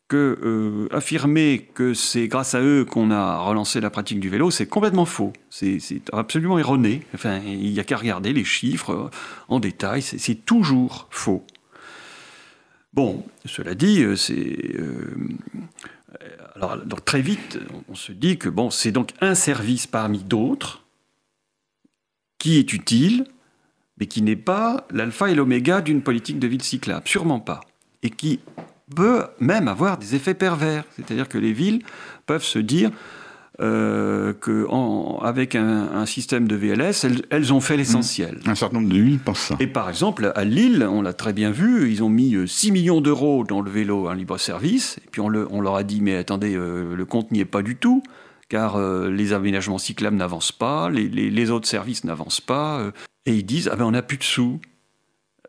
que 0.08 0.38
euh, 0.42 0.96
affirmer 0.96 1.68
que 1.74 1.92
c'est 1.92 2.26
grâce 2.26 2.54
à 2.54 2.62
eux 2.62 2.86
qu'on 2.86 3.10
a 3.10 3.36
relancé 3.36 3.82
la 3.82 3.90
pratique 3.90 4.18
du 4.18 4.30
vélo, 4.30 4.50
c'est 4.50 4.64
complètement 4.64 5.04
faux. 5.04 5.34
C'est 5.50 5.78
absolument 6.10 6.58
erroné. 6.58 7.02
Enfin, 7.14 7.40
il 7.44 7.70
n'y 7.70 7.78
a 7.80 7.84
qu'à 7.84 7.98
regarder 7.98 8.32
les 8.32 8.44
chiffres 8.44 8.92
euh, 8.92 9.10
en 9.48 9.60
détail. 9.60 10.00
C'est 10.00 10.46
toujours 10.46 11.08
faux. 11.10 11.44
Bon, 12.94 13.26
cela 13.44 13.74
dit, 13.74 14.02
euh, 14.02 14.16
c'est 14.16 14.74
alors 16.56 17.04
très 17.04 17.20
vite, 17.20 17.58
on 17.90 17.94
se 17.94 18.12
dit 18.12 18.38
que 18.38 18.48
bon, 18.48 18.70
c'est 18.70 18.90
donc 18.90 19.12
un 19.20 19.34
service 19.34 19.86
parmi 19.86 20.20
d'autres 20.24 20.82
qui 22.38 22.56
est 22.56 22.72
utile, 22.72 23.26
mais 24.00 24.06
qui 24.06 24.22
n'est 24.22 24.36
pas 24.36 24.86
l'alpha 24.92 25.30
et 25.30 25.34
l'oméga 25.34 25.80
d'une 25.80 26.02
politique 26.02 26.38
de 26.38 26.46
ville 26.46 26.62
cyclable, 26.62 27.06
sûrement 27.06 27.40
pas, 27.40 27.60
et 28.02 28.10
qui 28.10 28.40
peut 28.94 29.24
même 29.40 29.68
avoir 29.68 29.98
des 29.98 30.14
effets 30.14 30.34
pervers. 30.34 30.84
C'est-à-dire 30.96 31.28
que 31.28 31.38
les 31.38 31.52
villes 31.52 31.82
peuvent 32.26 32.42
se 32.44 32.58
dire 32.58 32.90
euh, 33.60 34.32
qu'avec 34.34 35.56
un, 35.56 35.88
un 35.92 36.06
système 36.06 36.46
de 36.46 36.54
VLS, 36.54 37.04
elles, 37.04 37.22
elles 37.30 37.52
ont 37.52 37.60
fait 37.60 37.76
l'essentiel. 37.76 38.38
Un 38.46 38.54
certain 38.54 38.78
nombre 38.78 38.88
de 38.94 38.98
villes 39.00 39.18
pensent 39.18 39.40
ça. 39.48 39.56
Et 39.60 39.66
par 39.66 39.88
exemple, 39.88 40.30
à 40.34 40.44
Lille, 40.44 40.86
on 40.88 41.02
l'a 41.02 41.12
très 41.12 41.32
bien 41.32 41.50
vu, 41.50 41.90
ils 41.90 42.02
ont 42.04 42.08
mis 42.08 42.34
euh, 42.36 42.46
6 42.46 42.70
millions 42.72 43.00
d'euros 43.00 43.44
dans 43.44 43.60
le 43.60 43.70
vélo 43.70 44.08
en 44.08 44.12
libre-service, 44.12 44.98
et 45.04 45.08
puis 45.10 45.20
on, 45.20 45.28
le- 45.28 45.48
on 45.50 45.60
leur 45.60 45.74
a 45.74 45.82
dit, 45.82 46.00
mais 46.00 46.16
attendez, 46.16 46.54
euh, 46.54 46.94
le 46.94 47.04
compte 47.04 47.32
n'y 47.32 47.40
est 47.40 47.44
pas 47.44 47.62
du 47.62 47.76
tout, 47.76 48.02
car 48.48 48.76
euh, 48.76 49.10
les 49.10 49.32
aménagements 49.32 49.78
cyclables 49.78 50.16
n'avancent 50.16 50.52
pas, 50.52 50.88
les, 50.88 51.08
les- 51.08 51.30
les 51.30 51.50
autres 51.50 51.66
services 51.68 52.04
n'avancent 52.04 52.40
pas, 52.40 52.78
euh, 52.78 52.92
et 53.28 53.34
ils 53.34 53.44
disent, 53.44 53.68
ah 53.70 53.76
ben 53.76 53.84
on 53.84 53.90
n'a 53.90 54.02
plus 54.02 54.16
de 54.16 54.24
sous. 54.24 54.58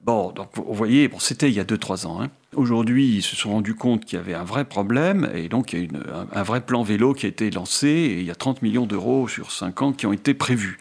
Bon, 0.03 0.31
donc 0.31 0.49
vous 0.55 0.73
voyez, 0.73 1.07
bon, 1.07 1.19
c'était 1.19 1.49
il 1.49 1.55
y 1.55 1.59
a 1.59 1.63
2-3 1.63 2.05
ans. 2.07 2.21
hein. 2.21 2.29
Aujourd'hui, 2.55 3.17
ils 3.17 3.21
se 3.21 3.35
sont 3.35 3.51
rendus 3.51 3.75
compte 3.75 4.05
qu'il 4.05 4.17
y 4.17 4.21
avait 4.21 4.33
un 4.33 4.43
vrai 4.43 4.65
problème, 4.65 5.29
et 5.33 5.49
donc 5.49 5.73
il 5.73 5.83
y 5.83 5.87
a 5.95 6.27
un, 6.39 6.43
vrai 6.43 6.61
plan 6.61 6.83
vélo 6.83 7.13
qui 7.13 7.25
a 7.25 7.29
été 7.29 7.49
lancé, 7.51 7.87
et 7.87 8.19
il 8.19 8.25
y 8.25 8.31
a 8.31 8.35
30 8.35 8.61
millions 8.61 8.85
d'euros 8.85 9.27
sur 9.27 9.51
5 9.51 9.81
ans 9.81 9.93
qui 9.93 10.05
ont 10.05 10.13
été 10.13 10.33
prévus. 10.33 10.77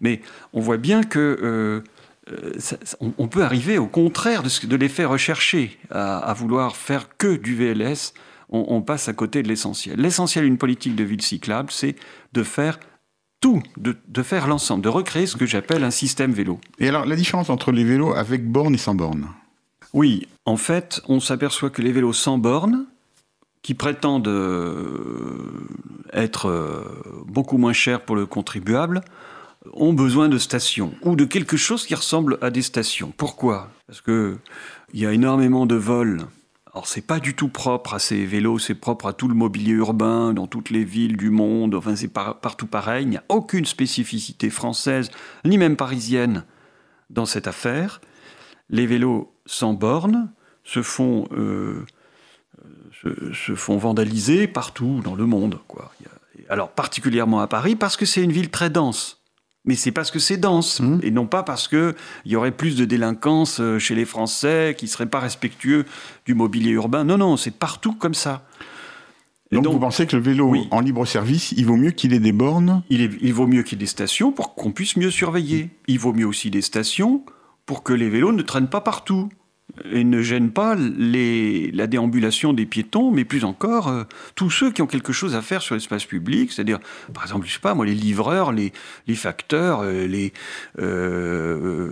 Mais 0.00 0.22
on 0.52 0.60
voit 0.60 0.76
bien 0.76 1.02
que 1.02 1.18
euh, 1.42 1.84
euh, 2.32 3.12
on, 3.18 3.28
peut 3.28 3.42
arriver 3.42 3.78
au 3.78 3.86
contraire 3.86 4.42
de, 4.42 4.66
de 4.66 4.76
l'effet 4.76 5.04
recherché, 5.04 5.78
à, 5.90 6.32
vouloir 6.34 6.74
faire 6.74 7.16
que 7.16 7.36
du 7.36 7.54
VLS, 7.54 8.12
on 8.52 8.82
passe 8.82 9.08
à 9.08 9.12
côté 9.12 9.44
de 9.44 9.48
l'essentiel. 9.48 10.00
L'essentiel 10.00 10.44
d'une 10.44 10.58
politique 10.58 10.96
de 10.96 11.04
ville 11.04 11.22
cyclable, 11.22 11.70
c'est 11.70 11.94
de 12.32 12.42
faire 12.42 12.80
tout, 13.40 13.62
de, 13.76 13.96
de 14.06 14.22
faire 14.22 14.46
l'ensemble, 14.46 14.82
de 14.82 14.88
recréer 14.88 15.26
ce 15.26 15.36
que 15.36 15.46
j'appelle 15.46 15.82
un 15.82 15.90
système 15.90 16.32
vélo. 16.32 16.60
Et 16.78 16.88
alors, 16.88 17.06
la 17.06 17.16
différence 17.16 17.50
entre 17.50 17.72
les 17.72 17.84
vélos 17.84 18.14
avec 18.14 18.46
borne 18.46 18.74
et 18.74 18.78
sans 18.78 18.94
borne 18.94 19.28
Oui, 19.92 20.28
en 20.44 20.56
fait, 20.56 21.00
on 21.08 21.20
s'aperçoit 21.20 21.70
que 21.70 21.82
les 21.82 21.92
vélos 21.92 22.12
sans 22.12 22.38
bornes, 22.38 22.86
qui 23.62 23.74
prétendent 23.74 24.28
euh, 24.28 25.66
être 26.12 26.46
euh, 26.46 26.84
beaucoup 27.26 27.58
moins 27.58 27.72
chers 27.72 28.02
pour 28.02 28.16
le 28.16 28.26
contribuable, 28.26 29.02
ont 29.74 29.92
besoin 29.92 30.28
de 30.28 30.38
stations 30.38 30.94
ou 31.02 31.16
de 31.16 31.24
quelque 31.24 31.56
chose 31.56 31.86
qui 31.86 31.94
ressemble 31.94 32.38
à 32.40 32.50
des 32.50 32.62
stations. 32.62 33.12
Pourquoi? 33.16 33.68
Parce 33.86 34.00
que 34.00 34.38
il 34.94 35.00
y 35.00 35.06
a 35.06 35.12
énormément 35.12 35.66
de 35.66 35.74
vols. 35.74 36.26
Alors 36.72 36.86
c'est 36.86 37.00
pas 37.04 37.18
du 37.18 37.34
tout 37.34 37.48
propre 37.48 37.94
à 37.94 37.98
ces 37.98 38.24
vélos, 38.24 38.60
c'est 38.60 38.76
propre 38.76 39.06
à 39.06 39.12
tout 39.12 39.26
le 39.26 39.34
mobilier 39.34 39.72
urbain 39.72 40.32
dans 40.32 40.46
toutes 40.46 40.70
les 40.70 40.84
villes 40.84 41.16
du 41.16 41.30
monde. 41.30 41.74
Enfin 41.74 41.96
c'est 41.96 42.08
par- 42.08 42.38
partout 42.40 42.66
pareil. 42.66 43.04
Il 43.04 43.10
n'y 43.10 43.16
a 43.16 43.24
aucune 43.28 43.64
spécificité 43.66 44.50
française 44.50 45.10
ni 45.44 45.58
même 45.58 45.76
parisienne 45.76 46.44
dans 47.10 47.26
cette 47.26 47.48
affaire. 47.48 48.00
Les 48.68 48.86
vélos 48.86 49.34
sans 49.46 49.74
bornes 49.74 50.30
se 50.62 50.82
font 50.82 51.26
euh, 51.32 51.84
se, 53.32 53.54
font 53.54 53.78
vandaliser 53.78 54.46
partout 54.46 55.00
dans 55.02 55.14
le 55.14 55.26
monde. 55.26 55.58
Alors 56.48 56.70
particulièrement 56.70 57.40
à 57.40 57.48
Paris 57.48 57.74
parce 57.74 57.96
que 57.96 58.06
c'est 58.06 58.22
une 58.22 58.32
ville 58.32 58.50
très 58.50 58.70
dense. 58.70 59.19
Mais 59.66 59.74
c'est 59.74 59.92
parce 59.92 60.10
que 60.10 60.18
c'est 60.18 60.38
dense 60.38 60.80
et 61.02 61.10
non 61.10 61.26
pas 61.26 61.42
parce 61.42 61.68
que 61.68 61.94
il 62.24 62.32
y 62.32 62.36
aurait 62.36 62.50
plus 62.50 62.76
de 62.76 62.86
délinquance 62.86 63.60
euh, 63.60 63.78
chez 63.78 63.94
les 63.94 64.06
Français 64.06 64.74
qui 64.76 64.88
seraient 64.88 65.04
pas 65.06 65.20
respectueux 65.20 65.84
du 66.24 66.34
mobilier 66.34 66.70
urbain. 66.70 67.04
Non, 67.04 67.18
non, 67.18 67.36
c'est 67.36 67.50
partout 67.54 67.92
comme 67.92 68.14
ça. 68.14 68.46
Donc, 69.52 69.66
vous 69.66 69.80
pensez 69.80 70.06
que 70.06 70.14
le 70.16 70.22
vélo 70.22 70.54
en 70.70 70.80
libre 70.80 71.04
service, 71.04 71.52
il 71.56 71.66
vaut 71.66 71.76
mieux 71.76 71.90
qu'il 71.90 72.14
ait 72.14 72.20
des 72.20 72.30
bornes? 72.32 72.84
Il, 72.88 73.00
est- 73.02 73.10
il 73.20 73.34
vaut 73.34 73.48
mieux 73.48 73.62
qu'il 73.64 73.76
y 73.78 73.80
ait 73.80 73.84
des 73.84 73.86
stations 73.86 74.30
pour 74.30 74.54
qu'on 74.54 74.70
puisse 74.70 74.96
mieux 74.96 75.10
surveiller. 75.10 75.70
Il 75.88 75.98
vaut 75.98 76.12
mieux 76.12 76.26
aussi 76.26 76.50
des 76.50 76.62
stations 76.62 77.24
pour 77.66 77.82
que 77.82 77.92
les 77.92 78.08
vélos 78.08 78.32
ne 78.32 78.42
traînent 78.42 78.70
pas 78.70 78.80
partout 78.80 79.28
et 79.92 80.04
ne 80.04 80.20
gênent 80.22 80.50
pas 80.50 80.74
les- 80.74 81.70
la 81.72 81.86
déambulation 81.86 82.52
des 82.52 82.66
piétons, 82.66 83.10
mais 83.10 83.24
plus 83.24 83.44
encore 83.44 83.88
euh, 83.88 84.04
tous 84.34 84.50
ceux 84.50 84.70
qui 84.70 84.82
ont 84.82 84.86
quelque 84.86 85.12
chose 85.12 85.34
à 85.34 85.42
faire 85.42 85.62
sur 85.62 85.74
l'espace 85.74 86.04
public, 86.04 86.52
c'est-à-dire, 86.52 86.78
par 87.14 87.22
exemple, 87.24 87.46
je 87.46 87.52
sais 87.54 87.58
pas 87.60 87.74
moi, 87.74 87.86
les 87.86 87.94
livreurs, 87.94 88.52
les, 88.52 88.72
les 89.06 89.14
facteurs, 89.14 89.80
euh, 89.82 90.06
les, 90.06 90.32
euh, 90.78 91.90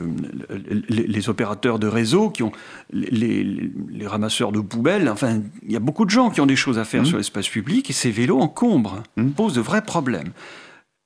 les, 0.89 1.07
les 1.07 1.29
opérateurs 1.29 1.79
de 1.79 1.87
réseau, 1.87 2.31
qui 2.31 2.43
ont 2.43 2.53
les, 2.93 3.70
ramasseurs 4.07 4.53
de 4.53 4.61
poubelles. 4.61 5.09
Enfin, 5.09 5.41
il 5.64 5.72
y 5.72 5.76
a 5.76 5.81
beaucoup 5.81 6.05
de 6.05 6.11
gens 6.11 6.31
qui 6.31 6.41
ont 6.41 6.47
des 6.47 6.57
choses 6.57 6.79
à 6.79 6.85
faire 6.85 7.05
sur 7.07 7.18
l'espace 7.18 7.49
public 7.49 7.91
et 7.91 7.93
ces 7.93 8.11
vélos 8.11 8.39
encombrent, 8.41 9.03
posent 9.37 9.53
de 9.55 9.61
vrais 9.61 9.83
problèmes. 9.83 10.31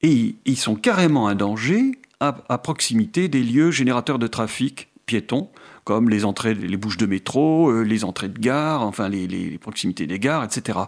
Et 0.02 0.08
ils- 0.10 0.34
ils 0.46 0.56
sont 0.56 0.74
carrément 0.76 1.26
un 1.28 1.34
danger 1.34 1.92
à, 2.20 2.36
à 2.48 2.58
proximité 2.58 3.28
des 3.28 3.42
lieux 3.42 3.70
générateurs 3.72 4.18
de 4.20 4.26
trafic 4.28 4.88
piétons, 5.06 5.48
comme 5.84 6.08
les 6.08 6.24
entrées, 6.24 6.54
les 6.54 6.76
bouches 6.76 6.96
de 6.96 7.06
métro, 7.06 7.70
euh, 7.70 7.82
les 7.82 8.04
entrées 8.04 8.28
de 8.28 8.38
gare, 8.38 8.82
enfin 8.82 9.08
les, 9.08 9.58
proximités 9.58 10.06
des 10.06 10.18
gares, 10.18 10.44
etc. 10.44 10.78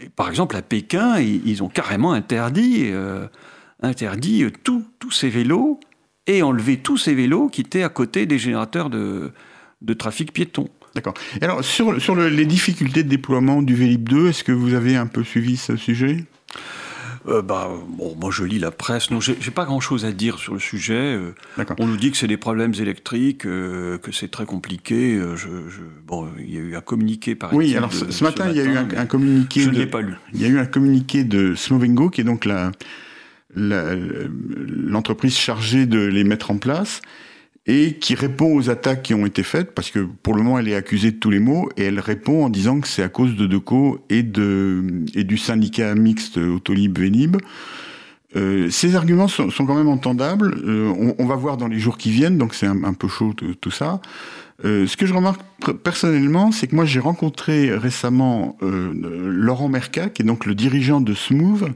Et 0.00 0.08
par 0.08 0.28
exemple, 0.28 0.56
à 0.56 0.62
Pékin, 0.62 1.18
ils, 1.20 1.62
ont 1.62 1.68
carrément 1.68 2.12
interdit, 2.12 2.86
euh, 2.86 3.26
interdit 3.82 4.44
euh, 4.44 4.50
tous 4.64 5.10
ces 5.10 5.28
vélos 5.28 5.80
et 6.26 6.42
enlevé 6.42 6.76
tous 6.76 6.96
ces 6.96 7.14
vélos 7.14 7.48
qui 7.48 7.62
étaient 7.62 7.82
à 7.82 7.88
côté 7.88 8.26
des 8.26 8.38
générateurs 8.38 8.90
de, 8.90 9.32
trafic 9.98 10.32
piéton. 10.32 10.68
D'accord. 10.94 11.14
Alors, 11.40 11.64
sur, 11.64 12.00
sur 12.00 12.14
le- 12.14 12.28
les 12.28 12.46
difficultés 12.46 13.02
de 13.02 13.08
déploiement 13.08 13.62
du 13.62 13.74
Vélib 13.74 14.08
2, 14.08 14.28
est-ce 14.28 14.44
que 14.44 14.52
vous 14.52 14.74
avez 14.74 14.96
un 14.96 15.06
peu 15.06 15.24
suivi 15.24 15.56
ce 15.56 15.76
sujet? 15.76 16.24
Euh, 17.28 17.42
bah, 17.42 17.70
bon, 17.88 18.16
moi 18.18 18.30
je 18.32 18.42
lis 18.44 18.58
la 18.58 18.70
presse. 18.70 19.10
Non, 19.10 19.20
j'ai 19.20 19.34
pas 19.50 19.64
grand-chose 19.66 20.04
à 20.06 20.12
dire 20.12 20.38
sur 20.38 20.54
le 20.54 20.60
sujet. 20.60 20.94
Euh, 21.16 21.34
on 21.78 21.86
nous 21.86 21.96
dit 21.98 22.10
que 22.10 22.16
c'est 22.16 22.26
des 22.26 22.36
problèmes 22.38 22.72
électriques, 22.80 23.44
euh, 23.44 23.98
que 23.98 24.12
c'est 24.12 24.28
très 24.28 24.46
compliqué. 24.46 25.14
Euh, 25.16 25.36
je, 25.36 25.48
je- 25.68 25.80
bon, 26.06 26.28
il 26.38 26.52
y 26.54 26.56
a 26.56 26.60
eu 26.60 26.74
un 26.74 26.80
communiqué 26.80 27.34
par 27.34 27.52
Oui, 27.52 27.76
alors 27.76 27.92
ce, 27.92 28.10
ce 28.10 28.24
matin, 28.24 28.46
il 28.50 28.56
y 28.56 28.60
a 28.60 28.64
eu 28.64 28.76
un, 28.76 28.88
un 28.96 29.06
communiqué. 29.06 29.60
Je 29.60 29.68
ne 29.68 29.74
de- 29.74 29.78
l'ai 29.80 29.86
pas 29.86 30.00
lu. 30.00 30.14
Il 30.32 30.40
y 30.40 30.44
a 30.46 30.48
eu 30.48 30.58
un 30.58 30.66
communiqué 30.66 31.24
de 31.24 31.54
Smovengo, 31.54 32.08
qui 32.08 32.22
est 32.22 32.24
donc 32.24 32.48
l'entreprise 33.54 35.36
chargée 35.36 35.86
de 35.86 35.98
les 36.00 36.24
mettre 36.24 36.50
en 36.50 36.58
place, 36.58 37.00
et 37.68 37.92
qui 37.92 38.14
répond 38.14 38.56
aux 38.56 38.70
attaques 38.70 39.02
qui 39.02 39.14
ont 39.14 39.26
été 39.26 39.42
faites, 39.42 39.72
parce 39.72 39.90
que 39.90 40.00
pour 40.22 40.34
le 40.34 40.42
moment, 40.42 40.58
elle 40.58 40.68
est 40.68 40.74
accusée 40.74 41.10
de 41.12 41.16
tous 41.18 41.30
les 41.30 41.38
maux, 41.38 41.68
et 41.76 41.84
elle 41.84 42.00
répond 42.00 42.46
en 42.46 42.48
disant 42.48 42.80
que 42.80 42.88
c'est 42.88 43.02
à 43.02 43.10
cause 43.10 43.36
de 43.36 43.46
Deco 43.46 44.02
et, 44.08 44.22
de, 44.22 45.04
et 45.14 45.22
du 45.22 45.36
syndicat 45.36 45.94
mixte 45.94 46.38
Autolib-Vélib. 46.38 47.36
Euh, 48.36 48.70
ces 48.70 48.96
arguments 48.96 49.28
sont, 49.28 49.50
sont 49.50 49.66
quand 49.66 49.74
même 49.74 49.88
entendables. 49.88 50.54
Euh, 50.64 50.92
on, 50.98 51.14
on 51.18 51.26
va 51.26 51.36
voir 51.36 51.58
dans 51.58 51.68
les 51.68 51.78
jours 51.78 51.98
qui 51.98 52.10
viennent, 52.10 52.38
donc 52.38 52.54
c'est 52.54 52.66
un, 52.66 52.94
peu 52.94 53.06
chaud 53.06 53.34
tout, 53.34 53.70
ça. 53.70 54.00
Euh, 54.64 54.86
ce 54.86 54.96
que 54.96 55.04
je 55.04 55.12
remarque 55.12 55.42
personnellement, 55.84 56.52
c'est 56.52 56.68
que 56.68 56.74
moi 56.74 56.86
j'ai 56.86 57.00
rencontré 57.00 57.74
récemment 57.76 58.56
euh, 58.62 58.92
Laurent 59.30 59.68
Merca, 59.68 60.08
qui 60.08 60.22
est 60.22 60.24
donc 60.24 60.46
le 60.46 60.54
dirigeant 60.54 61.02
de 61.02 61.12
Smooth, 61.12 61.70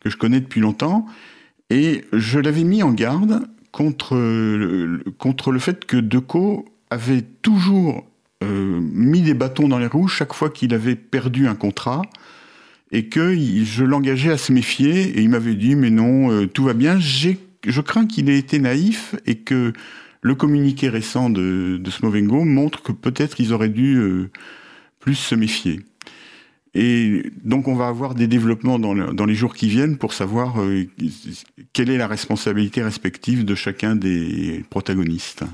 que 0.00 0.10
je 0.10 0.16
connais 0.16 0.40
depuis 0.40 0.60
longtemps, 0.60 1.06
et 1.70 2.04
je 2.12 2.40
l'avais 2.40 2.64
mis 2.64 2.82
en 2.82 2.90
garde 2.90 3.48
contre, 3.72 4.16
le, 4.16 5.58
fait 5.58 5.84
que 5.84 5.96
Decaux 5.96 6.64
avait 6.90 7.22
toujours 7.42 8.06
euh, 8.42 8.80
mis 8.80 9.22
des 9.22 9.34
bâtons 9.34 9.68
dans 9.68 9.78
les 9.78 9.86
roues 9.86 10.08
chaque 10.08 10.32
fois 10.32 10.50
qu'il 10.50 10.74
avait 10.74 10.96
perdu 10.96 11.48
un 11.48 11.54
contrat 11.54 12.02
et 12.90 13.06
que 13.06 13.34
je 13.36 13.84
l'engageais 13.84 14.32
à 14.32 14.38
se 14.38 14.52
méfier 14.52 15.18
et 15.18 15.20
il 15.20 15.28
m'avait 15.28 15.54
dit 15.54 15.74
mais 15.74 15.90
non 15.90 16.30
euh, 16.30 16.46
tout 16.46 16.64
va 16.64 16.74
bien. 16.74 16.98
Je 16.98 17.80
crains 17.80 18.06
qu'il 18.06 18.30
ait 18.30 18.38
été 18.38 18.58
naïf 18.58 19.14
et 19.26 19.36
que 19.36 19.72
le 20.20 20.34
communiqué 20.34 20.88
récent 20.88 21.30
de, 21.30 21.78
de 21.78 21.90
Smovengo 21.90 22.44
montre 22.44 22.82
que 22.82 22.92
peut-être 22.92 23.40
ils 23.40 23.52
auraient 23.52 23.68
dû 23.68 23.96
euh, 23.96 24.30
plus 25.00 25.14
se 25.14 25.34
méfier 25.34 25.80
et 26.74 27.30
donc 27.44 27.66
on 27.68 27.74
va 27.74 27.88
avoir 27.88 28.14
des 28.14 28.26
développements 28.26 28.78
dans, 28.78 28.94
le- 28.94 29.12
dans 29.12 29.24
les 29.26 29.34
jours 29.34 29.54
qui 29.54 29.68
viennent 29.68 29.96
pour 29.96 30.12
savoir 30.12 30.60
euh, 30.60 30.84
quelle 31.72 31.90
est 31.90 31.96
la 31.98 32.06
responsabilité 32.06 32.82
respective 32.82 33.44
de 33.44 33.54
chacun 33.54 33.96
des 33.96 34.64
protagonistes. 34.70 35.44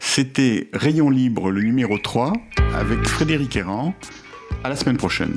C'était 0.00 0.68
Rayon 0.72 1.10
Libre, 1.10 1.50
le 1.50 1.62
numéro 1.62 1.98
3, 1.98 2.32
avec 2.74 3.06
Frédéric 3.06 3.56
Errand. 3.56 3.94
À 4.64 4.68
la 4.68 4.76
semaine 4.76 4.96
prochaine. 4.96 5.34